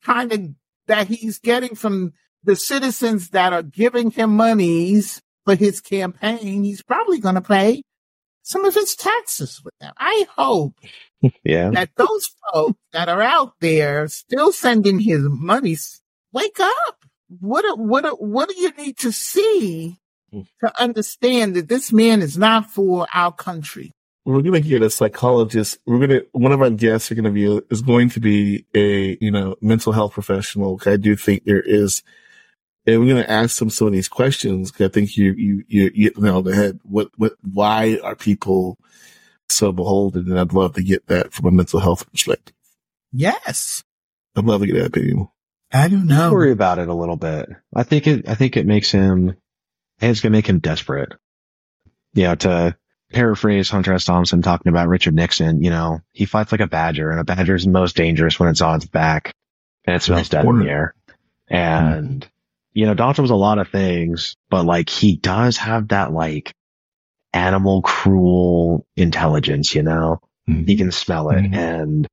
trying 0.03 0.29
to, 0.31 0.55
that 0.87 1.09
he's 1.09 1.39
getting 1.39 1.75
from 1.75 2.13
the 2.45 2.57
citizens 2.57 3.31
that 3.31 3.53
are 3.53 3.63
giving 3.63 4.11
him 4.11 4.37
monies 4.37 5.21
for 5.49 5.55
his 5.55 5.81
campaign, 5.81 6.63
he's 6.63 6.83
probably 6.83 7.19
going 7.21 7.37
to 7.37 7.41
pay 7.41 7.83
some 8.43 8.67
of 8.67 8.75
his 8.75 8.95
taxes 8.95 9.63
with 9.65 9.73
them. 9.81 9.95
I 9.97 10.27
hope 10.37 10.75
yeah. 11.43 11.71
that 11.71 11.89
those 11.97 12.31
folks 12.53 12.79
that 12.93 13.09
are 13.09 13.23
out 13.23 13.55
there 13.61 14.09
still 14.09 14.53
sending 14.53 14.99
his 14.99 15.23
money 15.23 15.77
wake 16.35 16.61
up. 16.61 16.97
What 17.41 17.63
do, 17.63 17.77
what 17.77 18.05
do, 18.05 18.11
what 18.11 18.51
do 18.51 18.61
you 18.61 18.73
need 18.73 18.99
to 18.99 19.11
see 19.11 19.97
to 20.33 20.81
understand 20.81 21.57
that 21.57 21.69
this 21.69 21.95
man 21.95 22.21
is 22.21 22.37
not 22.37 22.71
for 22.71 23.07
our 23.15 23.33
country? 23.33 23.93
We're 24.27 24.43
going 24.43 24.63
to 24.63 24.69
get 24.69 24.83
a 24.83 24.91
psychologist. 24.91 25.79
We're 25.87 26.07
going 26.07 26.11
to, 26.11 26.27
one 26.33 26.53
of 26.53 26.61
our 26.61 26.69
guests 26.69 27.11
are 27.11 27.15
going 27.15 27.25
to 27.25 27.31
be, 27.31 27.47
is 27.71 27.81
going 27.81 28.11
to 28.11 28.21
be 28.21 28.67
a, 28.75 29.17
you 29.19 29.31
know, 29.31 29.57
mental 29.63 29.93
health 29.93 30.13
professional. 30.13 30.79
I 30.85 30.97
do 30.97 31.17
think 31.17 31.45
there 31.45 31.63
is, 31.63 32.03
and 32.89 33.01
we're 33.01 33.13
going 33.13 33.23
to 33.23 33.31
ask 33.31 33.59
them 33.59 33.69
some 33.69 33.87
of 33.87 33.93
these 33.93 34.09
questions. 34.09 34.71
Cause 34.71 34.87
I 34.87 34.89
think 34.89 35.15
you, 35.15 35.35
you, 35.37 35.65
you, 35.69 35.91
you 35.95 36.13
nailed 36.17 36.47
the 36.47 36.55
head. 36.55 36.81
What, 36.85 37.11
what, 37.19 37.35
why 37.43 37.99
are 38.03 38.17
people 38.17 38.79
so 39.51 39.73
beholden? 39.73 40.31
And 40.31 40.41
I'd 40.41 40.55
love 40.55 40.75
to 40.75 40.83
get 40.83 41.07
that 41.09 41.35
from 41.35 41.47
a 41.47 41.51
mental 41.51 41.81
health 41.81 42.11
perspective. 42.11 42.55
Yes. 43.13 43.85
I'd 44.35 44.47
love 44.47 44.63
to 44.63 44.67
get 44.67 44.77
that 44.77 44.87
opinion. 44.87 45.29
I 45.71 45.89
don't 45.89 46.07
know. 46.07 46.29
I 46.29 46.33
worry 46.33 46.51
about 46.51 46.79
it 46.79 46.89
a 46.89 46.95
little 46.95 47.17
bit. 47.17 47.51
I 47.75 47.83
think 47.83 48.07
it, 48.07 48.27
I 48.27 48.35
think 48.35 48.57
it 48.57 48.65
makes 48.65 48.91
him, 48.91 49.37
it's 50.01 50.21
going 50.21 50.33
to 50.33 50.39
make 50.39 50.49
him 50.49 50.61
desperate. 50.61 51.13
Yeah. 52.15 52.37
To 52.37 52.75
paraphrase 53.13 53.69
Hunter 53.69 53.93
S. 53.93 54.07
Thompson 54.07 54.41
talking 54.41 54.71
about 54.71 54.89
Richard 54.89 55.13
Nixon, 55.15 55.63
you 55.63 55.69
know, 55.69 56.01
he 56.13 56.25
fights 56.25 56.53
like 56.53 56.63
a 56.63 56.67
badger 56.67 57.11
and 57.11 57.21
a 57.21 57.25
badger 57.25 57.55
is 57.55 57.67
most 57.67 57.97
dangerous 57.97 58.41
when 58.41 58.49
it's 58.49 58.63
on 58.63 58.77
its 58.77 58.87
back 58.87 59.35
and 59.85 59.95
it 59.95 60.03
smells 60.03 60.31
dead 60.31 60.47
in 60.47 60.61
the 60.61 60.71
air. 60.71 60.95
And, 61.49 62.23
mm-hmm. 62.23 62.29
You 62.79 62.87
know, 62.87 62.95
Donald 62.95 63.19
was 63.19 63.33
a 63.33 63.35
lot 63.35 63.59
of 63.59 63.71
things, 63.71 64.37
but 64.51 64.65
like 64.65 64.89
he 64.89 65.17
does 65.17 65.57
have 65.57 65.89
that 65.89 66.13
like 66.13 66.53
animal 67.33 67.83
cruel 67.83 68.87
intelligence, 68.97 69.75
you 69.75 69.83
know, 69.83 70.21
mm-hmm. 70.49 70.63
he 70.63 70.77
can 70.77 70.93
smell 70.93 71.31
it. 71.31 71.43
Mm-hmm. 71.43 71.55
And 71.55 72.07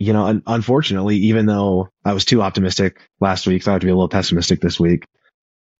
you 0.00 0.12
know, 0.12 0.42
unfortunately, 0.44 1.18
even 1.18 1.46
though 1.46 1.90
I 2.04 2.14
was 2.14 2.24
too 2.24 2.42
optimistic 2.42 2.98
last 3.20 3.46
week, 3.46 3.62
so 3.62 3.70
I 3.70 3.74
have 3.74 3.82
to 3.82 3.86
be 3.86 3.92
a 3.92 3.94
little 3.94 4.08
pessimistic 4.08 4.60
this 4.60 4.80
week 4.80 5.04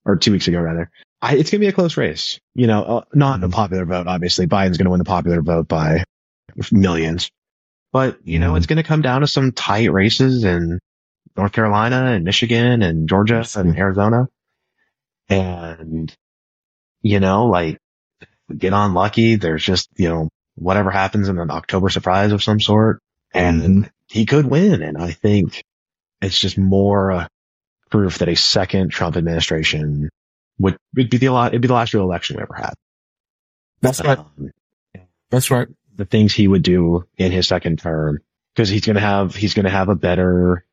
or 0.04 0.14
two 0.14 0.30
weeks 0.30 0.46
ago 0.46 0.60
rather. 0.60 0.88
I, 1.20 1.34
it's 1.34 1.50
going 1.50 1.58
to 1.58 1.66
be 1.66 1.68
a 1.68 1.72
close 1.72 1.96
race. 1.96 2.38
You 2.54 2.68
know, 2.68 2.84
uh, 2.84 3.04
not 3.12 3.40
a 3.40 3.42
mm-hmm. 3.42 3.50
popular 3.50 3.84
vote. 3.86 4.06
Obviously, 4.06 4.46
Biden's 4.46 4.78
going 4.78 4.84
to 4.84 4.92
win 4.92 5.00
the 5.00 5.04
popular 5.04 5.42
vote 5.42 5.66
by 5.66 6.04
millions, 6.70 7.28
but 7.92 8.20
you 8.22 8.38
know, 8.38 8.52
mm. 8.52 8.58
it's 8.58 8.66
going 8.66 8.76
to 8.76 8.84
come 8.84 9.02
down 9.02 9.22
to 9.22 9.26
some 9.26 9.50
tight 9.50 9.90
races 9.90 10.44
in 10.44 10.78
North 11.36 11.52
Carolina 11.52 12.12
and 12.12 12.24
Michigan 12.24 12.82
and 12.82 13.08
Georgia 13.08 13.44
and 13.56 13.76
Arizona. 13.76 14.28
And, 15.28 16.14
you 17.00 17.20
know, 17.20 17.46
like 17.46 17.78
get 18.56 18.72
on 18.72 18.94
lucky. 18.94 19.36
There's 19.36 19.64
just, 19.64 19.88
you 19.96 20.08
know, 20.08 20.28
whatever 20.54 20.90
happens 20.90 21.28
in 21.28 21.38
an 21.38 21.50
October 21.50 21.88
surprise 21.88 22.32
of 22.32 22.42
some 22.42 22.60
sort. 22.60 23.00
And 23.32 23.62
mm-hmm 23.62 23.82
he 24.12 24.26
could 24.26 24.44
win. 24.44 24.82
And 24.82 24.98
I 24.98 25.12
think 25.12 25.64
it's 26.20 26.38
just 26.38 26.58
more 26.58 27.12
uh, 27.12 27.28
proof 27.90 28.18
that 28.18 28.28
a 28.28 28.36
second 28.36 28.90
Trump 28.90 29.16
administration 29.16 30.10
would, 30.58 30.76
would 30.94 31.08
be 31.08 31.16
the 31.16 31.30
lot, 31.30 31.52
it'd 31.52 31.62
be 31.62 31.68
the 31.68 31.74
last 31.74 31.94
real 31.94 32.04
election 32.04 32.36
we 32.36 32.42
ever 32.42 32.54
had. 32.54 32.74
That's 33.80 34.00
um, 34.00 34.06
right. 34.06 35.02
That's 35.30 35.50
right. 35.50 35.68
The 35.96 36.04
things 36.04 36.34
he 36.34 36.46
would 36.46 36.62
do 36.62 37.06
in 37.16 37.32
his 37.32 37.48
second 37.48 37.78
term, 37.78 38.18
because 38.54 38.68
he's 38.68 38.84
going 38.84 38.96
to 38.96 39.00
have, 39.00 39.34
he's 39.34 39.54
going 39.54 39.64
to 39.64 39.70
have 39.70 39.88
a 39.88 39.94
better, 39.94 40.66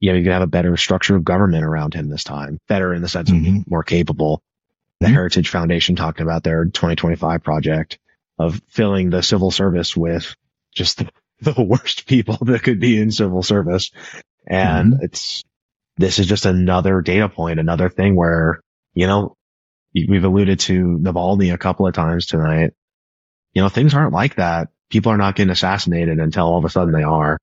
you 0.00 0.10
know, 0.10 0.16
he's 0.16 0.24
going 0.24 0.34
have 0.34 0.42
a 0.42 0.46
better 0.46 0.76
structure 0.76 1.16
of 1.16 1.24
government 1.24 1.64
around 1.64 1.94
him 1.94 2.08
this 2.08 2.24
time. 2.24 2.58
Better 2.68 2.92
in 2.94 3.02
the 3.02 3.08
sense 3.08 3.30
mm-hmm. 3.30 3.38
of 3.38 3.44
being 3.44 3.64
more 3.68 3.82
capable. 3.82 4.42
The 5.00 5.06
mm-hmm. 5.06 5.14
Heritage 5.14 5.50
Foundation 5.50 5.96
talking 5.96 6.24
about 6.24 6.42
their 6.42 6.64
2025 6.64 7.42
project 7.42 7.98
of 8.38 8.60
filling 8.68 9.10
the 9.10 9.22
civil 9.22 9.50
service 9.50 9.96
with 9.96 10.34
just 10.74 10.98
the 10.98 11.10
the 11.40 11.62
worst 11.62 12.06
people 12.06 12.38
that 12.42 12.62
could 12.62 12.80
be 12.80 12.98
in 12.98 13.10
civil 13.10 13.42
service. 13.42 13.90
And 14.46 14.94
mm-hmm. 14.94 15.04
it's, 15.04 15.44
this 15.98 16.18
is 16.18 16.26
just 16.26 16.46
another 16.46 17.02
data 17.02 17.28
point, 17.28 17.60
another 17.60 17.90
thing 17.90 18.16
where, 18.16 18.60
you 18.94 19.06
know, 19.06 19.36
we've 19.94 20.24
alluded 20.24 20.60
to 20.60 20.98
Navalny 20.98 21.52
a 21.52 21.58
couple 21.58 21.86
of 21.86 21.94
times 21.94 22.26
tonight. 22.26 22.72
You 23.52 23.62
know, 23.62 23.68
things 23.68 23.94
aren't 23.94 24.12
like 24.12 24.36
that. 24.36 24.68
People 24.90 25.12
are 25.12 25.16
not 25.18 25.36
getting 25.36 25.50
assassinated 25.50 26.18
until 26.18 26.46
all 26.46 26.58
of 26.58 26.64
a 26.64 26.70
sudden 26.70 26.92
they 26.92 27.02
are. 27.02 27.38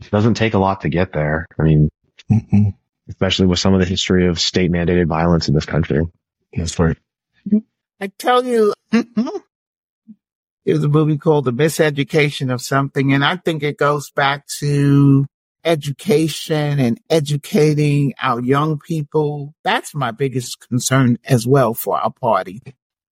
It 0.00 0.10
doesn't 0.10 0.34
take 0.34 0.54
a 0.54 0.58
lot 0.58 0.82
to 0.82 0.88
get 0.88 1.12
there. 1.12 1.46
I 1.58 1.62
mean, 1.62 1.90
mm-hmm. 2.30 2.70
especially 3.08 3.46
with 3.46 3.58
some 3.58 3.74
of 3.74 3.80
the 3.80 3.86
history 3.86 4.26
of 4.26 4.40
state 4.40 4.70
mandated 4.70 5.06
violence 5.06 5.48
in 5.48 5.54
this 5.54 5.66
country. 5.66 6.06
That's 6.52 6.78
right. 6.78 6.96
I 8.00 8.06
tell 8.18 8.44
you, 8.44 8.72
there's 8.90 10.84
a 10.84 10.88
movie 10.88 11.18
called 11.18 11.44
The 11.44 11.52
Miseducation 11.52 12.52
of 12.52 12.62
Something. 12.62 13.12
And 13.12 13.24
I 13.24 13.36
think 13.36 13.62
it 13.62 13.76
goes 13.76 14.10
back 14.10 14.46
to 14.58 15.26
education 15.64 16.80
and 16.80 16.98
educating 17.10 18.14
our 18.22 18.40
young 18.40 18.78
people. 18.78 19.54
That's 19.64 19.94
my 19.94 20.10
biggest 20.10 20.66
concern 20.66 21.18
as 21.24 21.46
well 21.46 21.74
for 21.74 21.98
our 21.98 22.10
party 22.10 22.62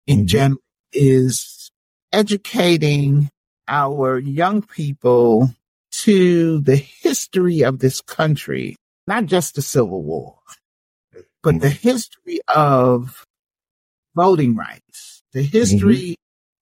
in 0.06 0.18
mm-hmm. 0.18 0.26
general 0.26 0.60
is 0.92 1.70
educating 2.12 3.28
our 3.68 4.18
young 4.18 4.62
people 4.62 5.50
to 6.02 6.60
the 6.60 6.76
history 6.76 7.62
of 7.62 7.78
this 7.78 8.00
country, 8.00 8.76
not 9.06 9.26
just 9.26 9.54
the 9.54 9.62
Civil 9.62 10.02
War, 10.02 10.38
but 11.42 11.60
the 11.60 11.68
mm-hmm. 11.68 11.88
history 11.88 12.40
of 12.48 13.24
voting 14.14 14.56
rights, 14.56 15.22
the 15.32 15.42
history 15.42 16.16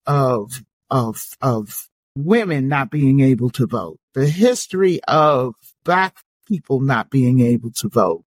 mm-hmm. 0.06 0.14
of, 0.14 0.62
of, 0.90 1.26
of 1.40 1.88
women 2.16 2.68
not 2.68 2.90
being 2.90 3.20
able 3.20 3.50
to 3.50 3.66
vote, 3.66 3.98
the 4.14 4.28
history 4.28 5.00
of 5.08 5.54
black 5.84 6.18
people 6.46 6.80
not 6.80 7.10
being 7.10 7.40
able 7.40 7.70
to 7.72 7.88
vote, 7.88 8.24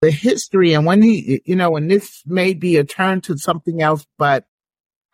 the 0.00 0.10
history. 0.10 0.72
And 0.72 0.86
when 0.86 1.02
he, 1.02 1.42
you 1.44 1.56
know, 1.56 1.76
and 1.76 1.90
this 1.90 2.22
may 2.26 2.54
be 2.54 2.76
a 2.76 2.84
turn 2.84 3.20
to 3.22 3.36
something 3.36 3.82
else, 3.82 4.06
but 4.16 4.46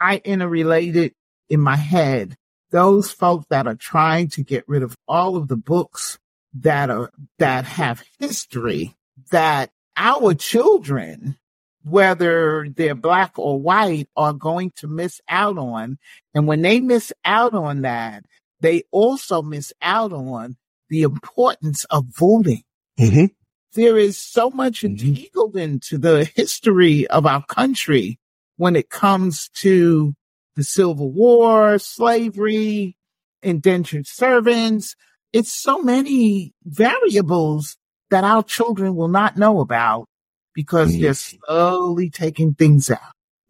I 0.01 0.21
interrelated 0.25 1.15
in 1.49 1.61
my 1.61 1.77
head 1.77 2.37
those 2.75 3.13
folks 3.13 3.47
that 3.51 3.69
are 3.69 3.77
trying 3.77 4.27
to 4.27 4.43
get 4.43 4.65
rid 4.67 4.83
of 4.83 4.97
all 5.07 5.37
of 5.37 5.47
the 5.47 5.57
books 5.57 6.19
that 6.55 6.91
are, 6.91 7.09
that 7.39 7.65
have 7.65 8.03
history 8.19 8.97
that 9.31 9.71
our 9.97 10.35
children, 10.35 11.39
whether 11.85 12.67
they're 12.69 12.97
black 12.97 13.39
or 13.39 13.61
white, 13.61 14.09
are 14.17 14.33
going 14.33 14.73
to 14.75 14.89
miss 14.89 15.21
out 15.29 15.57
on. 15.57 15.99
And 16.35 16.49
when 16.49 16.63
they 16.63 16.81
miss 16.81 17.13
out 17.25 17.55
on 17.55 17.83
that, 17.83 18.25
they 18.61 18.83
also 18.91 19.41
miss 19.41 19.73
out 19.81 20.13
on 20.13 20.57
the 20.89 21.03
importance 21.03 21.85
of 21.91 22.07
voting. 22.07 22.65
Mm-hmm. 22.99 23.27
There 23.75 23.97
is 23.97 24.19
so 24.19 24.51
much 24.51 24.83
mm-hmm. 24.83 25.07
entangled 25.07 25.57
into 25.57 25.97
the 25.97 26.29
history 26.35 27.07
of 27.07 27.25
our 27.25 27.45
country 27.47 28.19
when 28.57 28.75
it 28.75 28.91
comes 28.91 29.49
to 29.61 30.17
the 30.57 30.65
Civil 30.65 31.11
War, 31.11 31.79
slavery, 31.79 32.97
indentured 33.43 34.07
servants. 34.07 34.97
It's 35.33 35.53
so 35.53 35.83
many 35.83 36.53
variables 36.65 37.77
that 38.11 38.25
our 38.25 38.43
children 38.43 38.95
will 38.95 39.09
not 39.09 39.37
know 39.37 39.61
about 39.61 40.07
because 40.55 40.93
mm-hmm. 40.93 41.03
they're 41.03 41.15
slowly 41.15 42.11
taking 42.11 42.55
things 42.55 42.91
out. 42.91 43.01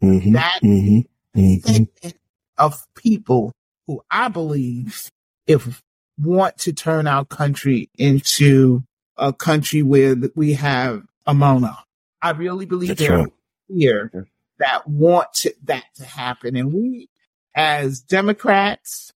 Mm-hmm. 0.03 0.33
That 0.33 0.59
mm-hmm. 0.63 1.39
mm-hmm. 1.39 2.09
of 2.57 2.85
people 2.95 3.51
who 3.87 4.01
I 4.09 4.27
believe 4.27 5.09
if 5.47 5.81
want 6.17 6.57
to 6.59 6.73
turn 6.73 7.07
our 7.07 7.25
country 7.25 7.89
into 7.97 8.83
a 9.17 9.31
country 9.33 9.83
where 9.83 10.15
we 10.35 10.53
have 10.53 11.03
a 11.25 11.33
mono. 11.33 11.73
I 12.21 12.31
really 12.31 12.65
believe 12.65 12.89
That's 12.89 13.01
there 13.01 13.17
right. 13.17 13.33
here 13.67 14.27
that 14.59 14.87
want 14.87 15.33
to, 15.33 15.53
that 15.63 15.85
to 15.95 16.05
happen. 16.05 16.55
And 16.55 16.73
we 16.73 17.09
as 17.55 18.01
Democrats 18.01 19.13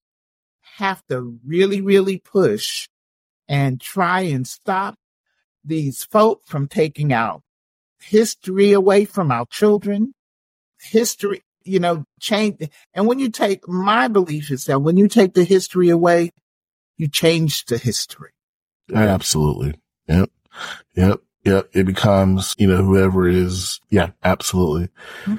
have 0.78 1.06
to 1.08 1.40
really, 1.46 1.82
really 1.82 2.18
push 2.18 2.88
and 3.48 3.82
try 3.82 4.22
and 4.22 4.48
stop 4.48 4.96
these 5.64 6.04
folk 6.04 6.44
from 6.46 6.68
taking 6.68 7.12
our 7.12 7.42
history 8.02 8.72
away 8.72 9.06
from 9.06 9.32
our 9.32 9.46
children. 9.48 10.14
History, 10.82 11.44
you 11.64 11.80
know, 11.80 12.06
change. 12.22 12.70
And 12.94 13.08
when 13.08 13.20
you 13.20 13.30
take 13.30 13.68
my 13.68 14.08
belief 14.08 14.52
is 14.52 14.66
that 14.66 14.82
when 14.82 14.96
you 14.96 15.10
take 15.10 15.34
the 15.34 15.44
history 15.44 15.90
away, 15.90 16.32
you 16.96 17.10
change 17.10 17.66
the 17.66 17.78
history. 17.78 18.32
Absolutely. 18.94 19.76
Yep. 20.08 20.32
Yep. 20.96 21.22
Yep. 21.50 21.70
It 21.74 21.86
becomes, 21.86 22.54
you 22.60 22.68
know, 22.68 22.84
whoever 22.84 23.28
is. 23.28 23.80
Yeah, 23.90 24.12
absolutely. 24.24 24.90
Mm-hmm. 25.24 25.36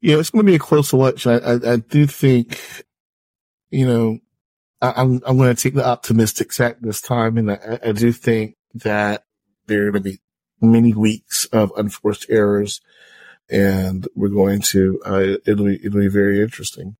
Yeah, 0.00 0.18
it's 0.18 0.30
going 0.30 0.46
to 0.46 0.50
be 0.50 0.56
a 0.56 0.60
close 0.60 0.92
election. 0.92 1.32
I, 1.32 1.38
I, 1.38 1.72
I 1.72 1.76
do 1.78 2.06
think, 2.06 2.60
you 3.70 3.86
know, 3.86 4.18
I, 4.80 4.90
am 4.90 4.94
I'm, 4.96 5.22
I'm 5.26 5.36
going 5.36 5.54
to 5.54 5.60
take 5.60 5.74
the 5.74 5.86
optimistic 5.86 6.50
tack 6.50 6.76
this 6.80 7.00
time. 7.00 7.38
And 7.38 7.50
I, 7.50 7.78
I 7.84 7.92
do 7.92 8.12
think 8.12 8.56
that 8.74 9.24
there 9.66 9.88
are 9.88 9.90
going 9.90 10.04
to 10.04 10.10
be 10.10 10.20
many 10.60 10.94
weeks 10.94 11.46
of 11.46 11.72
unforced 11.76 12.26
errors 12.28 12.80
and 13.50 14.06
we're 14.14 14.28
going 14.28 14.60
to, 14.60 15.00
uh, 15.04 15.36
it'll 15.44 15.66
be, 15.66 15.84
it'll 15.84 16.00
be 16.00 16.08
very 16.08 16.40
interesting. 16.40 16.96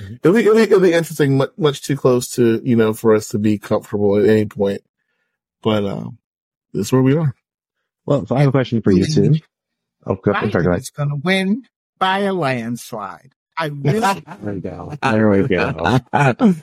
Mm-hmm. 0.00 0.14
It'll, 0.24 0.34
be, 0.34 0.40
it'll, 0.40 0.54
be, 0.54 0.62
it'll 0.62 0.80
be 0.80 0.92
interesting, 0.92 1.36
much, 1.36 1.50
much 1.56 1.82
too 1.82 1.96
close 1.96 2.30
to, 2.32 2.60
you 2.64 2.74
know, 2.74 2.92
for 2.92 3.14
us 3.14 3.28
to 3.28 3.38
be 3.38 3.58
comfortable 3.58 4.16
at 4.16 4.28
any 4.28 4.46
point. 4.46 4.82
But, 5.62 5.84
um, 5.84 6.18
this 6.72 6.86
is 6.86 6.92
where 6.92 7.02
we 7.02 7.16
are. 7.16 7.34
Well, 8.06 8.24
so 8.26 8.36
I 8.36 8.40
have 8.40 8.48
a 8.48 8.52
question 8.52 8.80
for 8.82 8.92
you 8.92 9.04
too. 9.04 9.34
Oh, 10.06 10.14
go, 10.14 10.32
I'm 10.32 10.50
sorry, 10.50 10.64
go 10.64 10.70
ahead. 10.70 10.80
It's 10.80 10.90
going 10.90 11.08
to 11.08 11.16
win 11.16 11.64
by 11.98 12.20
a 12.20 12.32
landslide. 12.32 13.32
I 13.58 13.66
really. 13.66 14.00
there 14.42 14.54
we 14.54 14.60
go. 14.60 14.92
There 15.02 15.30
we 15.30 15.48
go. 15.48 15.98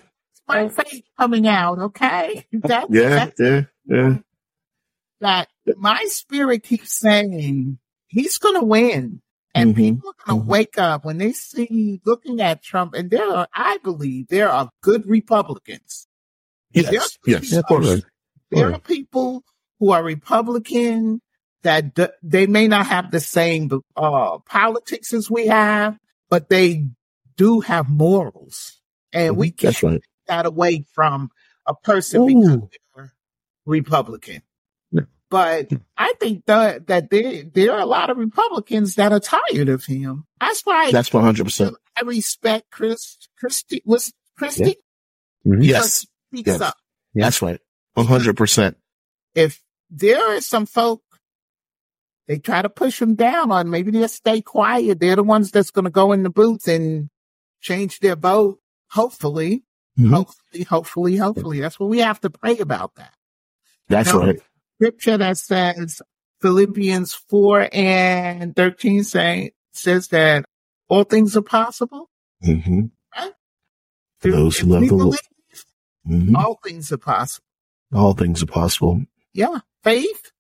my 0.47 0.69
face 0.69 1.01
coming 1.19 1.47
out. 1.47 1.79
Okay. 1.79 2.45
That's, 2.53 2.87
yeah. 2.89 3.09
That's, 3.09 3.39
yeah. 3.39 3.61
Yeah. 3.85 4.17
That 5.19 5.47
my 5.77 6.03
spirit 6.07 6.63
keeps 6.63 6.93
saying 6.93 7.79
he's 8.07 8.37
going 8.37 8.59
to 8.59 8.65
win. 8.65 9.21
And 9.55 9.75
mm-hmm. 9.75 9.83
people 9.83 10.09
are 10.09 10.25
going 10.25 10.39
to 10.39 10.41
mm-hmm. 10.41 10.51
wake 10.51 10.77
up 10.79 11.05
when 11.05 11.19
they 11.19 11.31
see 11.31 12.01
looking 12.05 12.41
at 12.41 12.63
Trump. 12.63 12.95
And 12.95 13.11
there 13.11 13.27
are, 13.27 13.47
I 13.53 13.77
believe, 13.83 14.27
there 14.29 14.49
are 14.49 14.71
good 14.81 15.05
Republicans. 15.05 16.07
Yes. 16.71 17.19
Yes. 17.27 17.51
There, 17.51 18.01
there 18.49 18.73
are 18.73 18.79
people 18.79 19.43
who 19.79 19.91
are 19.91 20.03
Republican 20.03 21.21
that 21.63 21.95
d- 21.95 22.07
they 22.21 22.47
may 22.47 22.67
not 22.67 22.87
have 22.87 23.11
the 23.11 23.19
same 23.19 23.69
uh, 23.95 24.37
politics 24.39 25.13
as 25.13 25.29
we 25.29 25.47
have, 25.47 25.97
but 26.29 26.49
they 26.49 26.85
do 27.35 27.61
have 27.61 27.89
morals. 27.89 28.79
And 29.11 29.31
mm-hmm. 29.31 29.39
we 29.39 29.51
can't 29.51 29.83
right. 29.83 29.93
take 29.93 30.27
that 30.27 30.45
away 30.45 30.85
from 30.93 31.29
a 31.65 31.73
person 31.73 32.21
Ooh. 32.21 32.27
because 32.57 32.69
they're 32.95 33.13
Republican. 33.65 34.41
But 35.33 35.71
I 35.97 36.13
think 36.19 36.45
that, 36.45 36.85
that 36.87 37.09
there, 37.09 37.41
there 37.43 37.71
are 37.71 37.79
a 37.79 37.87
lot 37.87 38.11
of 38.11 38.17
Republicans 38.17 38.93
that 38.95 39.11
are 39.11 39.19
tired 39.19 39.67
of 39.67 39.83
him. 39.83 40.27
That's 40.39 40.61
why. 40.61 40.91
That's 40.91 41.09
100%. 41.09 41.73
I 41.97 42.01
respect 42.01 42.69
Chris, 42.69 43.17
Christie, 43.39 43.81
was 43.83 44.13
Christie? 44.37 44.77
Yeah. 45.43 45.53
Mm-hmm. 45.53 45.61
Yes. 45.63 46.05
Speaks 46.31 46.47
yes. 46.47 46.61
up. 46.61 46.77
That's 47.15 47.41
right. 47.41 47.59
100%. 47.97 48.75
If 49.33 49.59
there 49.89 50.19
are 50.19 50.39
some 50.39 50.67
folk 50.67 51.01
they 52.27 52.39
try 52.39 52.61
to 52.61 52.69
push 52.69 52.99
them 52.99 53.15
down 53.15 53.51
on 53.51 53.69
maybe 53.69 53.91
they'll 53.91 54.07
stay 54.07 54.41
quiet. 54.41 54.99
They're 54.99 55.17
the 55.17 55.23
ones 55.23 55.51
that's 55.51 55.71
going 55.71 55.85
to 55.85 55.91
go 55.91 56.11
in 56.11 56.23
the 56.23 56.29
booth 56.29 56.67
and 56.67 57.09
change 57.61 57.99
their 57.99 58.15
vote. 58.15 58.59
Hopefully, 58.91 59.63
mm-hmm. 59.97 60.13
hopefully, 60.13 60.63
hopefully, 60.63 61.17
hopefully. 61.17 61.59
That's 61.59 61.79
what 61.79 61.89
we 61.89 61.99
have 61.99 62.21
to 62.21 62.29
pray 62.29 62.59
about 62.59 62.95
that. 62.95 63.13
That's 63.89 64.13
right. 64.13 64.39
Scripture 64.77 65.17
that 65.17 65.37
says 65.37 66.01
Philippians 66.41 67.13
4 67.13 67.69
and 67.73 68.55
13 68.55 69.03
say, 69.03 69.51
says 69.73 70.09
that 70.09 70.45
all 70.87 71.03
things 71.03 71.35
are 71.35 71.41
possible. 71.41 72.09
Mm-hmm. 72.45 72.85
Right? 73.17 73.33
For 74.19 74.31
those 74.31 74.57
who 74.59 74.67
love 74.67 74.87
the 74.87 74.95
Lord. 74.95 75.17
Mm-hmm. 76.07 76.35
All 76.35 76.59
things 76.63 76.91
are 76.91 76.97
possible. 76.97 77.45
All 77.93 78.13
things 78.13 78.43
are 78.43 78.47
possible. 78.47 79.01
Yeah. 79.33 79.59
Faith 79.83 80.31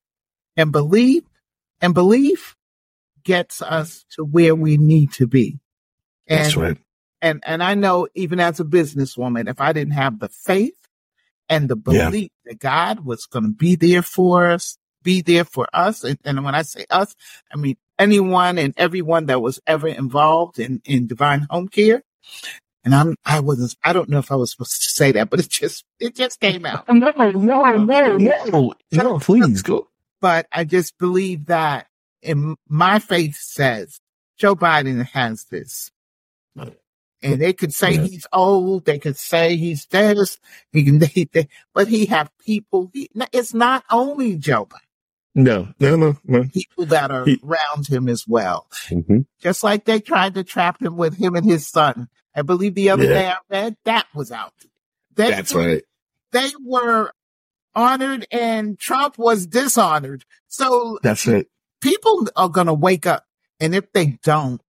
and 0.55 0.71
belief 0.71 1.23
and 1.83 1.93
belief 1.93 2.55
gets 3.25 3.61
us 3.61 4.05
to 4.11 4.23
where 4.23 4.55
we 4.55 4.77
need 4.77 5.11
to 5.13 5.27
be. 5.27 5.59
And, 6.27 6.39
That's 6.39 6.55
right. 6.55 6.77
And, 7.21 7.43
and 7.45 7.61
I 7.61 7.75
know 7.75 8.07
even 8.15 8.39
as 8.39 8.61
a 8.61 8.63
businesswoman, 8.63 9.49
if 9.49 9.59
I 9.59 9.73
didn't 9.73 9.93
have 9.93 10.19
the 10.19 10.29
faith 10.29 10.77
and 11.49 11.69
the 11.69 11.75
belief 11.75 12.31
yeah. 12.45 12.51
that 12.51 12.59
God 12.59 13.05
was 13.05 13.25
going 13.25 13.43
to 13.43 13.51
be 13.51 13.75
there 13.75 14.01
for 14.01 14.49
us, 14.49 14.77
be 15.03 15.21
there 15.21 15.43
for 15.43 15.67
us. 15.73 16.05
And, 16.05 16.17
and, 16.23 16.45
when 16.45 16.55
I 16.55 16.61
say 16.61 16.85
us, 16.89 17.13
I 17.53 17.57
mean 17.57 17.75
anyone 17.99 18.57
and 18.57 18.73
everyone 18.77 19.25
that 19.25 19.41
was 19.41 19.59
ever 19.67 19.89
involved 19.89 20.59
in, 20.59 20.81
in 20.85 21.07
divine 21.07 21.47
home 21.49 21.67
care. 21.67 22.01
And 22.85 22.95
I'm, 22.95 23.15
I 23.25 23.41
wasn't, 23.41 23.75
I 23.83 23.91
don't 23.91 24.09
know 24.09 24.19
if 24.19 24.31
I 24.31 24.35
was 24.35 24.51
supposed 24.51 24.81
to 24.81 24.87
say 24.87 25.11
that, 25.13 25.29
but 25.29 25.41
it 25.41 25.49
just, 25.49 25.83
it 25.99 26.15
just 26.15 26.39
came 26.39 26.65
out. 26.65 26.87
No, 26.87 27.11
no, 27.11 27.31
no, 27.31 28.17
no, 28.17 28.73
no, 28.91 29.19
please 29.19 29.61
go. 29.61 29.89
But 30.23 30.47
I 30.53 30.63
just 30.63 30.97
believe 30.97 31.47
that 31.47 31.87
in 32.21 32.55
my 32.69 32.99
faith 32.99 33.35
says 33.35 33.99
Joe 34.37 34.55
Biden 34.55 35.05
has 35.07 35.43
this. 35.51 35.91
And 36.55 37.41
they 37.41 37.51
could 37.51 37.73
say 37.73 37.97
he's 37.97 38.25
old. 38.31 38.85
They 38.85 38.99
could 38.99 39.17
say 39.17 39.57
he's 39.57 39.85
dead. 39.85 40.15
He 40.71 40.85
can, 40.85 40.99
they, 40.99 41.27
they, 41.29 41.49
but 41.73 41.89
he 41.89 42.05
have 42.05 42.31
people. 42.37 42.89
He, 42.93 43.09
it's 43.33 43.53
not 43.53 43.83
only 43.91 44.37
Joe 44.37 44.65
Biden. 44.65 44.79
No, 45.35 45.73
no, 45.81 45.97
no, 45.97 46.15
no. 46.23 46.45
People 46.45 46.85
that 46.85 47.11
are 47.11 47.25
he, 47.25 47.41
around 47.43 47.87
him 47.89 48.07
as 48.07 48.25
well. 48.25 48.67
Mm-hmm. 48.87 49.21
Just 49.41 49.61
like 49.61 49.83
they 49.83 49.99
tried 49.99 50.35
to 50.35 50.45
trap 50.45 50.81
him 50.81 50.95
with 50.95 51.17
him 51.17 51.35
and 51.35 51.45
his 51.45 51.67
son. 51.67 52.07
I 52.33 52.43
believe 52.43 52.75
the 52.75 52.91
other 52.91 53.03
yeah. 53.03 53.09
day 53.09 53.27
I 53.27 53.37
read 53.49 53.75
that 53.83 54.07
was 54.15 54.31
out. 54.31 54.53
They, 55.15 55.31
That's 55.31 55.53
right. 55.53 55.83
They 56.31 56.49
were 56.65 57.11
honored 57.75 58.27
and 58.31 58.77
Trump 58.77 59.17
was 59.17 59.47
dishonored. 59.47 60.25
So 60.47 60.99
that's 61.03 61.27
it. 61.27 61.47
People 61.81 62.27
are 62.35 62.49
going 62.49 62.67
to 62.67 62.73
wake 62.73 63.05
up. 63.05 63.25
And 63.59 63.75
if 63.75 63.91
they 63.93 64.19
don't, 64.23 64.61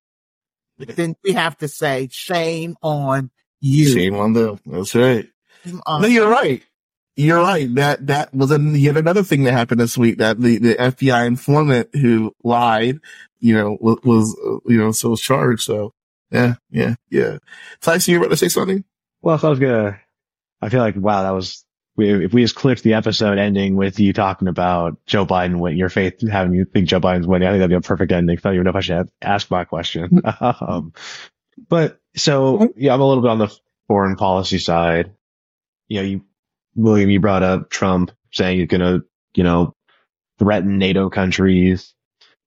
then 0.78 1.16
we 1.22 1.32
have 1.32 1.56
to 1.58 1.68
say 1.68 2.08
shame 2.10 2.76
on 2.82 3.30
you. 3.60 3.88
Shame 3.88 4.16
on 4.16 4.32
them. 4.32 4.60
That's 4.66 4.94
right. 4.94 5.28
No, 5.64 6.06
you're 6.06 6.28
right. 6.28 6.62
You're 7.16 7.40
right. 7.40 7.72
That 7.76 8.08
that 8.08 8.34
was 8.34 8.50
an, 8.50 8.74
yet 8.74 8.96
another 8.96 9.22
thing 9.22 9.44
that 9.44 9.52
happened 9.52 9.80
this 9.80 9.96
week. 9.96 10.18
That 10.18 10.40
the, 10.40 10.58
the 10.58 10.74
FBI 10.74 11.26
informant 11.26 11.94
who 11.94 12.34
lied, 12.42 12.98
you 13.38 13.54
know, 13.54 13.78
was, 13.80 13.98
was 14.04 14.60
you 14.66 14.78
know 14.78 14.90
so 14.90 15.10
was 15.10 15.20
charged. 15.20 15.62
So 15.62 15.92
yeah, 16.30 16.54
yeah, 16.70 16.96
yeah. 17.10 17.38
Tyson, 17.80 18.12
you 18.12 18.18
about 18.18 18.30
to 18.30 18.36
say 18.36 18.48
something? 18.48 18.84
Well, 19.22 19.38
so 19.38 19.46
I 19.46 19.50
was 19.50 19.60
gonna. 19.60 20.00
I 20.60 20.68
feel 20.68 20.80
like 20.80 20.96
wow, 20.96 21.22
that 21.22 21.30
was 21.30 21.64
we, 21.96 22.24
if 22.24 22.32
we 22.32 22.42
just 22.42 22.56
clipped 22.56 22.82
the 22.82 22.94
episode 22.94 23.38
ending 23.38 23.76
with 23.76 24.00
you 24.00 24.12
talking 24.12 24.48
about 24.48 24.98
Joe 25.06 25.24
Biden 25.26 25.58
win, 25.58 25.76
your 25.76 25.88
faith 25.88 26.26
having 26.28 26.54
you 26.54 26.64
think 26.64 26.88
Joe 26.88 27.00
Biden's 27.00 27.26
winning, 27.26 27.46
I 27.46 27.52
think 27.52 27.60
that'd 27.60 27.70
be 27.70 27.76
a 27.76 27.80
perfect 27.80 28.12
ending. 28.12 28.36
I 28.36 28.40
don't 28.40 28.54
even 28.54 28.64
know 28.64 28.70
if 28.70 28.76
I 28.76 28.80
should 28.80 29.08
ask 29.22 29.50
my 29.50 29.64
question. 29.64 30.22
um, 30.40 30.92
but 31.68 32.00
so 32.16 32.72
yeah, 32.76 32.94
I'm 32.94 33.00
a 33.00 33.06
little 33.06 33.22
bit 33.22 33.30
on 33.30 33.38
the 33.38 33.56
foreign 33.86 34.16
policy 34.16 34.58
side. 34.58 35.12
You 35.88 36.00
know, 36.00 36.06
you 36.06 36.24
William, 36.74 37.10
you 37.10 37.20
brought 37.20 37.42
up 37.42 37.70
Trump 37.70 38.10
saying 38.32 38.58
he's 38.58 38.68
going 38.68 38.80
to, 38.80 39.04
you 39.34 39.44
know, 39.44 39.74
threaten 40.38 40.78
NATO 40.78 41.10
countries 41.10 41.94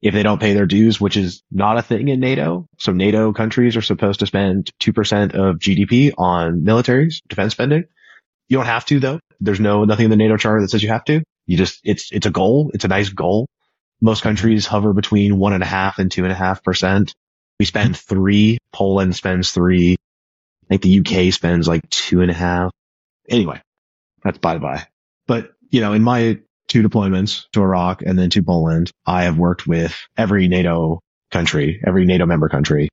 if 0.01 0.13
they 0.13 0.23
don't 0.23 0.41
pay 0.41 0.53
their 0.53 0.65
dues, 0.65 1.01
which 1.01 1.17
is 1.17 1.43
not 1.49 1.77
a 1.77 1.81
thing 1.81 2.09
in 2.09 2.19
NATO. 2.19 2.67
So 2.77 2.91
NATO 2.91 3.33
countries 3.33 3.75
are 3.75 3.81
supposed 3.81 4.19
to 4.19 4.27
spend 4.27 4.71
2% 4.81 5.33
of 5.33 5.57
GDP 5.57 6.13
on 6.17 6.61
militaries, 6.61 7.21
defense 7.27 7.53
spending. 7.53 7.85
You 8.47 8.57
don't 8.57 8.65
have 8.65 8.85
to 8.85 8.99
though. 8.99 9.19
There's 9.39 9.59
no, 9.59 9.83
nothing 9.85 10.05
in 10.05 10.09
the 10.09 10.17
NATO 10.17 10.37
charter 10.37 10.61
that 10.61 10.69
says 10.69 10.81
you 10.81 10.89
have 10.89 11.05
to. 11.05 11.23
You 11.45 11.57
just, 11.57 11.79
it's, 11.83 12.11
it's 12.11 12.25
a 12.25 12.31
goal. 12.31 12.71
It's 12.73 12.85
a 12.85 12.89
nice 12.89 13.09
goal. 13.09 13.47
Most 14.01 14.23
countries 14.23 14.65
hover 14.65 14.93
between 14.93 15.37
one 15.37 15.53
and 15.53 15.63
a 15.63 15.67
half 15.67 15.99
and 15.99 16.11
two 16.11 16.23
and 16.23 16.31
a 16.31 16.35
half 16.35 16.63
percent. 16.63 17.13
We 17.59 17.65
spend 17.65 17.97
three. 17.97 18.57
Poland 18.71 19.15
spends 19.15 19.51
three. 19.51 19.93
I 19.93 20.67
think 20.77 20.81
the 20.81 20.99
UK 20.99 21.33
spends 21.33 21.67
like 21.67 21.89
two 21.89 22.21
and 22.21 22.29
a 22.29 22.33
half. 22.33 22.71
Anyway, 23.29 23.61
that's 24.23 24.37
by 24.37 24.53
the 24.53 24.59
by. 24.59 24.87
But, 25.25 25.51
you 25.69 25.81
know, 25.81 25.93
in 25.93 26.03
my 26.03 26.39
two 26.67 26.83
deployments 26.83 27.45
to 27.53 27.61
Iraq 27.61 28.01
and 28.01 28.17
then 28.17 28.29
to 28.31 28.43
Poland, 28.43 28.91
I 29.05 29.23
have 29.23 29.37
worked 29.37 29.67
with 29.67 29.97
every 30.17 30.47
NATO 30.47 30.99
country, 31.31 31.81
every 31.85 32.05
NATO 32.05 32.25
member 32.25 32.49
country 32.49 32.89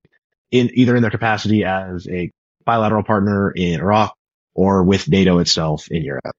in 0.50 0.70
either 0.74 0.94
in 0.94 1.02
their 1.02 1.10
capacity 1.10 1.64
as 1.64 2.06
a 2.08 2.30
bilateral 2.64 3.02
partner 3.02 3.50
in 3.50 3.80
Iraq 3.80 4.14
or 4.54 4.84
with 4.84 5.08
NATO 5.08 5.38
itself 5.38 5.88
in 5.90 6.02
Europe. 6.02 6.36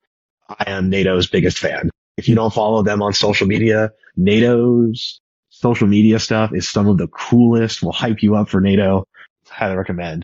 I 0.49 0.71
am 0.71 0.89
NATO's 0.89 1.27
biggest 1.27 1.57
fan. 1.57 1.89
If 2.17 2.29
you 2.29 2.35
don't 2.35 2.53
follow 2.53 2.83
them 2.83 3.01
on 3.01 3.13
social 3.13 3.47
media, 3.47 3.91
NATO's 4.15 5.19
social 5.49 5.87
media 5.87 6.19
stuff 6.19 6.51
is 6.53 6.67
some 6.67 6.87
of 6.87 6.97
the 6.97 7.07
coolest, 7.07 7.81
will 7.81 7.91
hype 7.91 8.21
you 8.23 8.35
up 8.35 8.49
for 8.49 8.61
NATO. 8.61 9.05
Highly 9.47 9.75
recommend. 9.75 10.23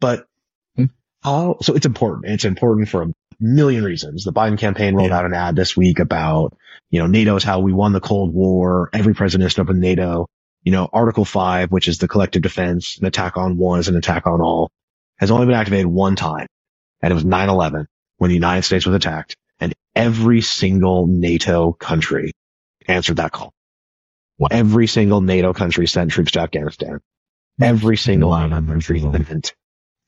But 0.00 0.26
hmm. 0.76 0.86
how, 1.22 1.58
so 1.62 1.74
it's 1.74 1.86
important. 1.86 2.32
It's 2.32 2.44
important 2.44 2.88
for 2.88 3.02
a 3.02 3.12
million 3.40 3.84
reasons. 3.84 4.24
The 4.24 4.32
Biden 4.32 4.58
campaign 4.58 4.94
rolled 4.94 5.10
yeah. 5.10 5.18
out 5.18 5.24
an 5.24 5.34
ad 5.34 5.56
this 5.56 5.76
week 5.76 5.98
about, 5.98 6.56
you 6.90 7.00
know, 7.00 7.06
NATO 7.06 7.36
is 7.36 7.44
how 7.44 7.60
we 7.60 7.72
won 7.72 7.92
the 7.92 8.00
Cold 8.00 8.32
War. 8.32 8.90
Every 8.92 9.14
president 9.14 9.50
stood 9.50 9.62
up 9.62 9.68
with 9.68 9.76
NATO. 9.76 10.26
You 10.62 10.72
know, 10.72 10.88
Article 10.92 11.24
5, 11.24 11.72
which 11.72 11.88
is 11.88 11.98
the 11.98 12.08
collective 12.08 12.42
defense, 12.42 12.98
an 12.98 13.06
attack 13.06 13.36
on 13.36 13.56
one 13.56 13.80
is 13.80 13.88
an 13.88 13.96
attack 13.96 14.26
on 14.26 14.40
all, 14.40 14.70
has 15.18 15.30
only 15.30 15.46
been 15.46 15.56
activated 15.56 15.86
one 15.86 16.14
time. 16.14 16.46
And 17.02 17.10
it 17.10 17.14
was 17.14 17.24
9-11 17.24 17.86
when 18.18 18.28
the 18.28 18.34
United 18.34 18.62
States 18.62 18.86
was 18.86 18.94
attacked 18.94 19.36
and 19.60 19.74
every 19.94 20.40
single 20.40 21.06
NATO 21.06 21.72
country 21.72 22.32
answered 22.86 23.16
that 23.16 23.32
call. 23.32 23.52
Every 24.50 24.86
single 24.86 25.20
NATO 25.20 25.52
country 25.52 25.86
sent 25.86 26.10
troops 26.10 26.32
to 26.32 26.40
Afghanistan. 26.40 27.00
Every 27.60 27.96
single 27.96 28.30
wow. 28.30 28.48
country 28.48 29.00
sent 29.00 29.54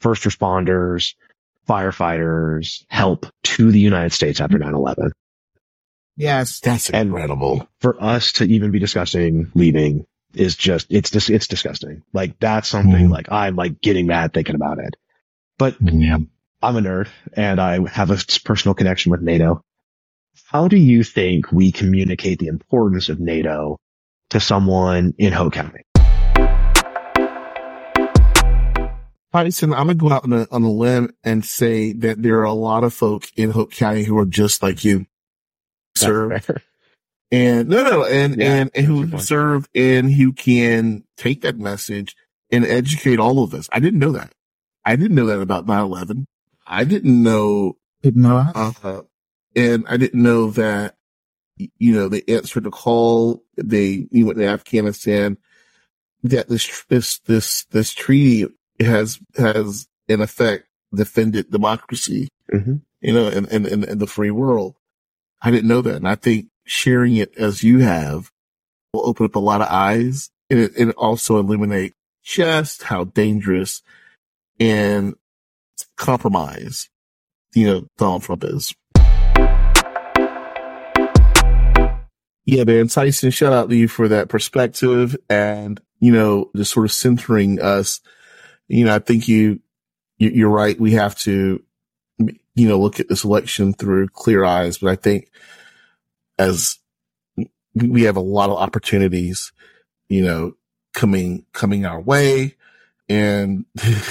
first 0.01 0.25
responders, 0.25 1.15
firefighters 1.69 2.85
help 2.89 3.27
to 3.45 3.71
the 3.71 3.81
United 3.81 4.13
States 4.13 4.41
after 4.41 4.59
9-11. 4.59 5.11
Yes. 6.17 6.61
That's 6.61 6.91
incredible. 6.91 7.61
And 7.61 7.69
for 7.81 8.03
us 8.03 8.33
to 8.33 8.45
even 8.45 8.71
be 8.71 8.79
discussing 8.79 9.51
leaving 9.55 10.07
is 10.35 10.57
just, 10.57 10.87
it's 10.91 11.11
just, 11.11 11.31
it's 11.31 11.47
disgusting. 11.47 12.03
Like 12.13 12.39
that's 12.41 12.69
something 12.69 13.09
mm. 13.09 13.11
like 13.11 13.31
I'm 13.31 13.57
like 13.57 13.81
getting 13.81 14.07
mad 14.07 14.33
thinking 14.33 14.55
about 14.55 14.79
it. 14.79 14.97
But 15.59 15.77
yeah. 15.81 16.19
I'm 16.65 16.77
a 16.79 16.81
nerd 16.81 17.09
and 17.35 17.61
I 17.61 17.87
have 17.91 18.11
a 18.11 18.17
personal 18.43 18.75
connection 18.75 19.13
with 19.13 19.21
NATO. 19.21 19.61
How 20.47 20.67
do 20.67 20.79
you 20.79 21.05
think 21.05 21.53
we 21.53 21.71
communicate 21.71 22.39
the 22.39 22.47
importance 22.47 23.11
of 23.11 23.21
NATO 23.21 23.77
to 24.31 24.41
someone 24.41 25.13
in 25.19 25.35
Hoke 25.35 25.53
County? 25.53 25.83
Tyson, 29.31 29.75
I'm 29.75 29.89
gonna 29.89 29.95
go 29.95 30.11
out 30.11 30.25
on 30.25 30.33
a, 30.33 30.47
on 30.51 30.63
a 30.63 30.71
limb 30.71 31.15
and 31.23 31.45
say 31.45 31.93
that 31.93 32.23
there 32.23 32.39
are 32.39 32.45
a 32.45 32.55
lot 32.55 32.83
of 32.83 32.95
folk 32.95 33.27
in 33.37 33.51
Hoke 33.51 33.73
County 33.73 34.05
who 34.05 34.17
are 34.17 34.25
just 34.25 34.63
like 34.63 34.85
you, 34.85 35.05
sir. 35.97 36.41
And 37.31 37.69
no, 37.69 37.83
no, 37.83 38.05
and, 38.05 38.37
yeah, 38.37 38.55
and, 38.55 38.71
and 38.75 38.87
who 38.87 39.19
serve 39.19 39.69
and 39.75 40.11
who 40.11 40.33
can 40.33 41.05
take 41.17 41.43
that 41.43 41.59
message 41.59 42.17
and 42.51 42.65
educate 42.65 43.19
all 43.19 43.43
of 43.43 43.53
us. 43.53 43.69
I 43.73 43.81
didn't 43.81 43.99
know 43.99 44.13
that. 44.13 44.33
I 44.85 44.97
didn't 44.97 45.17
know 45.17 45.27
that 45.27 45.41
about 45.41 45.67
9-11. 45.67 46.27
I 46.67 46.85
didn't 46.85 47.23
know. 47.23 47.77
Didn't 48.03 48.23
know 48.23 48.43
that. 48.43 48.77
Uh, 48.83 49.03
and 49.57 49.85
I 49.89 49.97
didn't 49.97 50.23
know 50.23 50.51
that, 50.53 50.97
you 51.57 51.95
know, 51.95 52.09
they 52.09 52.23
answered 52.29 52.65
the 52.65 52.71
call. 52.71 53.43
They, 53.57 54.09
you 54.11 54.27
went 54.27 54.39
to 54.39 54.47
Afghanistan. 54.47 55.39
That 56.23 56.49
this, 56.49 56.85
this, 56.89 57.19
this, 57.19 57.65
this 57.67 57.93
treaty 57.93 58.47
has 58.81 59.21
has 59.37 59.87
in 60.09 60.21
effect 60.21 60.67
defended 60.95 61.51
democracy, 61.51 62.29
mm-hmm. 62.53 62.77
you 63.01 63.13
know, 63.13 63.29
and 63.29 63.47
in, 63.49 63.67
in, 63.67 63.85
in 63.85 63.99
the 63.99 64.07
free 64.07 64.31
world. 64.31 64.75
I 65.43 65.51
didn't 65.51 65.69
know 65.69 65.83
that, 65.83 65.97
and 65.97 66.09
I 66.09 66.15
think 66.15 66.47
sharing 66.65 67.17
it 67.17 67.37
as 67.37 67.63
you 67.63 67.81
have 67.81 68.31
will 68.93 69.07
open 69.07 69.27
up 69.27 69.35
a 69.35 69.41
lot 69.41 69.61
of 69.61 69.69
eyes, 69.69 70.31
and 70.49 70.61
it, 70.61 70.77
and 70.77 70.93
also 70.93 71.39
illuminate 71.39 71.95
just 72.23 72.85
how 72.85 73.05
dangerous 73.05 73.83
and 74.59 75.15
compromise, 75.97 76.89
you 77.55 77.67
know, 77.67 77.87
Donald 77.99 78.23
Trump 78.23 78.45
is. 78.45 78.75
Yeah, 82.47 82.65
man. 82.65 82.89
Tyson, 82.89 83.31
shout 83.31 83.53
out 83.53 83.71
to 83.71 83.77
you 83.77 83.89
for 83.89 84.09
that 84.09 84.29
perspective 84.29 85.17
and, 85.31 85.81
you 85.99 86.13
know, 86.13 86.51
just 86.55 86.73
sort 86.73 86.85
of 86.85 86.93
centering 86.93 87.61
us 87.61 88.01
you 88.69 88.85
know, 88.85 88.95
I 88.95 88.99
think 88.99 89.29
you, 89.29 89.61
you're 90.19 90.51
right. 90.51 90.79
We 90.79 90.93
have 90.93 91.17
to, 91.21 91.63
you 92.19 92.69
know, 92.69 92.79
look 92.79 93.01
at 93.01 93.09
this 93.09 93.25
election 93.25 93.73
through 93.73 94.09
clear 94.09 94.45
eyes, 94.45 94.79
but 94.79 94.91
I 94.91 94.97
think 94.97 95.31
as 96.39 96.79
we 97.75 98.03
have 98.03 98.17
a 98.17 98.21
lot 98.21 98.51
of 98.51 98.57
opportunities, 98.57 99.53
you 100.09 100.25
know, 100.25 100.55
coming, 100.93 101.45
coming 101.53 101.85
our 101.85 102.01
way 102.01 102.57
and 103.09 103.65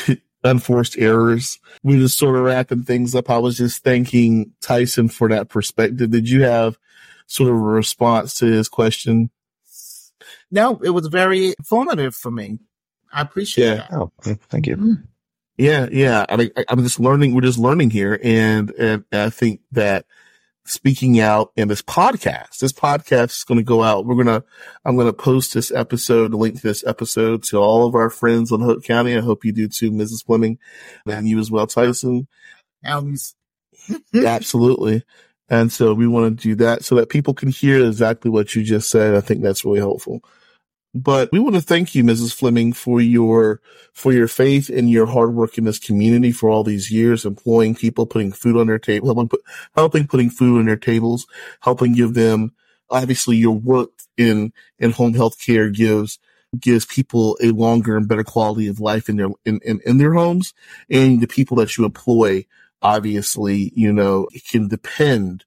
unforced 0.43 0.97
errors. 0.97 1.59
We 1.83 1.97
just 1.97 2.17
sort 2.17 2.35
of 2.35 2.43
wrapping 2.43 2.83
things 2.83 3.15
up. 3.15 3.29
I 3.29 3.37
was 3.37 3.57
just 3.57 3.83
thanking 3.83 4.51
Tyson 4.61 5.07
for 5.09 5.29
that 5.29 5.49
perspective. 5.49 6.11
Did 6.11 6.29
you 6.29 6.43
have 6.43 6.77
sort 7.27 7.49
of 7.49 7.55
a 7.55 7.59
response 7.59 8.35
to 8.35 8.45
his 8.45 8.69
question? 8.69 9.29
No, 10.51 10.79
it 10.83 10.91
was 10.91 11.07
very 11.07 11.47
informative 11.57 12.15
for 12.15 12.31
me. 12.31 12.59
I 13.11 13.21
appreciate 13.21 13.65
yeah. 13.65 13.75
that. 13.75 13.93
Oh, 13.93 14.11
thank 14.49 14.67
you. 14.67 14.75
Mm-hmm. 14.77 14.93
Yeah, 15.57 15.87
yeah. 15.91 16.25
I 16.29 16.35
mean, 16.35 16.51
I'm 16.67 16.83
just 16.83 16.99
learning. 16.99 17.35
We're 17.35 17.41
just 17.41 17.59
learning 17.59 17.91
here, 17.91 18.19
and 18.23 18.71
and 18.71 19.05
I 19.11 19.29
think 19.29 19.61
that 19.71 20.05
speaking 20.65 21.19
out 21.19 21.51
in 21.55 21.67
this 21.67 21.81
podcast, 21.81 22.59
this 22.59 22.71
podcast 22.71 23.31
is 23.31 23.43
going 23.43 23.59
to 23.59 23.63
go 23.63 23.83
out. 23.83 24.05
We're 24.05 24.23
gonna, 24.23 24.43
I'm 24.85 24.95
going 24.95 25.07
to 25.07 25.13
post 25.13 25.53
this 25.53 25.71
episode, 25.71 26.33
link 26.33 26.55
to 26.55 26.67
this 26.67 26.85
episode 26.85 27.43
to 27.43 27.57
all 27.57 27.85
of 27.85 27.95
our 27.95 28.09
friends 28.09 28.51
on 28.51 28.61
Hoke 28.61 28.83
County. 28.83 29.15
I 29.17 29.21
hope 29.21 29.45
you 29.45 29.51
do 29.51 29.67
too, 29.67 29.91
Mrs. 29.91 30.25
Fleming, 30.25 30.59
and 31.05 31.27
you 31.27 31.39
as 31.39 31.51
well, 31.51 31.67
Tyson. 31.67 32.27
Absolutely. 34.15 35.03
And 35.49 35.71
so 35.71 35.93
we 35.93 36.07
want 36.07 36.39
to 36.39 36.43
do 36.43 36.55
that 36.55 36.83
so 36.83 36.95
that 36.95 37.09
people 37.09 37.33
can 37.33 37.49
hear 37.49 37.85
exactly 37.85 38.31
what 38.31 38.55
you 38.55 38.63
just 38.63 38.89
said. 38.89 39.15
I 39.15 39.21
think 39.21 39.41
that's 39.41 39.65
really 39.65 39.79
helpful. 39.79 40.23
But 40.93 41.29
we 41.31 41.39
want 41.39 41.55
to 41.55 41.61
thank 41.61 41.95
you, 41.95 42.03
Mrs. 42.03 42.33
Fleming, 42.33 42.71
for 42.71 43.01
your, 43.01 43.61
for 43.93 44.13
your 44.13 44.27
faith 44.27 44.69
and 44.69 44.91
your 44.91 45.07
hard 45.07 45.33
work 45.33 45.57
in 45.57 45.63
this 45.63 45.79
community 45.79 46.31
for 46.31 46.49
all 46.49 46.63
these 46.63 46.91
years, 46.91 47.25
employing 47.25 47.73
people, 47.73 48.05
putting 48.05 48.31
food 48.31 48.57
on 48.57 48.67
their 48.67 48.77
table, 48.77 49.07
helping, 49.07 49.29
put, 49.29 49.41
helping 49.75 50.07
putting 50.07 50.29
food 50.29 50.59
on 50.59 50.65
their 50.65 50.75
tables, 50.75 51.25
helping 51.61 51.93
give 51.93 52.13
them, 52.13 52.53
obviously 52.91 53.37
your 53.37 53.57
work 53.57 53.89
in, 54.17 54.53
in 54.77 54.91
home 54.91 55.15
health 55.15 55.43
care 55.43 55.71
gives, 55.71 56.19
gives 56.59 56.85
people 56.85 57.37
a 57.41 57.49
longer 57.49 57.97
and 57.97 58.07
better 58.07 58.23
quality 58.23 58.67
of 58.67 58.79
life 58.79 59.09
in 59.09 59.17
their, 59.17 59.29
in, 59.45 59.59
in, 59.65 59.79
in 59.85 59.97
their 59.97 60.13
homes 60.13 60.53
and 60.91 61.21
the 61.21 61.27
people 61.27 61.57
that 61.57 61.75
you 61.75 61.85
employ, 61.85 62.45
obviously, 62.83 63.71
you 63.75 63.91
know, 63.91 64.27
can 64.51 64.67
depend 64.67 65.43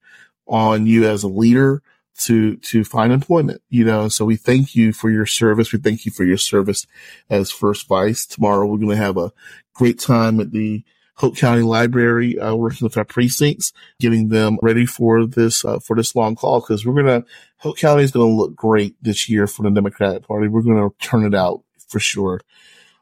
on 0.49 0.87
you 0.87 1.07
as 1.07 1.23
a 1.23 1.29
leader 1.29 1.83
to, 2.19 2.57
to 2.57 2.85
find 2.85 3.13
employment, 3.13 3.63
you 3.69 3.85
know, 3.85 4.09
so 4.09 4.25
we 4.25 4.37
thank 4.37 4.75
you 4.75 4.93
for 4.93 5.11
your 5.11 5.27
service. 5.27 5.73
We 5.73 5.79
thank 5.79 6.07
you 6.07 6.13
for 6.13 6.25
your 6.25 6.39
service 6.39 6.87
as 7.29 7.51
first 7.51 7.87
vice. 7.89 8.27
Tomorrow 8.27 8.67
we're 8.67 8.79
going 8.79 8.91
to 8.91 8.97
have 8.97 9.17
a 9.17 9.33
great 9.75 9.99
time 9.99 10.41
at 10.41 10.51
the 10.51 10.83
Hoke 11.17 11.37
County 11.37 11.63
Library, 11.63 12.39
uh, 12.39 12.55
working 12.55 12.85
with 12.85 12.97
our 12.97 13.05
precincts, 13.05 13.73
getting 14.01 14.29
them 14.29 14.59
ready 14.63 14.87
for 14.87 15.27
this, 15.27 15.65
uh, 15.65 15.79
for 15.79 15.97
this 15.97 16.15
long 16.15 16.37
call. 16.37 16.61
Cause 16.61 16.85
we're 16.85 17.03
going 17.03 17.23
to, 17.23 17.29
Hoke 17.59 17.79
County 17.79 18.03
is 18.03 18.13
going 18.13 18.31
to 18.31 18.37
look 18.37 18.55
great 18.55 18.97
this 19.03 19.29
year 19.29 19.47
for 19.47 19.63
the 19.63 19.71
Democratic 19.71 20.27
Party. 20.27 20.49
We're 20.49 20.63
going 20.63 20.77
to 20.77 20.95
turn 21.07 21.25
it 21.25 21.35
out 21.35 21.63
for 21.89 22.01
sure. 22.01 22.41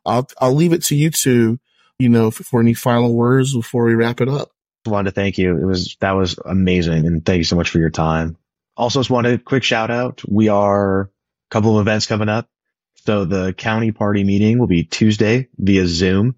I'll, 0.05 0.29
I'll 0.41 0.55
leave 0.55 0.73
it 0.73 0.85
to 0.85 0.97
you 0.97 1.11
two, 1.11 1.59
you 1.99 2.09
know, 2.09 2.31
for 2.31 2.61
any 2.61 2.75
final 2.75 3.15
words 3.15 3.55
before 3.55 3.85
we 3.85 3.95
wrap 3.95 4.21
it 4.21 4.29
up. 4.29 4.51
Wanted 4.87 5.11
to 5.11 5.15
thank 5.15 5.39
you. 5.39 5.57
It 5.57 5.65
was, 5.65 5.97
that 6.01 6.13
was 6.13 6.39
amazing. 6.45 7.07
And 7.07 7.25
thank 7.25 7.39
you 7.39 7.45
so 7.45 7.57
much 7.57 7.71
for 7.71 7.79
your 7.79 7.91
time. 7.91 8.37
Also 8.77 9.01
just 9.01 9.11
wanted 9.11 9.35
a 9.35 9.43
quick 9.43 9.63
shout 9.63 9.91
out. 9.91 10.23
We 10.27 10.49
are 10.49 11.03
a 11.03 11.09
couple 11.51 11.79
of 11.79 11.87
events 11.87 12.07
coming 12.07 12.29
up. 12.29 12.49
So 13.07 13.25
the 13.25 13.53
county 13.53 13.93
party 13.93 14.25
meeting 14.25 14.59
will 14.59 14.67
be 14.67 14.85
Tuesday 14.85 15.49
via 15.59 15.87
Zoom, 15.87 16.37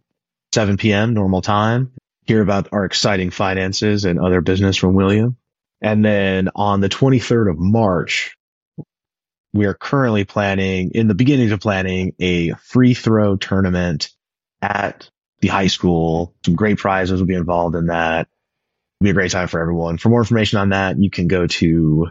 7 0.52 0.76
p.m. 0.76 1.14
normal 1.14 1.42
time. 1.42 1.92
Hear 2.24 2.42
about 2.42 2.68
our 2.72 2.84
exciting 2.84 3.30
finances 3.30 4.04
and 4.04 4.18
other 4.18 4.40
business 4.40 4.76
from 4.76 4.94
William. 4.94 5.36
And 5.80 6.04
then 6.04 6.50
on 6.54 6.80
the 6.80 6.88
23rd 6.88 7.50
of 7.50 7.58
March, 7.58 8.36
we 9.52 9.66
are 9.66 9.74
currently 9.74 10.24
planning 10.24 10.90
in 10.94 11.08
the 11.08 11.14
beginnings 11.14 11.52
of 11.52 11.60
planning 11.60 12.14
a 12.18 12.50
free 12.54 12.94
throw 12.94 13.36
tournament 13.36 14.10
at 14.60 15.08
the 15.40 15.48
high 15.48 15.68
school. 15.68 16.34
Some 16.44 16.56
great 16.56 16.78
prizes 16.78 17.20
will 17.20 17.26
be 17.26 17.34
involved 17.34 17.76
in 17.76 17.86
that. 17.86 18.28
It'll 19.00 19.04
be 19.04 19.10
a 19.10 19.14
great 19.14 19.30
time 19.30 19.48
for 19.48 19.60
everyone. 19.60 19.98
For 19.98 20.08
more 20.08 20.20
information 20.20 20.58
on 20.58 20.70
that, 20.70 20.98
you 20.98 21.10
can 21.10 21.28
go 21.28 21.46
to 21.46 22.08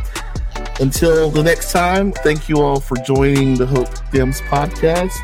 until 0.81 1.31
the 1.31 1.43
next 1.43 1.73
time, 1.73 2.13
thank 2.13 2.49
you 2.51 2.61
all 2.61 2.79
for 2.79 2.97
joining 2.99 3.55
the 3.55 3.65
Hoke 3.65 3.89
Dems 4.13 4.43
podcast 4.49 5.17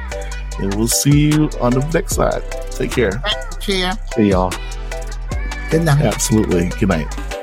and 0.59 0.75
we'll 0.75 0.89
see 0.89 1.29
you 1.31 1.49
on 1.61 1.73
the 1.73 1.89
next 1.93 2.15
side. 2.15 2.43
Take 2.73 2.93
care. 2.93 3.23
Cheer. 3.61 3.93
See 4.15 4.31
y'all. 4.31 4.53
Good 5.71 5.85
night. 5.85 6.03
Absolutely. 6.03 6.69
Good 6.79 6.89
night. 6.89 7.40